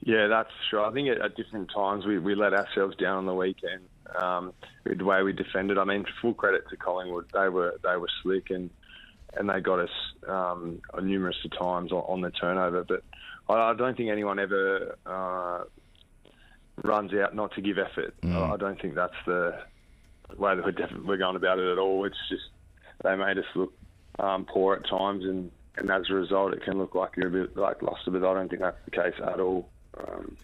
Yeah, 0.00 0.26
that's 0.28 0.50
sure. 0.70 0.84
I 0.84 0.92
think 0.92 1.08
at, 1.08 1.36
different 1.36 1.70
times 1.74 2.06
we, 2.06 2.18
we 2.18 2.34
let 2.34 2.52
ourselves 2.52 2.96
down 2.96 3.18
on 3.18 3.26
the 3.26 3.34
weekend 3.34 3.82
um, 4.18 4.52
the 4.84 5.04
way 5.04 5.22
we 5.22 5.32
defended. 5.32 5.78
I 5.78 5.84
mean, 5.84 6.04
full 6.20 6.34
credit 6.34 6.68
to 6.70 6.76
Collingwood. 6.76 7.26
They 7.32 7.48
were 7.48 7.78
they 7.82 7.96
were 7.96 8.08
slick 8.22 8.50
and 8.50 8.70
and 9.36 9.48
they 9.48 9.60
got 9.60 9.80
us 9.80 9.90
um, 10.28 10.80
numerous 11.00 11.36
of 11.44 11.58
times 11.58 11.92
on, 11.92 12.20
the 12.20 12.30
turnover. 12.30 12.84
But 12.84 13.02
I, 13.48 13.74
don't 13.74 13.96
think 13.96 14.10
anyone 14.10 14.38
ever 14.38 14.96
uh, 15.06 15.64
runs 16.82 17.12
out 17.14 17.34
not 17.34 17.54
to 17.54 17.60
give 17.60 17.78
effort. 17.78 18.14
I, 18.22 18.52
I 18.52 18.56
don't 18.56 18.80
think 18.80 18.94
that's 18.94 19.14
the 19.26 19.58
way 20.36 20.54
that 20.54 20.64
we're, 20.64 21.04
we're 21.04 21.16
going 21.16 21.36
about 21.36 21.58
it 21.58 21.70
at 21.70 21.78
all. 21.78 22.04
It's 22.04 22.16
just 22.28 22.44
they 23.02 23.14
made 23.16 23.38
us 23.38 23.44
look 23.54 23.72
um, 24.18 24.44
poor 24.44 24.76
at 24.76 24.88
times, 24.88 25.24
and, 25.24 25.50
and 25.76 25.90
as 25.90 26.04
a 26.10 26.14
result, 26.14 26.54
it 26.54 26.62
can 26.62 26.78
look 26.78 26.94
like 26.94 27.16
you're 27.16 27.28
a 27.28 27.46
bit 27.46 27.56
like 27.56 27.82
lost 27.82 28.06
a 28.06 28.10
bit. 28.10 28.22
I 28.22 28.34
don't 28.34 28.48
think 28.48 28.62
that's 28.62 28.78
the 28.84 28.90
case 28.90 29.14
at 29.22 29.40
all. 29.40 29.68
Um, 29.96 30.36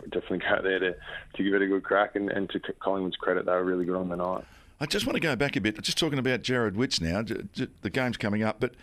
we 0.00 0.08
definitely 0.08 0.38
go 0.50 0.62
there 0.62 0.78
to, 0.78 0.94
to 1.34 1.42
give 1.42 1.54
it 1.54 1.62
a 1.62 1.66
good 1.66 1.82
crack, 1.82 2.16
and, 2.16 2.30
and 2.30 2.48
to 2.50 2.60
Collingwood's 2.80 3.16
credit, 3.16 3.46
they 3.46 3.52
were 3.52 3.64
really 3.64 3.84
good 3.84 3.96
on 3.96 4.08
the 4.08 4.16
night. 4.16 4.44
I 4.80 4.86
just 4.86 5.06
want 5.06 5.16
to 5.16 5.20
go 5.20 5.34
back 5.36 5.56
a 5.56 5.60
bit. 5.60 5.80
Just 5.82 5.98
talking 5.98 6.18
about 6.18 6.42
Jarrod 6.42 6.74
Witts 6.74 7.00
now. 7.00 7.22
The 7.22 7.90
game's 7.90 8.16
coming 8.16 8.42
up, 8.42 8.60
but 8.60 8.74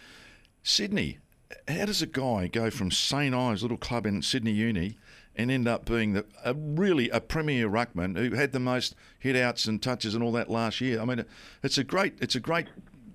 Sydney. 0.63 1.19
How 1.67 1.85
does 1.85 2.01
a 2.01 2.07
guy 2.07 2.47
go 2.47 2.71
from 2.71 2.89
St 2.89 3.33
Ives, 3.33 3.61
little 3.61 3.77
club 3.77 4.07
in 4.07 4.23
Sydney 4.23 4.53
Uni, 4.53 4.97
and 5.35 5.51
end 5.51 5.67
up 5.67 5.85
being 5.85 6.13
the, 6.13 6.25
a 6.43 6.55
really 6.55 7.09
a 7.11 7.21
premier 7.21 7.69
ruckman 7.69 8.17
who 8.17 8.35
had 8.35 8.53
the 8.53 8.59
most 8.59 8.95
hit 9.19 9.35
outs 9.35 9.65
and 9.65 9.81
touches 9.81 10.15
and 10.15 10.23
all 10.23 10.31
that 10.31 10.49
last 10.49 10.81
year? 10.81 10.99
I 10.99 11.05
mean, 11.05 11.25
it's 11.61 11.77
a 11.77 11.83
great 11.83 12.15
it's 12.19 12.33
a 12.33 12.39
great 12.39 12.67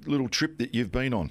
little 0.07 0.29
trip 0.29 0.59
that 0.59 0.73
you've 0.73 0.93
been 0.93 1.13
on. 1.13 1.31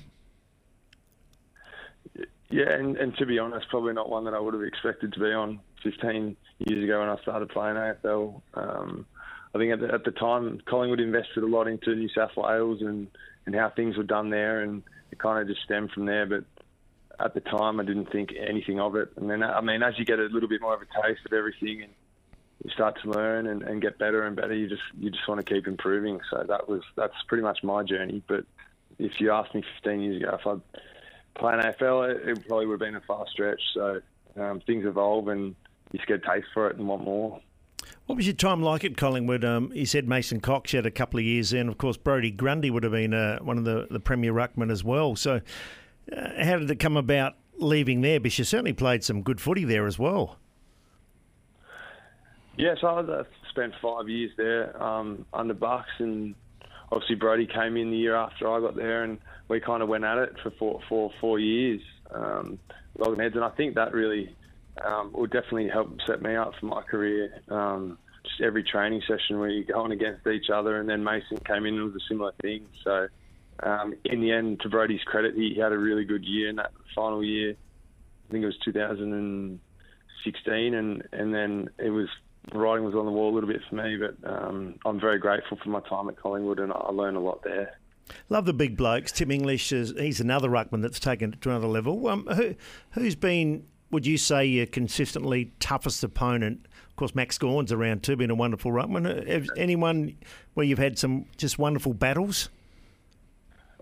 Yeah, 2.50 2.72
and, 2.72 2.98
and 2.98 3.16
to 3.18 3.26
be 3.26 3.40
honest, 3.40 3.68
probably 3.70 3.94
not 3.94 4.10
one 4.10 4.24
that 4.26 4.34
I 4.34 4.40
would 4.40 4.54
have 4.54 4.64
expected 4.64 5.14
to 5.14 5.20
be 5.20 5.32
on 5.32 5.60
15 5.84 6.36
years 6.60 6.84
ago 6.84 7.00
when 7.00 7.10
I 7.10 7.18
started 7.22 7.50
playing 7.50 7.76
AFL. 7.76 8.42
Um, 8.54 9.06
I 9.58 9.60
think 9.60 9.74
at 9.74 9.80
the, 9.80 9.91
at 9.91 10.04
the 10.04 10.12
time, 10.12 10.62
Collingwood 10.65 11.00
invested 11.00 11.43
a 11.43 11.48
lot 11.48 11.67
into 11.67 11.96
New 11.96 12.10
South 12.10 12.38
Wales 12.38 12.82
and, 12.82 13.08
and 13.48 13.56
how 13.56 13.72
things 13.72 13.98
were 13.98 14.04
done 14.04 14.30
there, 14.30 14.62
and 14.62 14.84
it 15.12 15.17
kind 15.17 15.41
of 15.41 15.48
just 15.48 15.65
stemmed 15.65 15.89
from 15.91 16.06
there. 16.06 16.28
But 16.28 16.43
at 17.20 17.34
the 17.34 17.39
time, 17.39 17.80
I 17.80 17.84
didn't 17.84 18.12
think 18.12 18.34
anything 18.38 18.80
of 18.80 18.96
it. 18.96 19.10
And 19.15 19.28
then, 19.28 19.41
I 19.41 19.62
mean, 19.62 19.82
as 19.82 19.98
you 19.98 20.06
get 20.06 20.20
a 20.20 20.26
little 20.26 20.48
bit 20.48 20.62
more 20.62 20.76
of 20.76 20.82
a 20.82 21.02
taste 21.02 21.22
of 21.26 21.34
everything 21.34 21.82
and 21.82 21.91
you 22.63 22.70
start 22.70 23.02
to 23.02 23.10
learn 23.10 23.48
and, 23.48 23.63
and 23.63 23.82
get 23.82 23.98
better 23.98 24.28
and 24.28 24.36
better, 24.36 24.54
you 24.54 24.70
just 24.70 24.84
you 24.96 25.10
just 25.10 25.28
want 25.28 25.43
to 25.43 25.54
keep 25.54 25.65
improving. 25.65 26.20
So 26.30 26.46
that 26.48 26.70
was 26.70 26.84
that's 26.96 27.15
pretty 27.28 27.43
much 27.43 27.63
my 27.63 27.82
journey. 27.82 28.22
But 28.28 28.46
if 29.00 29.20
you 29.20 29.32
asked 29.32 29.56
me 29.56 29.63
15 29.82 30.02
years 30.02 30.22
ago 30.22 30.38
if 30.39 30.46
I'd 30.46 30.62
play 31.34 31.54
in 31.54 31.60
AFL, 31.62 32.12
it, 32.12 32.30
it 32.30 32.48
probably 32.48 32.67
would 32.67 32.74
have 32.74 32.88
been 32.88 32.96
a 32.96 33.02
far 33.02 33.26
stretch. 33.32 33.62
So 33.74 34.02
um, 34.39 34.62
things 34.67 34.86
evolve 34.86 35.30
and 35.30 35.56
you 35.91 35.98
just 35.98 36.08
get 36.08 36.24
a 36.24 36.36
taste 36.36 36.48
for 36.54 36.70
it 36.70 36.78
and 36.78 36.88
want 36.88 37.04
more. 37.04 37.41
What 38.08 38.15
was 38.15 38.26
your 38.26 38.36
time 38.36 38.63
like 38.63 38.86
at 38.86 38.96
Collingwood? 38.96 39.43
Um, 39.43 39.70
you 39.76 39.86
said 39.86 40.08
Mason 40.08 40.39
Cox 40.39 40.72
had 40.72 40.86
a 40.86 40.91
couple 40.91 41.20
of 41.20 41.26
years 41.26 41.50
there, 41.50 41.67
of 41.67 41.78
course 41.78 41.98
Brodie 41.98 42.32
Grundy 42.32 42.72
would 42.72 42.84
have 42.84 42.93
been 42.93 43.13
uh, 43.13 43.39
one 43.39 43.58
of 43.58 43.65
the, 43.65 43.86
the 43.91 44.00
premier 44.00 44.32
ruckmen 44.32 44.72
as 44.72 44.82
well. 44.82 45.17
So, 45.17 45.41
uh, 46.15 46.43
how 46.43 46.58
did 46.58 46.72
it 46.72 46.80
come 46.80 46.96
about 46.96 47.36
leaving 47.58 48.00
there? 48.00 48.22
Because 48.22 48.39
you 48.39 48.46
certainly 48.46 48.72
played 48.72 49.04
some 49.04 49.24
good 49.24 49.41
footy 49.41 49.65
there 49.65 49.86
as 49.86 50.00
well. 50.00 50.38
Yeah, 52.56 52.76
so 52.80 52.88
I 52.88 53.02
uh, 53.02 53.24
spent 53.50 53.74
five 53.82 54.08
years 54.08 54.32
there 54.38 54.82
um, 54.82 55.26
under 55.34 55.54
Bucks, 55.54 55.89
and 56.00 56.34
obviously 56.93 57.15
Brodie 57.15 57.46
came 57.46 57.76
in 57.76 57.91
the 57.91 57.98
year 57.98 58.15
after 58.15 58.50
I 58.50 58.62
got 58.62 58.78
there, 58.78 59.04
and 59.04 59.20
we 59.50 59.60
kind 59.60 59.84
of 59.84 59.89
went 59.89 60.06
at 60.06 60.17
it 60.17 60.34
for 60.41 60.52
four, 60.52 60.80
four, 60.88 61.12
four 61.20 61.39
years, 61.39 61.82
um, 62.12 62.58
heads, 63.20 63.36
and 63.36 63.43
I 63.43 63.50
think 63.50 63.76
that 63.76 63.91
really 63.91 64.34
um, 64.86 65.12
will 65.13 65.28
definitely 65.28 65.70
help 65.70 65.98
set 66.06 66.22
me 66.22 66.36
up 66.36 66.54
for 66.60 66.68
my 66.68 66.82
career. 66.82 67.42
Um, 67.50 67.98
just 68.24 68.42
every 68.42 68.63
training 68.63 69.02
session 69.08 69.40
where 69.40 69.50
you're 69.50 69.63
going 69.63 69.92
against 69.92 70.28
each 70.28 70.50
other, 70.50 70.80
and 70.80 70.90
then 70.90 71.04
Mason 71.04 71.38
came 71.46 71.66
in 71.66 71.84
was 71.84 71.96
a 71.96 72.06
similar 72.08 72.34
thing. 72.42 72.66
So 72.84 73.08
um, 73.63 73.96
in 74.06 74.22
the 74.22 74.32
end, 74.32 74.62
to 74.62 74.70
Brodie's 74.70 75.04
credit, 75.06 75.36
he 75.36 75.56
had 75.56 75.72
a 75.72 75.78
really 75.78 76.06
good 76.06 76.26
year 76.26 76.50
in 76.50 76.56
that 76.58 76.72
final 76.94 77.24
year. 77.24 77.56
I 78.28 78.32
think 78.32 78.44
it 78.44 78.48
was 78.48 78.58
2016, 78.66 80.74
and 80.74 81.04
and 81.12 81.34
then 81.34 81.70
it 81.78 81.90
was 81.90 82.10
the 82.52 82.58
writing 82.58 82.86
was 82.86 82.96
on 82.96 83.06
the 83.06 83.12
wall 83.12 83.32
a 83.32 83.36
little 83.36 83.50
bit 83.50 83.62
for 83.70 83.76
me. 83.76 83.98
But 83.98 84.16
um, 84.30 84.76
I'm 84.86 85.00
very 85.00 85.20
grateful 85.20 85.58
for 85.63 85.70
my 85.70 85.80
time 85.82 86.10
at 86.10 86.18
Collingwood, 86.18 86.60
and 86.60 86.74
I 86.74 86.92
learned 86.92 87.18
a 87.18 87.22
lot 87.22 87.44
there. 87.44 87.78
Love 88.30 88.46
the 88.46 88.54
big 88.54 88.78
blokes. 88.78 89.12
Tim 89.12 89.32
English 89.32 89.72
is 89.72 89.94
he's 89.98 90.20
another 90.20 90.50
ruckman 90.50 90.82
that's 90.82 91.00
taken 91.00 91.34
it 91.34 91.42
to 91.42 91.50
another 91.50 91.68
level. 91.68 92.08
Um, 92.08 92.26
who 92.28 92.56
who's 92.92 93.16
been 93.16 93.66
would 93.91 94.06
you 94.06 94.17
say 94.17 94.45
your 94.45 94.65
consistently 94.65 95.52
toughest 95.60 96.04
opponent? 96.04 96.65
Of 96.89 96.95
course, 96.95 97.15
Max 97.15 97.38
Gawn's 97.38 97.71
around 97.71 98.04
too, 98.04 98.15
been 98.15 98.32
a 98.32 98.36
wonderful 98.36 98.71
ruckman. 98.71 99.47
Anyone 99.56 100.17
where 100.54 100.65
you've 100.65 100.80
had 100.80 100.97
some 100.97 101.26
just 101.38 101.60
wonderful 101.60 101.93
battles? 101.93 102.50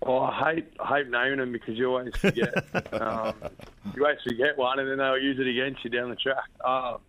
Oh, 0.03 0.19
I 0.19 0.53
hate 0.53 0.73
I 0.79 0.97
hate 0.97 1.09
naming 1.09 1.39
them 1.39 1.51
because 1.51 1.77
you 1.77 1.87
always 1.87 2.15
forget. 2.17 2.53
um, 2.93 3.33
you 3.95 4.03
always 4.03 4.19
forget 4.23 4.57
one, 4.57 4.79
and 4.79 4.89
then 4.89 4.97
they'll 4.97 5.17
use 5.17 5.39
it 5.39 5.47
against 5.47 5.83
you 5.83 5.89
down 5.89 6.09
the 6.09 6.15
track. 6.15 6.49
Um, 6.63 6.99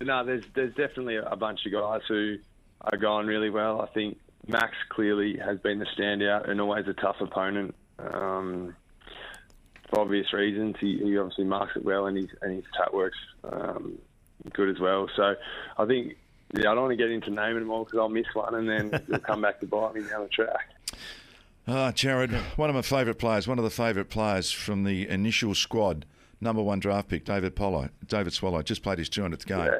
no, 0.00 0.24
there's 0.24 0.44
there's 0.54 0.74
definitely 0.74 1.16
a 1.16 1.36
bunch 1.36 1.66
of 1.66 1.72
guys 1.72 2.00
who 2.08 2.38
are 2.80 2.96
going 2.96 3.26
really 3.26 3.50
well. 3.50 3.82
I 3.82 3.86
think 3.86 4.18
Max 4.46 4.72
clearly 4.88 5.36
has 5.38 5.58
been 5.58 5.78
the 5.78 5.86
standout 5.86 6.48
and 6.48 6.60
always 6.60 6.86
a 6.88 6.94
tough 6.94 7.16
opponent. 7.20 7.74
Um, 7.98 8.74
for 9.92 10.00
obvious 10.00 10.32
reasons, 10.32 10.76
he, 10.80 10.98
he 10.98 11.18
obviously 11.18 11.44
marks 11.44 11.76
it 11.76 11.84
well, 11.84 12.06
and 12.06 12.16
his 12.16 12.28
and 12.40 12.54
his 12.56 12.64
tap 12.76 12.92
works 12.94 13.18
um, 13.44 13.98
good 14.52 14.70
as 14.70 14.80
well. 14.80 15.08
So 15.14 15.34
I 15.76 15.84
think 15.84 16.16
yeah, 16.54 16.70
I 16.70 16.74
don't 16.74 16.84
want 16.84 16.92
to 16.92 16.96
get 16.96 17.10
into 17.10 17.30
naming 17.30 17.60
them 17.60 17.70
all 17.70 17.84
because 17.84 17.98
I'll 17.98 18.08
miss 18.08 18.26
one, 18.34 18.54
and 18.54 18.68
then 18.68 18.90
it'll 19.08 19.18
come 19.18 19.42
back 19.42 19.60
to 19.60 19.66
bite 19.66 19.94
me 19.94 20.02
down 20.02 20.22
the 20.22 20.28
track. 20.28 20.70
Ah, 21.68 21.92
Jarrod, 21.92 22.32
one 22.56 22.70
of 22.70 22.74
my 22.74 22.82
favourite 22.82 23.18
players, 23.18 23.46
one 23.46 23.58
of 23.58 23.64
the 23.64 23.70
favourite 23.70 24.08
players 24.08 24.50
from 24.50 24.82
the 24.84 25.08
initial 25.08 25.54
squad, 25.54 26.06
number 26.40 26.60
one 26.62 26.80
draft 26.80 27.08
pick, 27.08 27.24
David 27.24 27.54
Pollo, 27.54 27.88
David 28.08 28.32
Swallow, 28.32 28.62
just 28.62 28.82
played 28.82 28.98
his 28.98 29.08
200th 29.08 29.46
game. 29.46 29.70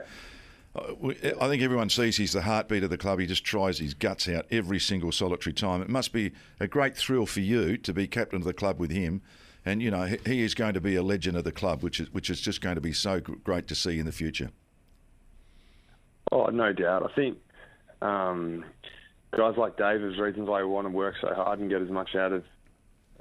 Uh, 0.76 0.94
we- 1.00 1.16
I 1.40 1.48
think 1.48 1.60
everyone 1.60 1.90
sees 1.90 2.18
he's 2.18 2.32
the 2.32 2.42
heartbeat 2.42 2.84
of 2.84 2.90
the 2.90 2.96
club. 2.96 3.18
He 3.18 3.26
just 3.26 3.44
tries 3.44 3.78
his 3.78 3.94
guts 3.94 4.28
out 4.28 4.46
every 4.50 4.78
single 4.78 5.10
solitary 5.10 5.52
time. 5.52 5.82
It 5.82 5.88
must 5.88 6.12
be 6.12 6.30
a 6.60 6.68
great 6.68 6.96
thrill 6.96 7.26
for 7.26 7.40
you 7.40 7.76
to 7.78 7.92
be 7.92 8.06
captain 8.06 8.38
of 8.38 8.44
the 8.44 8.54
club 8.54 8.78
with 8.78 8.92
him. 8.92 9.20
And, 9.64 9.80
you 9.80 9.90
know, 9.90 10.04
he- 10.04 10.42
is 10.42 10.54
going 10.54 10.74
to 10.74 10.80
be 10.80 10.96
a 10.96 11.02
legend 11.02 11.36
of 11.36 11.44
the 11.44 11.52
club, 11.52 11.82
which 11.82 12.00
is, 12.00 12.12
which 12.12 12.30
is 12.30 12.40
just 12.40 12.60
going 12.60 12.74
to 12.74 12.80
be 12.80 12.92
so 12.92 13.20
great 13.20 13.68
to 13.68 13.74
see 13.74 13.98
in 13.98 14.06
the 14.06 14.12
future. 14.12 14.50
Oh, 16.32 16.46
no 16.46 16.72
doubt. 16.72 17.08
I 17.08 17.14
think 17.14 17.38
um, 18.00 18.64
guys 19.36 19.56
like 19.56 19.76
Dave 19.76 20.02
is 20.02 20.18
reasons 20.18 20.48
why 20.48 20.62
we 20.62 20.68
want 20.68 20.86
to 20.86 20.90
work 20.90 21.14
so 21.20 21.32
hard 21.34 21.60
and 21.60 21.70
get 21.70 21.82
as 21.82 21.90
much 21.90 22.14
out 22.14 22.32
of 22.32 22.44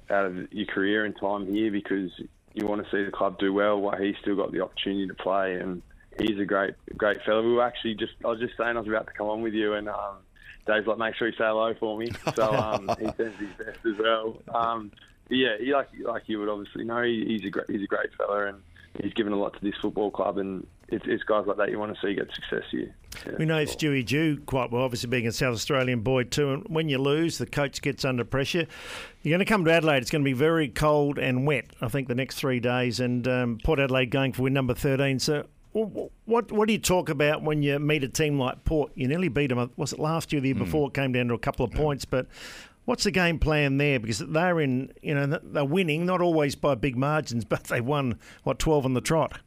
out 0.10 0.26
of 0.26 0.52
your 0.52 0.66
career 0.66 1.06
and 1.06 1.16
time 1.18 1.46
here 1.54 1.72
because 1.72 2.12
you 2.54 2.68
want 2.68 2.84
to 2.84 2.92
see 2.92 3.04
the 3.04 3.12
club 3.12 3.40
do 3.40 3.54
well 3.54 3.80
while 3.80 3.98
he's 3.98 4.16
still 4.22 4.36
got 4.36 4.52
the 4.52 4.60
opportunity 4.62 5.08
to 5.08 5.14
play 5.14 5.56
and 5.56 5.82
he's 6.20 6.38
a 6.40 6.46
great 6.46 6.74
great 6.98 7.22
fellow. 7.24 7.44
We 7.44 7.54
were 7.54 7.64
actually 7.64 7.96
just 7.96 8.14
I 8.26 8.28
was 8.28 8.40
just 8.40 8.58
saying 8.58 8.76
I 8.76 8.80
was 8.80 8.88
about 8.88 9.08
to 9.08 9.14
come 9.14 9.28
on 9.28 9.42
with 9.42 9.54
you 9.54 9.74
and 9.74 9.88
um, 9.88 10.18
Dave's 10.68 10.88
like 10.88 10.98
make 10.98 11.16
sure 11.16 11.28
you 11.28 11.34
say 11.34 11.46
hello 11.46 11.74
for 11.80 11.98
me. 11.98 12.12
So 12.36 12.52
um, 12.52 12.90
he 13.00 13.06
sends 13.06 13.40
his 13.40 13.50
best 13.58 13.80
as 13.86 13.98
well. 13.98 14.38
Um, 14.54 14.92
yeah, 15.32 15.58
he, 15.60 15.74
like 15.74 15.90
like 16.04 16.24
you 16.28 16.40
would 16.40 16.50
obviously 16.50 16.84
know, 16.84 17.02
he, 17.02 17.26
he's 17.28 17.46
a 17.46 17.50
great 17.50 17.70
he's 17.70 17.84
a 17.84 17.88
great 17.88 18.14
fella 18.18 18.48
and 18.48 18.62
he's 19.02 19.14
given 19.14 19.34
a 19.34 19.38
lot 19.38 19.54
to 19.54 19.60
this 19.62 19.76
football 19.82 20.12
club 20.12 20.38
and 20.38 20.66
it's, 20.92 21.06
it's 21.08 21.24
guys 21.24 21.46
like 21.48 21.58
that 21.58 21.72
you 21.72 21.80
want 21.80 21.96
to 21.96 22.02
see 22.02 22.14
get 22.14 22.28
success 22.34 22.64
here. 22.70 22.94
Yeah. 23.26 23.34
We 23.40 23.46
know 23.46 23.64
Stewie 23.64 24.06
Dew 24.06 24.42
quite 24.46 24.72
well, 24.72 24.84
obviously 24.84 25.10
being 25.10 25.28
a 25.28 25.32
South 25.32 25.54
Australian 25.54 26.02
boy 26.02 26.26
too. 26.26 26.54
And 26.54 26.66
when 26.68 26.90
you 26.90 26.98
lose, 26.98 27.38
the 27.38 27.46
coach 27.46 27.82
gets 27.82 28.04
under 28.04 28.26
pressure. 28.26 28.68
You're 29.24 29.32
going 29.32 29.46
to 29.46 29.50
come 29.50 29.64
to 29.66 29.72
Adelaide. 29.72 30.02
It's 30.02 30.12
going 30.12 30.24
to 30.24 30.30
be 30.30 30.34
very 30.34 30.68
cold 30.68 31.18
and 31.18 31.48
wet. 31.48 31.66
I 31.82 31.88
think 31.88 32.08
the 32.08 32.16
next 32.16 32.36
three 32.36 32.60
days, 32.60 33.00
and 33.00 33.28
um, 33.28 33.60
Port 33.64 33.80
Adelaide 33.80 34.12
going 34.12 34.34
for 34.34 34.44
win 34.44 34.54
number 34.54 34.74
13. 34.74 35.20
So. 35.20 35.48
What 35.74 36.52
what 36.52 36.68
do 36.68 36.74
you 36.74 36.80
talk 36.80 37.08
about 37.08 37.44
when 37.44 37.64
you 37.64 37.80
meet 37.80 38.04
a 38.04 38.10
team 38.10 38.38
like 38.38 38.66
Port? 38.66 38.92
You 38.94 39.08
nearly 39.08 39.30
beat 39.30 39.48
them. 39.48 39.72
Was 39.78 39.94
it 39.94 40.00
last 40.00 40.34
year, 40.34 40.42
the 40.42 40.50
year 40.50 40.56
before? 40.56 40.90
It 40.90 40.94
came 40.94 41.14
down 41.14 41.30
to 41.30 41.34
a 41.34 41.40
couple 41.40 41.64
of 41.64 41.72
points. 41.72 42.04
But 42.04 42.28
what's 42.92 43.06
the 43.06 43.12
game 43.12 43.40
plan 43.40 43.78
there? 43.78 44.02
Because 44.02 44.20
they're 44.20 44.60
in, 44.60 44.92
you 45.02 45.16
know, 45.16 45.40
they're 45.42 45.64
winning, 45.64 46.06
not 46.06 46.20
always 46.20 46.56
by 46.56 46.76
big 46.76 46.98
margins, 46.98 47.46
but 47.54 47.64
they 47.64 47.80
won 47.80 48.20
what 48.44 48.60
twelve 48.60 48.84
on 48.86 48.94
the 48.94 49.02
trot. 49.02 49.40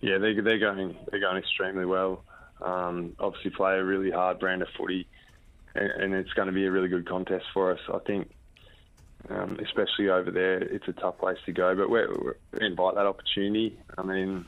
Yeah, 0.00 0.16
they 0.16 0.32
they're 0.32 0.58
going 0.58 0.96
they're 1.10 1.20
going 1.20 1.36
extremely 1.36 1.84
well. 1.84 2.24
Um, 2.62 3.14
obviously, 3.18 3.50
play 3.50 3.74
a 3.74 3.84
really 3.84 4.10
hard 4.10 4.38
brand 4.38 4.62
of 4.62 4.68
footy, 4.78 5.06
and, 5.74 5.90
and 6.02 6.14
it's 6.14 6.32
going 6.32 6.46
to 6.46 6.52
be 6.52 6.64
a 6.64 6.70
really 6.70 6.88
good 6.88 7.06
contest 7.06 7.44
for 7.52 7.70
us. 7.72 7.80
I 7.92 7.98
think, 8.06 8.30
um, 9.28 9.58
especially 9.62 10.08
over 10.08 10.30
there, 10.30 10.58
it's 10.58 10.86
a 10.88 10.92
tough 10.92 11.18
place 11.18 11.38
to 11.46 11.52
go, 11.52 11.74
but 11.74 11.90
we're, 11.90 12.08
we 12.52 12.66
invite 12.66 12.94
that 12.94 13.06
opportunity. 13.06 13.78
I 13.98 14.02
mean, 14.02 14.46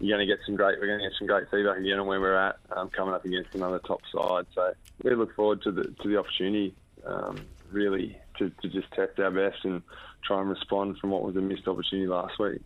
you're 0.00 0.16
going 0.16 0.26
to 0.26 0.32
get 0.34 0.44
some 0.44 0.56
great 0.56 0.78
we're 0.80 0.86
going 0.86 0.98
to 1.00 1.04
get 1.08 1.18
some 1.18 1.26
great 1.26 1.50
feedback 1.50 1.78
again 1.78 1.98
on 1.98 2.06
where 2.06 2.20
we're 2.20 2.36
at, 2.36 2.56
um, 2.76 2.90
coming 2.90 3.14
up 3.14 3.24
against 3.24 3.54
another 3.54 3.78
top 3.80 4.00
side. 4.14 4.46
So 4.54 4.72
we 5.02 5.14
look 5.14 5.34
forward 5.36 5.62
to 5.62 5.72
the 5.72 5.84
to 5.84 6.08
the 6.08 6.18
opportunity, 6.18 6.74
um, 7.06 7.44
really, 7.70 8.18
to, 8.38 8.50
to 8.62 8.68
just 8.68 8.90
test 8.92 9.18
our 9.18 9.30
best 9.30 9.64
and 9.64 9.82
try 10.24 10.40
and 10.40 10.48
respond 10.48 10.98
from 10.98 11.10
what 11.10 11.22
was 11.22 11.36
a 11.36 11.40
missed 11.40 11.68
opportunity 11.68 12.06
last 12.08 12.38
week. 12.38 12.60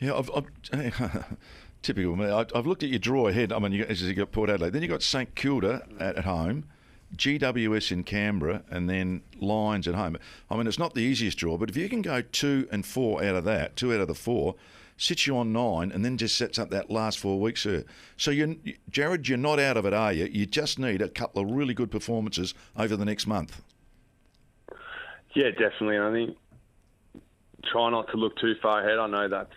Yeah, 0.00 0.14
I've, 0.14 0.30
I've, 0.34 0.46
typical 1.82 2.16
me. 2.16 2.26
I- 2.26 2.46
I've 2.54 2.66
looked 2.66 2.82
at 2.82 2.88
your 2.88 2.98
draw 2.98 3.28
ahead. 3.28 3.52
I 3.52 3.58
mean, 3.58 3.72
you, 3.72 3.84
as 3.84 4.02
you 4.02 4.12
got 4.14 4.32
Port 4.32 4.50
Adelaide, 4.50 4.72
then 4.72 4.82
you 4.82 4.88
got 4.88 5.02
St 5.02 5.34
Kilda 5.34 5.86
at, 6.00 6.16
at 6.16 6.24
home, 6.24 6.64
GWS 7.14 7.92
in 7.92 8.04
Canberra, 8.04 8.62
and 8.70 8.90
then 8.90 9.22
Lions 9.40 9.86
at 9.86 9.94
home. 9.94 10.16
I 10.50 10.56
mean, 10.56 10.66
it's 10.66 10.78
not 10.78 10.94
the 10.94 11.00
easiest 11.00 11.38
draw, 11.38 11.56
but 11.56 11.70
if 11.70 11.76
you 11.76 11.88
can 11.88 12.02
go 12.02 12.20
two 12.20 12.68
and 12.72 12.84
four 12.84 13.22
out 13.22 13.36
of 13.36 13.44
that, 13.44 13.76
two 13.76 13.94
out 13.94 14.00
of 14.00 14.08
the 14.08 14.14
four, 14.14 14.56
sits 14.96 15.26
you 15.26 15.36
on 15.36 15.52
nine, 15.52 15.92
and 15.92 16.04
then 16.04 16.16
just 16.16 16.36
sets 16.36 16.58
up 16.58 16.70
that 16.70 16.90
last 16.90 17.18
four 17.18 17.40
weeks. 17.40 17.62
Sir. 17.62 17.84
So, 18.16 18.30
you, 18.30 18.58
Jarrod, 18.90 19.28
you're 19.28 19.38
not 19.38 19.60
out 19.60 19.76
of 19.76 19.86
it, 19.86 19.92
are 19.92 20.12
you? 20.12 20.24
You 20.26 20.46
just 20.46 20.78
need 20.78 21.02
a 21.02 21.08
couple 21.08 21.42
of 21.42 21.50
really 21.50 21.74
good 21.74 21.90
performances 21.90 22.54
over 22.76 22.96
the 22.96 23.04
next 23.04 23.26
month. 23.26 23.62
Yeah, 25.34 25.50
definitely. 25.50 25.98
I 25.98 26.12
think 26.12 26.36
try 27.70 27.90
not 27.90 28.08
to 28.10 28.16
look 28.16 28.36
too 28.38 28.54
far 28.62 28.80
ahead. 28.80 28.98
I 28.98 29.06
know 29.06 29.28
that's 29.28 29.52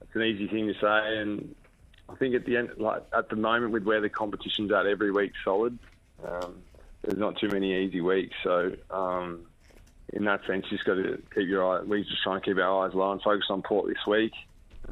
that's 0.00 0.14
an 0.14 0.22
easy 0.22 0.48
thing 0.48 0.68
to 0.68 0.74
say, 0.74 1.18
and 1.18 1.54
I 2.08 2.14
think 2.14 2.34
at 2.34 2.46
the 2.46 2.56
end, 2.56 2.70
like 2.78 3.02
at 3.14 3.28
the 3.28 3.36
moment, 3.36 3.72
with 3.72 3.84
where 3.84 4.00
the 4.00 4.08
competition's 4.08 4.72
at 4.72 4.86
every 4.86 5.10
week, 5.10 5.32
solid. 5.44 5.78
Um, 6.24 6.62
there's 7.02 7.18
not 7.18 7.38
too 7.38 7.48
many 7.48 7.84
easy 7.84 8.00
weeks. 8.00 8.34
So 8.42 8.72
um, 8.90 9.46
in 10.12 10.24
that 10.24 10.40
sense, 10.46 10.66
you 10.70 10.76
just 10.76 10.86
got 10.86 10.94
to 10.94 11.22
keep 11.34 11.48
your 11.48 11.64
eye. 11.64 11.82
We 11.82 12.02
just 12.02 12.22
trying 12.22 12.40
to 12.40 12.44
keep 12.44 12.58
our 12.58 12.86
eyes 12.86 12.94
low 12.94 13.12
and 13.12 13.22
focus 13.22 13.46
on 13.50 13.62
Port 13.62 13.88
this 13.88 14.06
week. 14.06 14.32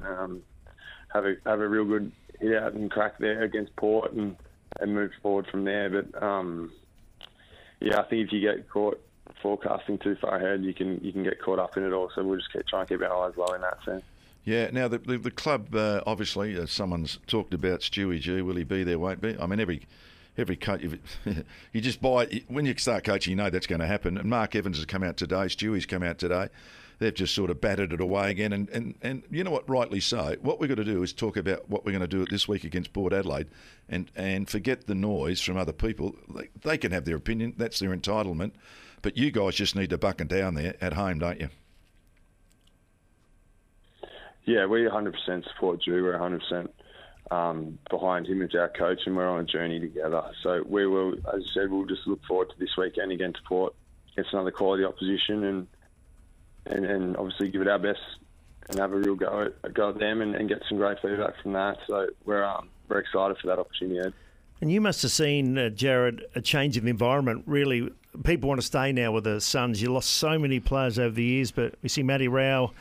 Um, 0.03 0.43
have 1.12 1.25
a 1.25 1.37
have 1.47 1.61
a 1.61 1.68
real 1.68 1.85
good 1.85 2.12
hit 2.41 2.57
out 2.57 2.72
and 2.72 2.91
crack 2.91 3.18
there 3.18 3.43
against 3.43 3.75
Port 3.77 4.12
and 4.12 4.37
and 4.81 4.95
move 4.95 5.12
forward 5.22 5.47
from 5.51 5.64
there. 5.64 5.89
But 5.89 6.22
um, 6.22 6.72
yeah, 7.81 8.01
I 8.01 8.03
think 8.05 8.27
if 8.27 8.33
you 8.33 8.41
get 8.41 8.68
caught 8.68 9.01
forecasting 9.43 9.99
too 9.99 10.16
far 10.20 10.37
ahead, 10.37 10.64
you 10.64 10.75
can 10.75 11.01
you 11.03 11.12
can 11.12 11.22
get 11.22 11.41
caught 11.41 11.59
up 11.59 11.77
in 11.77 11.85
it 11.85 11.93
all. 11.93 12.11
So 12.14 12.22
we'll 12.25 12.39
just 12.39 12.53
keep 12.53 12.66
trying 12.66 12.87
to 12.87 12.95
keep 12.95 13.07
our 13.07 13.27
eyes 13.27 13.37
low 13.37 13.53
in 13.55 13.61
that 13.61 13.79
sense. 13.85 14.03
Yeah, 14.45 14.70
now 14.72 14.89
the 14.89 14.99
the, 14.99 15.18
the 15.18 15.31
club 15.31 15.75
uh, 15.75 16.03
obviously 16.07 16.59
uh, 16.59 16.66
someone's 16.66 17.18
talked 17.27 17.55
about 17.55 17.81
Stewie 17.81 18.22
Dew. 18.22 18.45
Will 18.45 18.57
he 18.57 18.64
be 18.64 18.85
there? 18.85 18.99
Won't 18.99 19.20
be? 19.20 19.37
I 19.39 19.47
mean, 19.47 19.61
every 19.61 19.87
every 20.37 20.57
coach 20.57 20.82
you 21.72 21.80
just 21.80 22.01
buy 22.01 22.43
when 22.49 22.66
you 22.66 22.76
start 22.76 23.05
coaching, 23.05 23.32
you 23.32 23.37
know 23.37 23.51
that's 23.51 23.66
going 23.66 23.80
to 23.80 23.87
happen. 23.87 24.18
And 24.18 24.28
Mark 24.28 24.55
Evans 24.55 24.76
has 24.78 24.87
come 24.87 25.03
out 25.03 25.16
today. 25.16 25.47
Stewie's 25.47 25.87
come 25.87 26.03
out 26.03 26.18
today. 26.18 26.49
They've 26.99 27.14
just 27.14 27.35
sort 27.35 27.51
of 27.51 27.61
battered 27.61 27.93
it 27.93 28.01
away 28.01 28.30
again, 28.30 28.53
and, 28.53 28.68
and, 28.70 28.95
and 29.03 29.24
you 29.28 29.43
know 29.43 29.51
what? 29.51 29.68
Rightly 29.68 29.99
so. 29.99 30.37
What 30.41 30.61
we've 30.61 30.68
got 30.68 30.76
to 30.76 30.85
do 30.85 31.03
is 31.03 31.12
talk 31.12 31.37
about 31.37 31.68
what 31.68 31.85
we're 31.85 31.91
going 31.91 32.03
to 32.03 32.07
do 32.07 32.24
this 32.24 32.47
week 32.47 32.62
against 32.62 32.93
Port 32.93 33.12
Adelaide, 33.12 33.49
and 33.89 34.11
and 34.14 34.49
forget 34.49 34.87
the 34.87 34.95
noise 34.95 35.41
from 35.41 35.57
other 35.57 35.72
people. 35.72 36.14
They, 36.62 36.78
can 36.78 36.93
have 36.93 37.05
their 37.05 37.16
opinion. 37.16 37.55
That's 37.57 37.80
their 37.80 37.95
entitlement. 37.95 38.53
But 39.03 39.16
you 39.16 39.30
guys 39.30 39.57
just 39.57 39.76
need 39.76 39.91
to 39.91 39.99
bucken 39.99 40.28
down 40.28 40.55
there 40.55 40.76
at 40.80 40.95
home, 40.95 41.18
don't 41.18 41.41
you? 41.41 41.51
Yeah, 44.45 44.66
we 44.66 44.80
100% 44.80 45.14
support 45.49 45.82
Dew. 45.82 46.03
We're 46.03 46.18
100% 46.18 46.68
um, 47.31 47.79
behind 47.91 48.27
him 48.27 48.43
as 48.43 48.55
our 48.55 48.68
coach, 48.68 49.01
and 49.07 49.16
we're 49.16 49.29
on 49.29 49.41
a 49.41 49.45
journey 49.45 49.81
together. 49.81 50.22
So 50.43 50.62
we 50.66 50.87
will, 50.87 51.14
as 51.14 51.43
I 51.43 51.55
said, 51.55 51.70
we'll 51.70 51.87
just 51.87 52.07
look 52.07 52.20
forward 52.27 52.51
to 52.51 52.59
this 52.59 52.70
weekend 52.77 53.12
against 53.12 53.45
Port, 53.45 53.75
against 54.12 54.33
another 54.33 54.51
quality 54.51 54.85
opposition, 54.85 55.45
and 55.45 55.66
and, 56.66 56.85
and 56.87 57.16
obviously 57.16 57.51
give 57.51 57.61
it 57.61 57.68
our 57.68 57.79
best 57.79 58.01
and 58.70 58.79
have 58.79 58.93
a 58.93 58.97
real 58.97 59.14
go 59.14 59.51
at, 59.64 59.75
go 59.75 59.91
at 59.91 59.99
them 59.99 60.22
and, 60.22 60.35
and 60.35 60.49
get 60.49 60.62
some 60.68 60.79
great 60.79 60.99
feedback 61.03 61.35
from 61.43 61.53
that. 61.53 61.77
So 61.87 62.09
we're 62.25 62.43
um, 62.43 62.70
very 62.89 63.03
excited 63.03 63.37
for 63.39 63.49
that 63.49 63.59
opportunity. 63.59 64.01
Ed. 64.01 64.14
And 64.61 64.72
you 64.72 64.81
must 64.81 65.03
have 65.03 65.11
seen, 65.11 65.59
uh, 65.59 65.68
Jarrod, 65.68 66.22
a 66.35 66.41
change 66.41 66.79
of 66.79 66.87
environment. 66.87 67.43
Really, 67.47 67.91
people 68.22 68.49
want 68.49 68.61
to 68.61 68.66
stay 68.66 68.93
now 68.93 69.12
with 69.12 69.25
the 69.25 69.41
Suns. 69.41 69.83
You 69.83 69.93
lost 69.93 70.11
so 70.11 70.39
many 70.39 70.61
players 70.61 70.99
over 70.99 71.14
the 71.14 71.25
years, 71.25 71.51
but 71.51 71.75
we 71.83 71.89
see 71.89 72.03
Matty 72.03 72.29
Rowell 72.29 72.72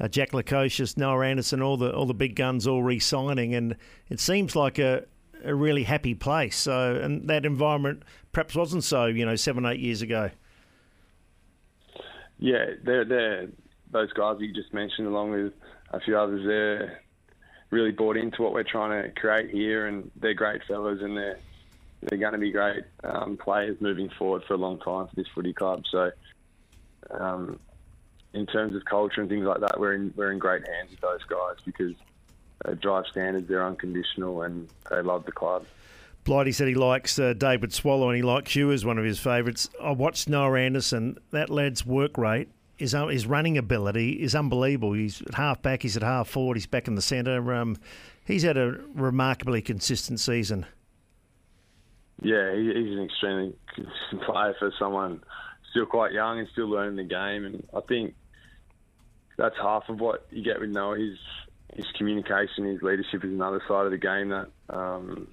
uh, 0.00 0.08
Jack 0.08 0.32
Lukosius, 0.32 0.96
Noah 0.96 1.26
Anderson, 1.26 1.62
all 1.62 1.76
the 1.76 1.94
all 1.94 2.06
the 2.06 2.14
big 2.14 2.34
guns 2.34 2.66
all 2.66 2.82
re-signing, 2.82 3.54
and 3.54 3.76
it 4.08 4.20
seems 4.20 4.56
like 4.56 4.78
a, 4.78 5.04
a 5.44 5.54
really 5.54 5.84
happy 5.84 6.14
place. 6.14 6.56
So, 6.56 6.96
and 6.96 7.28
that 7.28 7.44
environment 7.44 8.02
perhaps 8.32 8.54
wasn't 8.54 8.84
so, 8.84 9.06
you 9.06 9.24
know, 9.26 9.36
seven 9.36 9.64
eight 9.66 9.80
years 9.80 10.02
ago. 10.02 10.30
Yeah, 12.38 12.64
they're 12.82 13.04
they're 13.04 13.48
those 13.90 14.12
guys 14.12 14.36
you 14.40 14.52
just 14.52 14.72
mentioned, 14.72 15.06
along 15.06 15.30
with 15.30 15.52
a 15.90 16.00
few 16.00 16.18
others. 16.18 16.46
They're 16.46 17.02
really 17.70 17.92
bought 17.92 18.16
into 18.16 18.42
what 18.42 18.52
we're 18.52 18.64
trying 18.64 19.02
to 19.02 19.20
create 19.20 19.50
here, 19.50 19.86
and 19.86 20.10
they're 20.16 20.34
great 20.34 20.62
fellas, 20.66 21.00
and 21.02 21.16
they're 21.16 21.38
they're 22.02 22.18
going 22.18 22.32
to 22.32 22.38
be 22.38 22.50
great 22.50 22.84
um, 23.04 23.36
players 23.36 23.80
moving 23.80 24.10
forward 24.18 24.42
for 24.48 24.54
a 24.54 24.58
long 24.58 24.78
time 24.78 25.06
for 25.06 25.14
this 25.14 25.28
footy 25.34 25.52
club. 25.52 25.84
So. 25.90 26.10
Um, 27.10 27.58
in 28.34 28.46
terms 28.46 28.74
of 28.74 28.84
culture 28.84 29.20
and 29.20 29.28
things 29.28 29.44
like 29.44 29.60
that, 29.60 29.78
we're 29.78 29.94
in 29.94 30.12
we're 30.16 30.32
in 30.32 30.38
great 30.38 30.66
hands 30.66 30.90
with 30.90 31.00
those 31.00 31.22
guys 31.24 31.56
because 31.64 31.94
they 32.64 32.74
drive 32.74 33.06
standards, 33.10 33.48
they're 33.48 33.64
unconditional, 33.64 34.42
and 34.42 34.68
they 34.90 35.02
love 35.02 35.24
the 35.24 35.32
club. 35.32 35.64
Blighty 36.24 36.52
said 36.52 36.68
he 36.68 36.74
likes 36.74 37.18
uh, 37.18 37.32
David 37.32 37.72
Swallow 37.72 38.08
and 38.08 38.16
he 38.16 38.22
likes 38.22 38.54
you 38.54 38.70
as 38.70 38.84
one 38.84 38.96
of 38.96 39.04
his 39.04 39.18
favourites. 39.18 39.68
I 39.82 39.90
watched 39.90 40.28
Noah 40.28 40.60
Anderson. 40.60 41.18
That 41.32 41.50
lad's 41.50 41.84
work 41.84 42.16
rate, 42.16 42.48
his, 42.76 42.94
uh, 42.94 43.08
his 43.08 43.26
running 43.26 43.58
ability 43.58 44.22
is 44.22 44.36
unbelievable. 44.36 44.92
He's 44.92 45.20
at 45.22 45.34
half 45.34 45.62
back, 45.62 45.82
he's 45.82 45.96
at 45.96 46.04
half 46.04 46.28
forward, 46.28 46.56
he's 46.56 46.66
back 46.66 46.86
in 46.86 46.94
the 46.94 47.02
centre. 47.02 47.52
Um, 47.52 47.76
he's 48.24 48.44
had 48.44 48.56
a 48.56 48.78
remarkably 48.94 49.62
consistent 49.62 50.20
season. 50.20 50.64
Yeah, 52.20 52.54
he, 52.54 52.66
he's 52.66 52.96
an 52.96 53.02
extremely 53.02 53.54
consistent 53.74 54.22
player 54.24 54.54
for 54.60 54.72
someone 54.78 55.24
still 55.72 55.86
quite 55.86 56.12
young 56.12 56.38
and 56.38 56.48
still 56.52 56.68
learning 56.68 56.96
the 56.96 57.04
game. 57.04 57.44
And 57.46 57.66
I 57.74 57.80
think 57.80 58.14
that's 59.36 59.56
half 59.56 59.88
of 59.88 60.00
what 60.00 60.26
you 60.30 60.42
get 60.42 60.60
with 60.60 60.70
Noah. 60.70 60.98
His 60.98 61.18
his 61.74 61.86
communication, 61.96 62.64
his 62.64 62.82
leadership 62.82 63.24
is 63.24 63.30
another 63.30 63.62
side 63.66 63.86
of 63.86 63.92
the 63.92 63.98
game 63.98 64.28
that 64.28 64.48
um, 64.68 65.26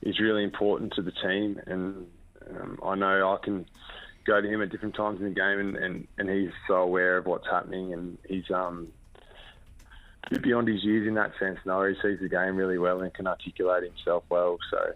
is 0.00 0.20
really 0.20 0.44
important 0.44 0.92
to 0.94 1.02
the 1.02 1.10
team. 1.10 1.60
And 1.66 2.06
um, 2.50 2.78
I 2.84 2.94
know 2.94 3.32
I 3.32 3.44
can 3.44 3.66
go 4.24 4.40
to 4.40 4.48
him 4.48 4.62
at 4.62 4.70
different 4.70 4.94
times 4.94 5.18
in 5.18 5.24
the 5.24 5.34
game, 5.34 5.58
and, 5.58 5.76
and, 5.76 6.08
and 6.18 6.30
he's 6.30 6.52
so 6.68 6.74
aware 6.74 7.16
of 7.16 7.26
what's 7.26 7.48
happening, 7.48 7.92
and 7.92 8.16
he's 8.28 8.48
um, 8.50 8.88
beyond 10.40 10.68
his 10.68 10.84
years 10.84 11.06
in 11.08 11.14
that 11.14 11.32
sense. 11.40 11.58
Noah, 11.64 11.90
he 11.90 11.94
sees 12.00 12.20
the 12.20 12.28
game 12.28 12.56
really 12.56 12.78
well 12.78 13.00
and 13.00 13.12
can 13.12 13.26
articulate 13.26 13.84
himself 13.84 14.24
well. 14.28 14.58
So. 14.70 14.92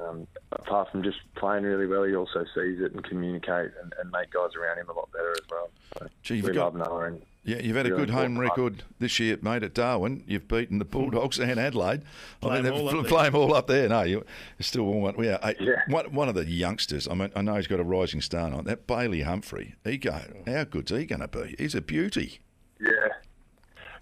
Um, 0.00 0.26
apart 0.52 0.90
from 0.90 1.02
just 1.02 1.18
playing 1.34 1.64
really 1.64 1.86
well, 1.86 2.04
he 2.04 2.16
also 2.16 2.46
sees 2.54 2.80
it 2.80 2.92
and 2.92 3.04
communicate 3.04 3.72
and, 3.82 3.92
and 4.00 4.10
make 4.10 4.30
guys 4.30 4.48
around 4.58 4.78
him 4.78 4.88
a 4.88 4.92
lot 4.94 5.12
better 5.12 5.32
as 5.32 5.42
well. 5.50 5.68
So 5.98 6.06
Gee, 6.22 6.40
we 6.40 6.50
got- 6.50 6.74
love 6.74 6.88
Noah 6.88 7.04
and 7.08 7.22
Yeah, 7.44 7.58
you've 7.58 7.74
had 7.74 7.86
a 7.86 7.90
good 7.90 8.10
home 8.10 8.38
record 8.38 8.84
this 9.00 9.18
year, 9.18 9.36
mate, 9.42 9.64
at 9.64 9.74
Darwin. 9.74 10.22
You've 10.28 10.46
beaten 10.46 10.78
the 10.78 10.84
Bulldogs 10.84 11.40
and 11.40 11.58
Adelaide. 11.58 12.02
Play 12.40 12.58
'em 12.58 12.62
they've 12.62 12.72
all 12.72 12.88
up 12.88 12.94
there. 13.02 13.04
play 13.04 13.26
'em 13.26 13.34
all 13.34 13.52
up 13.54 13.66
there. 13.66 13.88
No, 13.88 14.02
you 14.02 14.18
you 14.58 14.62
still 14.62 14.84
one. 14.84 15.16
Yeah, 15.22 15.52
Yeah. 15.58 15.82
One, 15.88 16.12
one 16.14 16.28
of 16.28 16.36
the 16.36 16.44
youngsters. 16.44 17.08
I 17.08 17.14
mean, 17.14 17.32
I 17.34 17.42
know 17.42 17.56
he's 17.56 17.66
got 17.66 17.80
a 17.80 17.84
rising 17.84 18.20
star 18.20 18.52
on 18.52 18.64
that. 18.66 18.86
Bailey 18.86 19.22
Humphrey. 19.22 19.74
He 19.82 19.98
go. 19.98 20.20
How 20.46 20.62
good's 20.64 20.92
he 20.92 21.04
going 21.04 21.20
to 21.20 21.26
be? 21.28 21.56
He's 21.58 21.74
a 21.74 21.80
beauty. 21.80 22.38
Yeah, 22.80 22.90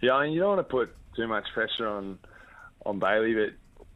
yeah. 0.02 0.12
I 0.12 0.24
mean, 0.24 0.32
you 0.34 0.40
don't 0.40 0.56
want 0.56 0.68
to 0.68 0.70
put 0.70 0.94
too 1.16 1.26
much 1.26 1.44
pressure 1.54 1.88
on 1.88 2.18
on 2.84 2.98
Bailey, 2.98 3.32
but 3.34 3.86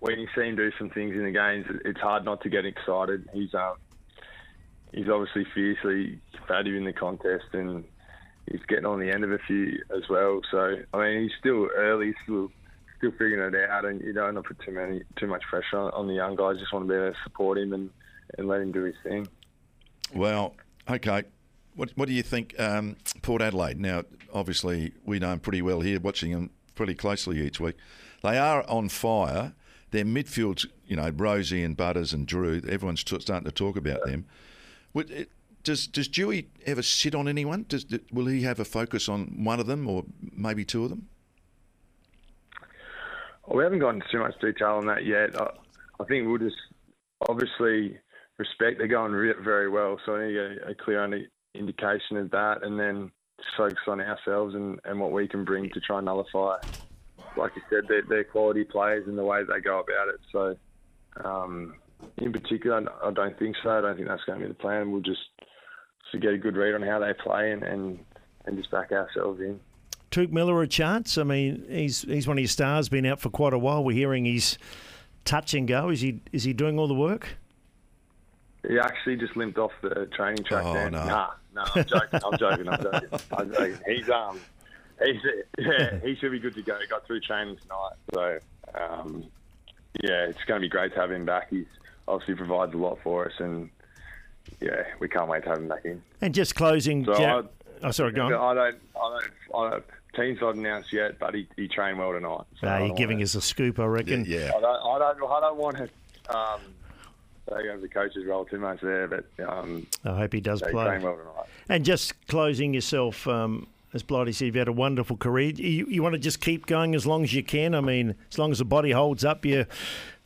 when 0.00 0.18
you 0.18 0.28
see 0.34 0.42
him 0.42 0.56
do 0.56 0.70
some 0.78 0.90
things 0.90 1.14
in 1.14 1.24
the 1.24 1.30
games, 1.30 1.64
it's 1.86 2.00
hard 2.00 2.26
not 2.26 2.42
to 2.42 2.50
get 2.50 2.66
excited. 2.66 3.26
He's 3.32 3.54
um, 3.54 3.76
he's 4.92 5.08
obviously 5.08 5.46
fiercely 5.54 6.20
competitive 6.36 6.74
in 6.74 6.84
the 6.84 6.92
contest, 6.92 7.46
and 7.54 7.84
he's 8.50 8.62
getting 8.68 8.86
on 8.86 9.00
the 9.00 9.10
end 9.10 9.24
of 9.24 9.32
a 9.32 9.38
few 9.38 9.78
as 9.96 10.08
well. 10.08 10.40
So 10.50 10.76
I 10.92 10.98
mean, 10.98 11.22
he's 11.22 11.32
still 11.38 11.68
early, 11.76 12.14
still 12.24 12.50
still 12.98 13.12
figuring 13.12 13.54
it 13.54 13.70
out, 13.70 13.84
and 13.84 14.00
you 14.00 14.12
don't 14.12 14.34
want 14.34 14.46
to 14.46 14.54
put 14.54 14.64
too 14.64 14.72
many 14.72 15.02
too 15.16 15.26
much 15.26 15.42
pressure 15.48 15.78
on, 15.78 15.90
on 15.92 16.06
the 16.06 16.14
young 16.14 16.36
guys. 16.36 16.58
Just 16.58 16.72
want 16.72 16.86
to 16.86 16.92
be 16.92 16.94
able 16.94 17.12
to 17.12 17.18
support 17.24 17.58
him 17.58 17.72
and 17.72 17.90
and 18.38 18.48
let 18.48 18.60
him 18.60 18.72
do 18.72 18.84
his 18.84 18.94
thing. 19.02 19.28
Well, 20.14 20.54
okay. 20.88 21.24
What, 21.74 21.90
what 21.94 22.06
do 22.06 22.14
you 22.14 22.22
think, 22.22 22.54
um, 22.60 22.96
Port 23.22 23.40
Adelaide? 23.40 23.80
Now, 23.80 24.02
obviously, 24.32 24.92
we 25.06 25.18
know 25.18 25.30
them 25.30 25.40
pretty 25.40 25.62
well 25.62 25.80
here, 25.80 25.98
watching 25.98 26.32
them 26.32 26.50
pretty 26.74 26.94
closely 26.94 27.40
each 27.40 27.60
week. 27.60 27.76
They 28.22 28.36
are 28.38 28.62
on 28.68 28.90
fire. 28.90 29.54
Their 29.90 30.04
midfield's, 30.04 30.66
you 30.86 30.96
know, 30.96 31.10
Rozee 31.10 31.64
and 31.64 31.76
Butters 31.76 32.12
and 32.12 32.26
Drew. 32.26 32.60
Everyone's 32.68 33.04
t- 33.04 33.18
starting 33.20 33.46
to 33.46 33.52
talk 33.52 33.76
about 33.76 34.04
them. 34.04 34.26
Would 34.92 35.10
it, 35.10 35.30
does 35.62 35.86
does 35.86 36.08
Dewey 36.08 36.48
ever 36.66 36.82
sit 36.82 37.14
on 37.14 37.28
anyone? 37.28 37.64
Does 37.68 37.86
will 38.12 38.26
he 38.26 38.42
have 38.42 38.60
a 38.60 38.64
focus 38.64 39.08
on 39.08 39.44
one 39.44 39.60
of 39.60 39.66
them 39.66 39.88
or 39.88 40.04
maybe 40.36 40.64
two 40.64 40.84
of 40.84 40.90
them? 40.90 41.08
Well, 43.46 43.58
we 43.58 43.64
haven't 43.64 43.80
gone 43.80 43.96
into 43.96 44.06
too 44.10 44.20
much 44.20 44.38
detail 44.40 44.74
on 44.74 44.86
that 44.86 45.04
yet. 45.04 45.40
I, 45.40 45.50
I 46.00 46.04
think 46.04 46.26
we'll 46.26 46.38
just 46.38 46.56
obviously 47.28 47.98
respect 48.38 48.78
they're 48.78 48.88
going 48.88 49.12
very 49.42 49.68
well, 49.68 49.98
so 50.04 50.16
I 50.16 50.26
need 50.26 50.36
a, 50.36 50.70
a 50.70 50.74
clear 50.74 51.28
indication 51.54 52.16
of 52.16 52.30
that, 52.30 52.62
and 52.62 52.78
then 52.78 53.10
focus 53.56 53.78
on 53.86 54.00
ourselves 54.00 54.54
and, 54.54 54.78
and 54.84 54.98
what 55.00 55.12
we 55.12 55.28
can 55.28 55.44
bring 55.44 55.68
to 55.70 55.80
try 55.80 55.98
and 55.98 56.06
nullify. 56.06 56.56
Like 57.36 57.52
you 57.56 57.62
said, 57.70 57.84
they're, 57.88 58.02
they're 58.08 58.24
quality 58.24 58.64
players 58.64 59.06
in 59.08 59.16
the 59.16 59.24
way 59.24 59.42
they 59.42 59.60
go 59.60 59.80
about 59.80 60.08
it. 60.08 60.20
So, 60.30 60.56
um, 61.24 61.74
in 62.18 62.32
particular, 62.32 62.84
I 63.02 63.10
don't 63.10 63.38
think 63.38 63.56
so. 63.62 63.70
I 63.70 63.80
don't 63.80 63.96
think 63.96 64.08
that's 64.08 64.24
going 64.24 64.40
to 64.40 64.46
be 64.46 64.52
the 64.52 64.58
plan. 64.58 64.92
We'll 64.92 65.00
just, 65.00 65.20
to 66.12 66.18
get 66.18 66.32
a 66.32 66.38
good 66.38 66.56
read 66.56 66.74
on 66.74 66.82
how 66.82 66.98
they 66.98 67.12
play 67.12 67.52
and, 67.52 67.62
and, 67.62 67.98
and 68.46 68.56
just 68.56 68.70
back 68.70 68.92
ourselves 68.92 69.40
in. 69.40 69.58
Touk 70.10 70.30
Miller 70.30 70.62
a 70.62 70.68
chance. 70.68 71.16
I 71.18 71.24
mean, 71.24 71.64
he's 71.68 72.02
he's 72.02 72.28
one 72.28 72.36
of 72.36 72.42
your 72.42 72.48
stars. 72.48 72.88
Been 72.90 73.06
out 73.06 73.18
for 73.18 73.30
quite 73.30 73.54
a 73.54 73.58
while. 73.58 73.82
We're 73.82 73.96
hearing 73.96 74.26
he's 74.26 74.58
touch 75.24 75.54
and 75.54 75.66
go. 75.66 75.88
Is 75.88 76.02
he 76.02 76.20
is 76.32 76.44
he 76.44 76.52
doing 76.52 76.78
all 76.78 76.86
the 76.86 76.94
work? 76.94 77.36
He 78.68 78.78
actually 78.78 79.16
just 79.16 79.36
limped 79.36 79.58
off 79.58 79.72
the 79.80 80.08
training 80.14 80.44
track. 80.44 80.64
Oh, 80.64 80.74
there. 80.74 80.90
no. 80.90 81.04
Nah, 81.04 81.30
no, 81.54 81.64
I'm 81.74 81.84
joking. 81.84 82.20
I'm 82.24 82.38
joking. 82.38 82.68
I'm 82.68 82.82
joking. 82.82 83.08
I'm 83.32 83.52
joking. 83.52 83.78
He's 83.86 84.10
um, 84.10 84.38
he's 85.02 85.20
yeah, 85.58 85.98
he 86.00 86.14
should 86.16 86.30
be 86.30 86.38
good 86.38 86.54
to 86.54 86.62
go. 86.62 86.78
He 86.78 86.86
got 86.86 87.06
through 87.06 87.20
training 87.20 87.56
tonight, 87.56 87.92
so 88.12 88.38
um, 88.78 89.24
yeah, 90.02 90.26
it's 90.26 90.44
going 90.46 90.60
to 90.60 90.64
be 90.64 90.68
great 90.68 90.92
to 90.94 91.00
have 91.00 91.10
him 91.10 91.24
back. 91.24 91.48
He's 91.50 91.66
obviously 92.06 92.34
provides 92.34 92.74
a 92.74 92.78
lot 92.78 92.98
for 93.02 93.26
us, 93.26 93.32
and 93.38 93.70
yeah, 94.60 94.84
we 95.00 95.08
can't 95.08 95.28
wait 95.28 95.42
to 95.44 95.50
have 95.50 95.58
him 95.58 95.68
back 95.68 95.84
in. 95.84 96.02
And 96.20 96.34
just 96.34 96.54
closing. 96.54 97.04
So 97.04 97.14
Jar- 97.14 97.42
I- 97.42 97.86
oh, 97.86 97.90
sorry, 97.90 98.12
go 98.12 98.26
on. 98.26 98.32
I 98.32 98.54
don't, 98.54 98.76
I 98.96 99.18
don't, 99.20 99.32
I 99.56 99.70
don't. 99.70 99.84
Team's 100.14 100.40
not 100.42 100.56
announced 100.56 100.92
yet, 100.92 101.18
but 101.18 101.34
he, 101.34 101.48
he 101.56 101.66
trained 101.68 101.98
well 101.98 102.12
tonight. 102.12 102.42
So 102.60 102.66
Nah, 102.66 102.84
you're 102.84 102.94
giving 102.94 103.16
wanna- 103.16 103.24
us 103.24 103.34
a 103.34 103.40
scoop, 103.40 103.78
I 103.80 103.86
reckon. 103.86 104.24
Yeah. 104.26 104.52
I 104.54 104.60
don't, 104.60 104.64
I 104.64 104.98
don't, 104.98 105.30
I 105.30 105.40
don't 105.40 105.56
want 105.56 105.76
to 105.78 106.36
um, 106.36 106.60
take 107.48 107.66
over 107.70 107.80
the 107.80 107.88
coach's 107.88 108.24
role 108.26 108.44
too 108.44 108.58
much 108.58 108.80
there, 108.82 109.08
but 109.08 109.24
um, 109.48 109.86
I 110.04 110.14
hope 110.16 110.32
he 110.34 110.40
does 110.40 110.60
he's 110.60 110.70
play. 110.70 110.84
playing 110.84 111.02
well 111.02 111.16
tonight. 111.16 111.46
And 111.70 111.84
just 111.84 112.26
closing 112.26 112.74
yourself, 112.74 113.26
um, 113.26 113.66
as 113.94 114.02
Blighty 114.02 114.32
said, 114.32 114.46
you've 114.46 114.54
had 114.54 114.68
a 114.68 114.72
wonderful 114.72 115.16
career. 115.16 115.50
You, 115.56 115.86
you 115.86 116.02
want 116.02 116.12
to 116.14 116.18
just 116.18 116.40
keep 116.40 116.66
going 116.66 116.94
as 116.94 117.06
long 117.06 117.22
as 117.24 117.32
you 117.32 117.42
can. 117.42 117.74
I 117.74 117.80
mean, 117.80 118.14
as 118.30 118.38
long 118.38 118.50
as 118.52 118.58
the 118.58 118.64
body 118.66 118.90
holds 118.90 119.24
up, 119.24 119.46
you 119.46 119.64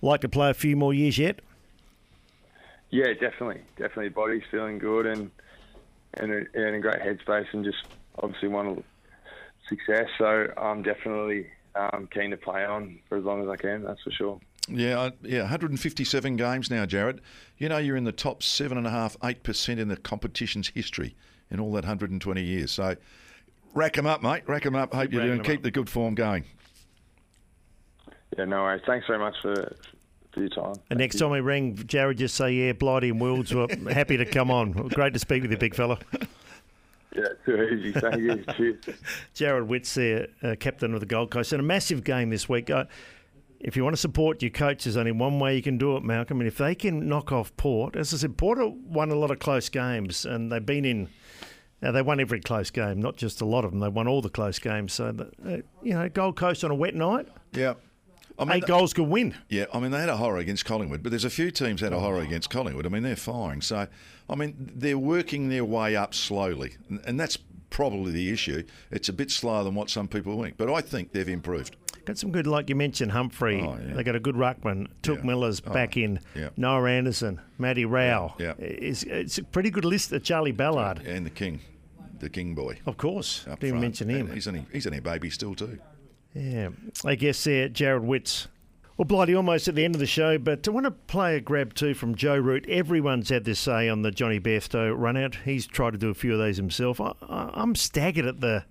like 0.02 0.20
to 0.22 0.28
play 0.28 0.50
a 0.50 0.54
few 0.54 0.74
more 0.76 0.92
years 0.94 1.16
yet. 1.16 1.40
Yeah, 2.90 3.12
definitely, 3.14 3.62
definitely. 3.76 4.10
Body's 4.10 4.42
feeling 4.50 4.78
good 4.78 5.06
and 5.06 5.30
and 6.14 6.32
a, 6.32 6.68
in 6.68 6.74
a 6.74 6.80
great 6.80 7.00
headspace, 7.00 7.46
and 7.52 7.64
just 7.64 7.84
obviously 8.22 8.48
want 8.48 8.84
success. 9.68 10.06
So 10.18 10.48
I'm 10.56 10.82
definitely 10.82 11.46
um, 11.74 12.08
keen 12.12 12.30
to 12.30 12.36
play 12.36 12.64
on 12.64 12.98
for 13.08 13.18
as 13.18 13.24
long 13.24 13.42
as 13.42 13.48
I 13.48 13.56
can. 13.56 13.82
That's 13.82 14.02
for 14.02 14.10
sure. 14.10 14.40
Yeah, 14.68 15.10
yeah, 15.22 15.40
157 15.42 16.36
games 16.36 16.70
now, 16.70 16.86
Jarrod. 16.86 17.20
You 17.58 17.68
know 17.68 17.78
you're 17.78 17.96
in 17.96 18.04
the 18.04 18.12
top 18.12 18.42
seven 18.42 18.78
and 18.78 18.86
a 18.86 18.90
half, 18.90 19.16
eight 19.22 19.42
percent 19.42 19.78
in 19.78 19.88
the 19.88 19.96
competition's 19.96 20.68
history 20.68 21.14
in 21.50 21.60
all 21.60 21.70
that 21.72 21.84
120 21.84 22.42
years. 22.42 22.72
So 22.72 22.96
rack 23.74 23.92
them 23.94 24.06
up, 24.06 24.22
mate. 24.22 24.42
Rack 24.48 24.64
them 24.64 24.74
up. 24.74 24.92
Hope 24.94 25.12
you 25.12 25.18
do, 25.18 25.18
racking 25.18 25.30
and 25.32 25.40
'em 25.40 25.44
keep 25.44 25.58
up. 25.60 25.62
the 25.64 25.70
good 25.70 25.88
form 25.90 26.14
going. 26.14 26.44
Yeah, 28.36 28.44
no 28.46 28.62
worries. 28.62 28.82
Thanks 28.86 29.06
very 29.06 29.18
much 29.18 29.34
for 29.40 29.76
for 30.36 30.40
your 30.40 30.48
time. 30.50 30.74
And 30.90 30.98
next 30.98 31.18
time 31.18 31.30
we 31.30 31.40
ring, 31.40 31.74
Jarrod, 31.76 32.16
just 32.18 32.34
say, 32.34 32.52
yeah, 32.52 32.72
Blighty 32.72 33.08
and 33.08 33.20
Wills 33.20 33.52
were 33.54 33.66
happy 33.90 34.16
to 34.18 34.24
come 34.26 34.50
on. 34.50 34.72
Great 34.88 35.14
to 35.14 35.18
speak 35.18 35.42
with 35.42 35.50
you, 35.50 35.56
big 35.56 35.74
fella. 35.74 35.98
Yeah, 37.14 37.22
too 37.46 37.62
easy. 37.62 37.92
Thank 37.98 38.16
you. 38.18 38.44
Cheers. 38.54 38.84
Jarrod 39.34 39.66
Witts 39.66 39.94
there, 39.94 40.28
uh, 40.42 40.54
captain 40.60 40.92
of 40.92 41.00
the 41.00 41.06
Gold 41.06 41.30
Coast, 41.30 41.52
and 41.52 41.60
a 41.60 41.64
massive 41.64 42.04
game 42.04 42.28
this 42.28 42.48
week. 42.48 42.68
Uh, 42.68 42.84
if 43.60 43.74
you 43.74 43.82
want 43.82 43.94
to 43.94 44.00
support 44.00 44.42
your 44.42 44.50
coach, 44.50 44.84
there's 44.84 44.98
only 44.98 45.12
one 45.12 45.40
way 45.40 45.56
you 45.56 45.62
can 45.62 45.78
do 45.78 45.96
it, 45.96 46.04
Malcolm. 46.04 46.40
And 46.40 46.46
if 46.46 46.58
they 46.58 46.74
can 46.74 47.08
knock 47.08 47.32
off 47.32 47.56
Port, 47.56 47.96
as 47.96 48.12
I 48.12 48.18
said, 48.18 48.36
Port 48.36 48.58
have 48.58 48.74
won 48.84 49.10
a 49.10 49.14
lot 49.14 49.30
of 49.30 49.38
close 49.38 49.70
games, 49.70 50.26
and 50.26 50.52
they've 50.52 50.64
been 50.64 50.84
in. 50.84 51.08
Now 51.80 51.92
they 51.92 52.02
won 52.02 52.20
every 52.20 52.40
close 52.40 52.70
game, 52.70 53.00
not 53.00 53.16
just 53.16 53.40
a 53.40 53.46
lot 53.46 53.64
of 53.64 53.70
them. 53.70 53.80
They 53.80 53.88
won 53.88 54.06
all 54.08 54.20
the 54.20 54.28
close 54.30 54.58
games. 54.58 54.92
So, 54.92 55.12
that, 55.12 55.28
uh, 55.46 55.62
you 55.82 55.94
know, 55.94 56.08
Gold 56.10 56.36
Coast 56.36 56.64
on 56.64 56.70
a 56.70 56.74
wet 56.74 56.94
night, 56.94 57.28
Yeah. 57.52 57.74
I 58.38 58.44
mean, 58.44 58.56
eight 58.58 58.66
goals 58.66 58.92
could 58.92 59.08
win. 59.08 59.34
Yeah, 59.48 59.66
I 59.72 59.80
mean 59.80 59.90
they 59.90 60.00
had 60.00 60.08
a 60.08 60.16
horror 60.16 60.38
against 60.38 60.64
Collingwood, 60.64 61.02
but 61.02 61.10
there's 61.10 61.24
a 61.24 61.30
few 61.30 61.50
teams 61.50 61.80
that 61.80 61.92
had 61.92 61.98
a 61.98 62.00
horror 62.00 62.20
against 62.20 62.50
Collingwood. 62.50 62.86
I 62.86 62.88
mean 62.90 63.02
they're 63.02 63.16
firing, 63.16 63.60
so 63.62 63.86
I 64.28 64.34
mean 64.34 64.54
they're 64.74 64.98
working 64.98 65.48
their 65.48 65.64
way 65.64 65.96
up 65.96 66.14
slowly, 66.14 66.76
and, 66.88 67.00
and 67.06 67.18
that's 67.20 67.38
probably 67.70 68.12
the 68.12 68.30
issue. 68.30 68.62
It's 68.90 69.08
a 69.08 69.12
bit 69.12 69.30
slower 69.30 69.64
than 69.64 69.74
what 69.74 69.90
some 69.90 70.08
people 70.08 70.40
think, 70.42 70.56
but 70.56 70.70
I 70.70 70.80
think 70.80 71.12
they've 71.12 71.28
improved. 71.28 71.76
Got 72.04 72.18
some 72.18 72.30
good, 72.30 72.46
like 72.46 72.68
you 72.68 72.76
mentioned, 72.76 73.10
Humphrey. 73.10 73.60
Oh, 73.60 73.76
yeah. 73.84 73.94
They 73.94 74.04
got 74.04 74.14
a 74.14 74.20
good 74.20 74.36
ruckman. 74.36 74.86
Touk 75.02 75.16
Yeah. 75.18 75.24
Miller's 75.24 75.60
Oh, 75.66 75.72
back 75.72 75.96
in. 75.96 76.20
yeah. 76.36 76.50
Noah 76.56 76.88
Anderson, 76.88 77.40
Matty 77.58 77.84
Rowell. 77.84 78.36
Yeah. 78.38 78.52
It's, 78.58 79.02
it's 79.02 79.38
a 79.38 79.42
pretty 79.42 79.70
good 79.70 79.84
list. 79.84 80.12
of 80.12 80.22
Charlie 80.22 80.52
Ballard, 80.52 81.00
And 81.04 81.26
the 81.26 81.30
king, 81.30 81.58
the 82.20 82.30
king 82.30 82.54
boy. 82.54 82.78
of 82.86 82.96
course. 82.96 83.42
Didn't 83.44 83.58
front. 83.58 83.80
mention 83.80 84.08
him. 84.08 84.26
And 84.26 84.34
He's 84.34 84.46
only 84.46 84.66
he's 84.72 84.86
only 84.86 84.98
a 84.98 85.02
baby 85.02 85.30
still 85.30 85.56
too. 85.56 85.80
Yeah, 86.36 86.68
I 87.04 87.14
guess 87.14 87.46
uh, 87.46 87.68
Jarrod 87.72 88.02
Witts. 88.02 88.48
Well, 88.96 89.06
Blighty, 89.06 89.34
almost 89.34 89.68
at 89.68 89.74
the 89.74 89.84
end 89.84 89.94
of 89.94 90.00
the 90.00 90.06
show, 90.06 90.38
but 90.38 90.66
I 90.66 90.70
want 90.70 90.84
to 90.84 90.90
play 90.90 91.36
a 91.36 91.40
grab 91.40 91.74
too 91.74 91.94
from 91.94 92.14
Joe 92.14 92.36
Root. 92.36 92.66
Everyone's 92.68 93.28
had 93.28 93.44
their 93.44 93.54
say 93.54 93.88
on 93.88 94.02
the 94.02 94.10
Jonny 94.10 94.40
Bairstow 94.40 94.94
run 94.96 95.16
out. 95.16 95.36
He's 95.44 95.66
tried 95.66 95.92
to 95.92 95.98
do 95.98 96.10
a 96.10 96.14
few 96.14 96.32
of 96.32 96.38
those 96.38 96.56
himself. 96.56 97.00
I, 97.00 97.12
I'm 97.28 97.74
staggered 97.74 98.26
at 98.26 98.40
the. 98.40 98.64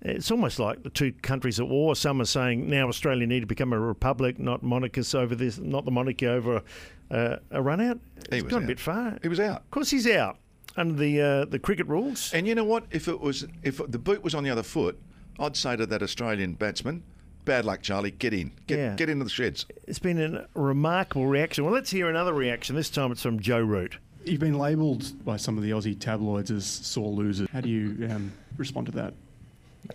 It's 0.00 0.30
almost 0.30 0.58
like 0.58 0.82
the 0.82 0.90
two 0.90 1.12
countries 1.12 1.58
at 1.58 1.66
war. 1.66 1.96
Some 1.96 2.20
are 2.20 2.26
saying 2.26 2.70
now 2.70 2.88
Australia 2.88 3.26
need 3.26 3.40
to 3.40 3.46
become 3.46 3.72
a 3.72 3.80
republic, 3.80 4.38
not 4.38 4.62
monarchists 4.62 5.14
over 5.14 5.34
this, 5.34 5.58
not 5.58 5.84
the 5.84 5.90
monarchy 5.90 6.26
over 6.26 6.62
uh, 7.10 7.36
a 7.50 7.60
run 7.60 7.80
out. 7.80 7.98
He 8.30 8.36
It's 8.36 8.44
was 8.44 8.52
gone 8.52 8.64
a 8.64 8.66
bit 8.66 8.80
far. 8.80 9.18
He 9.22 9.28
was 9.28 9.40
out. 9.40 9.58
Of 9.62 9.70
course, 9.70 9.90
he's 9.90 10.06
out 10.06 10.38
under 10.76 10.94
the 10.94 11.20
uh, 11.20 11.44
the 11.46 11.58
cricket 11.58 11.86
rules. 11.86 12.32
And 12.32 12.46
you 12.46 12.54
know 12.54 12.64
what? 12.64 12.84
If 12.90 13.08
it 13.08 13.20
was 13.20 13.46
if 13.62 13.78
the 13.88 13.98
boot 13.98 14.22
was 14.22 14.34
on 14.34 14.44
the 14.44 14.50
other 14.50 14.62
foot, 14.62 14.98
I'd 15.38 15.56
say 15.56 15.76
to 15.76 15.86
that 15.86 16.02
Australian 16.02 16.54
batsman, 16.54 17.02
"Bad 17.44 17.64
luck, 17.64 17.82
Charlie. 17.82 18.10
Get 18.10 18.34
in. 18.34 18.52
Get 18.66 18.78
Yeah. 18.78 18.94
get 18.96 19.08
into 19.08 19.24
the 19.24 19.30
sheds." 19.30 19.66
It's 19.86 19.98
been 19.98 20.18
a 20.20 20.46
remarkable 20.54 21.26
reaction. 21.26 21.64
Well, 21.64 21.72
let's 21.74 21.90
hear 21.90 22.08
another 22.08 22.32
reaction. 22.34 22.76
This 22.76 22.90
time 22.90 23.12
it's 23.12 23.22
from 23.22 23.40
Joe 23.40 23.60
Root. 23.60 23.98
You've 24.24 24.40
been 24.40 24.58
labelled 24.58 25.24
by 25.24 25.36
some 25.36 25.56
of 25.56 25.62
the 25.62 25.70
Aussie 25.70 25.98
tabloids 25.98 26.50
as 26.50 26.66
sore 26.66 27.10
losers. 27.10 27.48
How 27.50 27.60
do 27.60 27.68
you 27.68 28.08
um, 28.10 28.32
respond 28.56 28.86
to 28.86 28.92
that? 28.92 29.14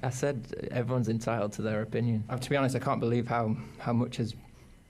I 0.02 0.10
said 0.10 0.70
everyone's 0.72 1.10
entitled 1.10 1.52
to 1.54 1.62
their 1.62 1.82
opinion. 1.82 2.24
Uh, 2.30 2.38
to 2.38 2.50
be 2.50 2.56
honest, 2.56 2.76
I 2.76 2.80
can't 2.80 3.00
believe 3.00 3.28
how, 3.28 3.56
how 3.78 3.94
much 3.94 4.16
has 4.18 4.34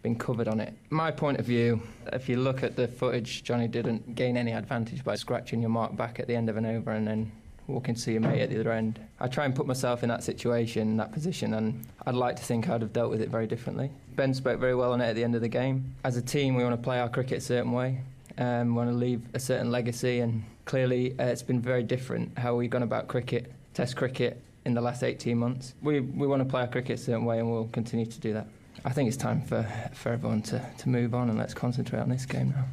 been 0.01 0.15
covered 0.15 0.47
on 0.47 0.59
it. 0.61 0.73
My 0.91 1.11
point 1.11 1.39
of 1.39 1.45
view, 1.45 1.81
if 2.13 2.29
you 2.29 2.37
look 2.37 2.63
at 2.63 2.75
the 2.77 2.87
footage, 2.87 3.43
Jonny 3.43 3.67
didn't 3.67 4.15
gain 4.15 4.37
any 4.37 4.51
advantage 4.51 5.03
by 5.03 5.15
scratching 5.15 5.61
your 5.61 5.71
mark 5.71 5.97
back 5.97 6.19
at 6.19 6.27
the 6.27 6.35
end 6.35 6.49
of 6.49 6.55
an 6.57 6.65
over 6.65 6.91
and 6.91 7.05
then 7.07 7.31
walking 7.67 7.95
to 7.95 8.01
see 8.01 8.13
your 8.13 8.21
mate 8.21 8.41
at 8.41 8.49
the 8.49 8.59
other 8.59 8.71
end. 8.71 8.99
I 9.19 9.27
try 9.27 9.45
and 9.45 9.55
put 9.55 9.65
myself 9.65 10.03
in 10.03 10.09
that 10.09 10.23
situation, 10.23 10.97
that 10.97 11.11
position, 11.11 11.53
and 11.53 11.85
I'd 12.05 12.15
like 12.15 12.35
to 12.35 12.43
think 12.43 12.69
I'd 12.69 12.81
have 12.81 12.93
dealt 12.93 13.09
with 13.09 13.21
it 13.21 13.29
very 13.29 13.47
differently. 13.47 13.89
Ben 14.15 14.33
spoke 14.33 14.59
very 14.59 14.75
well 14.75 14.93
on 14.93 15.01
it 15.01 15.05
at 15.05 15.15
the 15.15 15.23
end 15.23 15.35
of 15.35 15.41
the 15.41 15.47
game. 15.47 15.95
As 16.03 16.17
a 16.17 16.21
team, 16.21 16.55
we 16.55 16.63
want 16.63 16.75
to 16.75 16.81
play 16.81 16.99
our 16.99 17.09
cricket 17.09 17.39
a 17.39 17.41
certain 17.41 17.71
way. 17.71 18.01
Um, 18.37 18.69
we 18.69 18.73
want 18.73 18.89
to 18.89 18.95
leave 18.95 19.21
a 19.33 19.39
certain 19.39 19.71
legacy, 19.71 20.19
and 20.19 20.43
clearly 20.65 21.17
uh, 21.19 21.25
it's 21.25 21.43
been 21.43 21.61
very 21.61 21.83
different 21.83 22.37
how 22.37 22.55
we've 22.55 22.69
gone 22.69 22.83
about 22.83 23.07
cricket, 23.07 23.51
Test 23.73 23.95
cricket, 23.95 24.39
in 24.65 24.73
the 24.73 24.81
last 24.81 25.03
18 25.03 25.37
months. 25.37 25.73
We, 25.81 25.99
we 25.99 26.27
want 26.27 26.41
to 26.41 26.45
play 26.47 26.61
our 26.61 26.67
cricket 26.67 26.99
a 26.99 27.01
certain 27.01 27.25
way, 27.25 27.39
and 27.39 27.51
we'll 27.51 27.67
continue 27.67 28.05
to 28.05 28.19
do 28.19 28.33
that. 28.33 28.47
I 28.85 28.91
think 28.91 29.07
it's 29.07 29.17
time 29.17 29.41
for, 29.41 29.65
for 29.93 30.09
everyone 30.09 30.41
to, 30.43 30.63
to 30.79 30.89
move 30.89 31.13
on 31.13 31.29
and 31.29 31.37
let's 31.37 31.53
concentrate 31.53 31.99
on 31.99 32.09
this 32.09 32.25
game 32.25 32.49
now. 32.49 32.65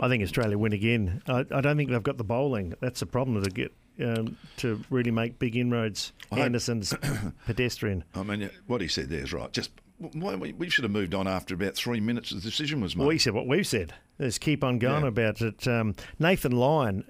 I 0.00 0.08
think 0.08 0.22
Australia 0.22 0.56
win 0.56 0.72
again. 0.72 1.22
I, 1.26 1.44
I 1.50 1.60
don't 1.60 1.76
think 1.76 1.90
they've 1.90 2.02
got 2.02 2.16
the 2.16 2.24
bowling. 2.24 2.74
That's 2.80 3.00
the 3.00 3.06
problem 3.06 3.42
to 3.42 3.50
get 3.50 3.72
um, 4.02 4.36
to 4.58 4.80
really 4.90 5.10
make 5.10 5.38
big 5.38 5.56
inroads. 5.56 6.12
I 6.32 6.40
Anderson's 6.40 6.94
pedestrian. 7.46 8.04
I 8.14 8.22
mean, 8.22 8.50
what 8.66 8.80
he 8.80 8.88
said 8.88 9.08
there 9.08 9.20
is 9.20 9.32
right. 9.32 9.52
Just 9.52 9.70
why, 9.98 10.34
we 10.34 10.70
should 10.70 10.84
have 10.84 10.92
moved 10.92 11.14
on 11.14 11.28
after 11.28 11.54
about 11.54 11.74
three 11.74 12.00
minutes. 12.00 12.30
The 12.30 12.40
decision 12.40 12.80
was 12.80 12.96
made. 12.96 13.00
Well, 13.00 13.08
we 13.08 13.18
said 13.18 13.34
what 13.34 13.46
we've 13.46 13.66
said. 13.66 13.92
Let's 14.18 14.38
keep 14.38 14.64
on 14.64 14.78
going 14.78 15.02
Yeah. 15.02 15.08
about 15.08 15.40
it. 15.42 15.66
Um, 15.68 15.94
Nathan 16.18 16.52
Lyon, 16.52 17.04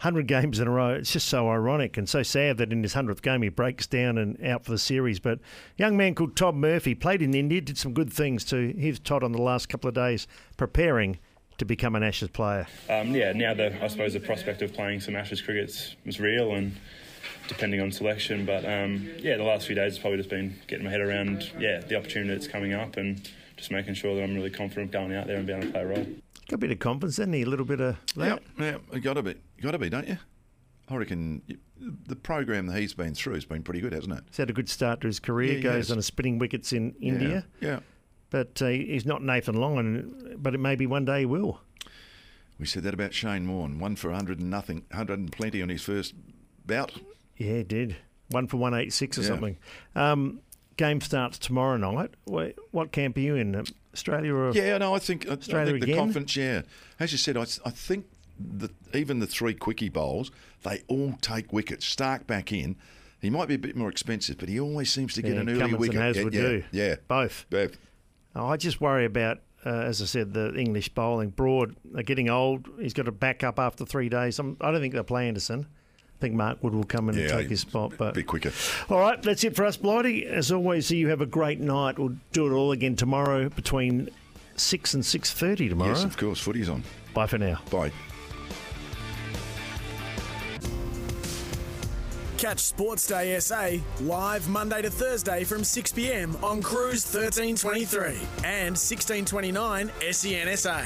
100 0.00 0.26
games 0.26 0.58
in 0.58 0.66
a 0.66 0.70
row. 0.70 0.90
It's 0.94 1.12
just 1.12 1.28
so 1.28 1.48
ironic 1.48 1.96
and 1.96 2.08
so 2.08 2.24
sad 2.24 2.56
that 2.58 2.72
in 2.72 2.82
his 2.82 2.94
100th 2.94 3.22
game 3.22 3.42
he 3.42 3.48
breaks 3.48 3.86
down 3.86 4.18
and 4.18 4.42
out 4.44 4.64
for 4.64 4.72
the 4.72 4.78
series. 4.78 5.20
But 5.20 5.38
young 5.76 5.96
man 5.96 6.16
called 6.16 6.34
Todd 6.34 6.56
Murphy 6.56 6.96
played 6.96 7.22
in 7.22 7.32
India, 7.34 7.60
did 7.60 7.78
some 7.78 7.92
good 7.94 8.12
things 8.12 8.44
too. 8.44 8.74
Here's 8.76 8.98
Todd 8.98 9.22
on 9.22 9.30
the 9.30 9.40
last 9.42 9.68
couple 9.68 9.86
of 9.88 9.94
days 9.94 10.26
preparing 10.56 11.18
to 11.62 11.66
become 11.66 11.94
an 11.94 12.02
Ashes 12.02 12.28
player. 12.28 12.66
um, 12.90 13.14
yeah, 13.14 13.32
now 13.32 13.54
the 13.54 13.82
I 13.82 13.86
suppose 13.86 14.12
the 14.12 14.20
prospect 14.20 14.62
of 14.62 14.72
playing 14.74 15.00
some 15.00 15.14
Ashes 15.16 15.40
cricket 15.40 15.94
was 16.04 16.18
real, 16.20 16.54
and 16.54 16.72
depending 17.48 17.80
on 17.80 17.92
selection. 17.92 18.44
But 18.44 18.64
um, 18.64 19.08
yeah, 19.18 19.36
the 19.36 19.44
last 19.44 19.66
few 19.66 19.76
days 19.76 19.92
has 19.92 19.98
probably 20.00 20.18
just 20.18 20.28
been 20.30 20.56
getting 20.66 20.84
my 20.84 20.90
head 20.90 21.00
around 21.00 21.50
yeah 21.58 21.80
the 21.80 21.96
opportunity 21.96 22.32
that's 22.34 22.48
coming 22.48 22.72
up, 22.72 22.96
and 22.96 23.28
just 23.56 23.70
making 23.70 23.94
sure 23.94 24.14
that 24.16 24.22
I'm 24.22 24.34
really 24.34 24.50
confident 24.50 24.90
going 24.90 25.14
out 25.14 25.26
there 25.28 25.36
and 25.36 25.46
being 25.46 25.58
able 25.60 25.68
to 25.68 25.72
play 25.72 25.82
a 25.82 25.86
role. 25.86 26.06
Got 26.48 26.54
a 26.56 26.58
bit 26.58 26.70
of 26.72 26.78
confidence, 26.80 27.16
didn't 27.16 27.34
he? 27.34 27.42
A 27.42 27.46
little 27.46 27.64
bit 27.66 27.80
of 27.80 27.96
Yeah, 28.16 28.24
that. 28.24 28.42
yeah, 28.58 28.76
you 28.92 29.00
got 29.00 29.14
to 29.14 29.22
be, 29.22 29.30
you 29.30 29.62
got 29.62 29.70
to 29.70 29.78
be, 29.78 29.88
don't 29.88 30.08
you? 30.08 30.18
I 30.88 30.96
reckon 30.96 31.42
the 32.06 32.16
program 32.16 32.66
that 32.66 32.78
he's 32.80 32.92
been 32.94 33.14
through 33.14 33.34
has 33.34 33.44
been 33.44 33.62
pretty 33.62 33.80
good, 33.80 33.92
hasn't 33.92 34.12
it? 34.12 34.24
He's 34.28 34.36
had 34.36 34.50
a 34.50 34.52
good 34.52 34.68
start 34.68 35.00
to 35.02 35.06
his 35.06 35.20
career. 35.20 35.50
Yeah, 35.52 35.56
he 35.56 35.62
goes 35.62 35.74
has. 35.86 35.92
on 35.92 35.98
a 35.98 36.02
spinning 36.02 36.38
wickets 36.38 36.72
in 36.72 36.94
India. 37.00 37.46
Yeah. 37.60 37.80
But 38.32 38.60
uh, 38.62 38.68
he's 38.68 39.04
not 39.06 39.22
Nathan 39.22 39.54
Lyon, 39.54 40.36
but 40.38 40.54
it 40.54 40.58
maybe 40.58 40.86
one 40.86 41.04
day 41.04 41.20
he 41.20 41.26
will. 41.26 41.60
We 42.58 42.64
said 42.66 42.82
that 42.84 42.94
about 42.94 43.12
Shane 43.12 43.46
Warne, 43.46 43.78
one 43.78 43.94
for 43.94 44.08
100 44.08 44.40
and 44.40 44.50
nothing, 44.50 44.84
100 44.90 45.18
and 45.18 45.30
plenty 45.32 45.60
on 45.62 45.68
his 45.68 45.82
first 45.82 46.14
bout. 46.66 46.92
Yeah, 47.36 47.58
he 47.58 47.62
did. 47.62 47.96
One 48.30 48.46
for 48.46 48.56
186 48.56 49.18
or 49.18 49.20
Yeah. 49.20 49.26
something. 49.28 49.58
Um, 49.94 50.40
game 50.78 51.00
starts 51.02 51.38
tomorrow 51.38 51.76
night. 51.76 52.12
What 52.24 52.90
camp 52.92 53.18
are 53.18 53.20
you 53.20 53.36
in? 53.36 53.62
Australia 53.92 54.34
or 54.34 54.52
Yeah, 54.52 54.78
no, 54.78 54.94
I 54.94 54.98
think, 54.98 55.26
I, 55.26 55.32
I 55.32 55.34
Australia 55.34 55.72
think 55.72 55.84
the 55.84 55.92
again? 55.92 55.98
confidence, 55.98 56.34
yeah. 56.34 56.62
As 56.98 57.12
you 57.12 57.18
said, 57.18 57.36
I, 57.36 57.42
I 57.42 57.70
think 57.70 58.06
that 58.58 58.70
even 58.94 59.18
the 59.18 59.26
three 59.26 59.52
quickie 59.52 59.90
bowls, 59.90 60.30
they 60.62 60.82
all 60.88 61.14
take 61.20 61.52
wickets. 61.52 61.84
Starc 61.94 62.26
back 62.26 62.50
in. 62.52 62.76
He 63.20 63.28
might 63.28 63.48
be 63.48 63.54
a 63.54 63.58
bit 63.58 63.76
more 63.76 63.90
expensive, 63.90 64.38
but 64.38 64.48
he 64.48 64.58
always 64.58 64.90
seems 64.90 65.12
to 65.14 65.22
get 65.22 65.34
Yeah, 65.34 65.40
an 65.42 65.50
early 65.50 65.58
Cummins 65.60 65.80
wicket. 65.80 65.96
and 65.96 66.04
Hazlewood 66.04 66.34
yeah, 66.34 66.40
yeah, 66.42 66.48
do. 66.48 66.64
yeah. 66.72 66.94
Both. 67.06 67.44
Both. 67.50 67.76
Oh, 68.34 68.46
I 68.46 68.56
just 68.56 68.80
worry 68.80 69.04
about, 69.04 69.38
uh, 69.66 69.70
as 69.70 70.00
I 70.00 70.06
said, 70.06 70.32
the 70.32 70.54
English 70.54 70.88
bowling. 70.90 71.30
Broad, 71.30 71.76
they're 71.84 72.02
getting 72.02 72.30
old. 72.30 72.68
He's 72.80 72.94
got 72.94 73.04
to 73.06 73.12
back 73.12 73.44
up 73.44 73.58
after 73.58 73.84
three 73.84 74.08
days. 74.08 74.38
I'm, 74.38 74.56
I 74.60 74.70
don't 74.70 74.80
think 74.80 74.94
they'll 74.94 75.04
play 75.04 75.28
Anderson. 75.28 75.66
I 75.68 76.20
think 76.20 76.34
Mark 76.34 76.62
Wood 76.62 76.74
will 76.74 76.84
come 76.84 77.08
in 77.08 77.18
and 77.18 77.28
take 77.28 77.50
his 77.50 77.60
spot. 77.60 77.94
But 77.98 78.14
Be 78.14 78.22
quicker. 78.22 78.52
All 78.88 78.98
right, 79.00 79.20
that's 79.20 79.42
it 79.44 79.56
for 79.56 79.64
us, 79.64 79.76
Blighty. 79.76 80.24
As 80.26 80.52
always, 80.52 80.90
you 80.90 81.08
have 81.08 81.20
a 81.20 81.26
great 81.26 81.60
night. 81.60 81.98
We'll 81.98 82.16
do 82.32 82.46
it 82.46 82.52
all 82.56 82.70
again 82.72 82.94
tomorrow 82.96 83.48
between 83.48 84.08
six 84.56 84.94
and 84.94 85.04
six 85.04 85.32
thirty 85.32 85.68
tomorrow. 85.68 85.90
Yes, 85.90 86.04
of 86.04 86.16
course. 86.16 86.38
Footy's 86.38 86.68
on. 86.68 86.84
Bye 87.12 87.26
for 87.26 87.38
now. 87.38 87.60
Bye. 87.70 87.90
Catch 92.42 92.72
Sportsday 92.74 93.40
SA 93.40 93.80
live 94.02 94.48
Monday 94.48 94.82
to 94.82 94.90
Thursday 94.90 95.44
from 95.44 95.62
6 95.62 95.92
pm 95.92 96.36
on 96.42 96.60
Cruise 96.60 97.04
1323 97.04 98.16
and 98.42 98.74
1629 98.74 99.92
SEN 100.10 100.56
SA. 100.56 100.80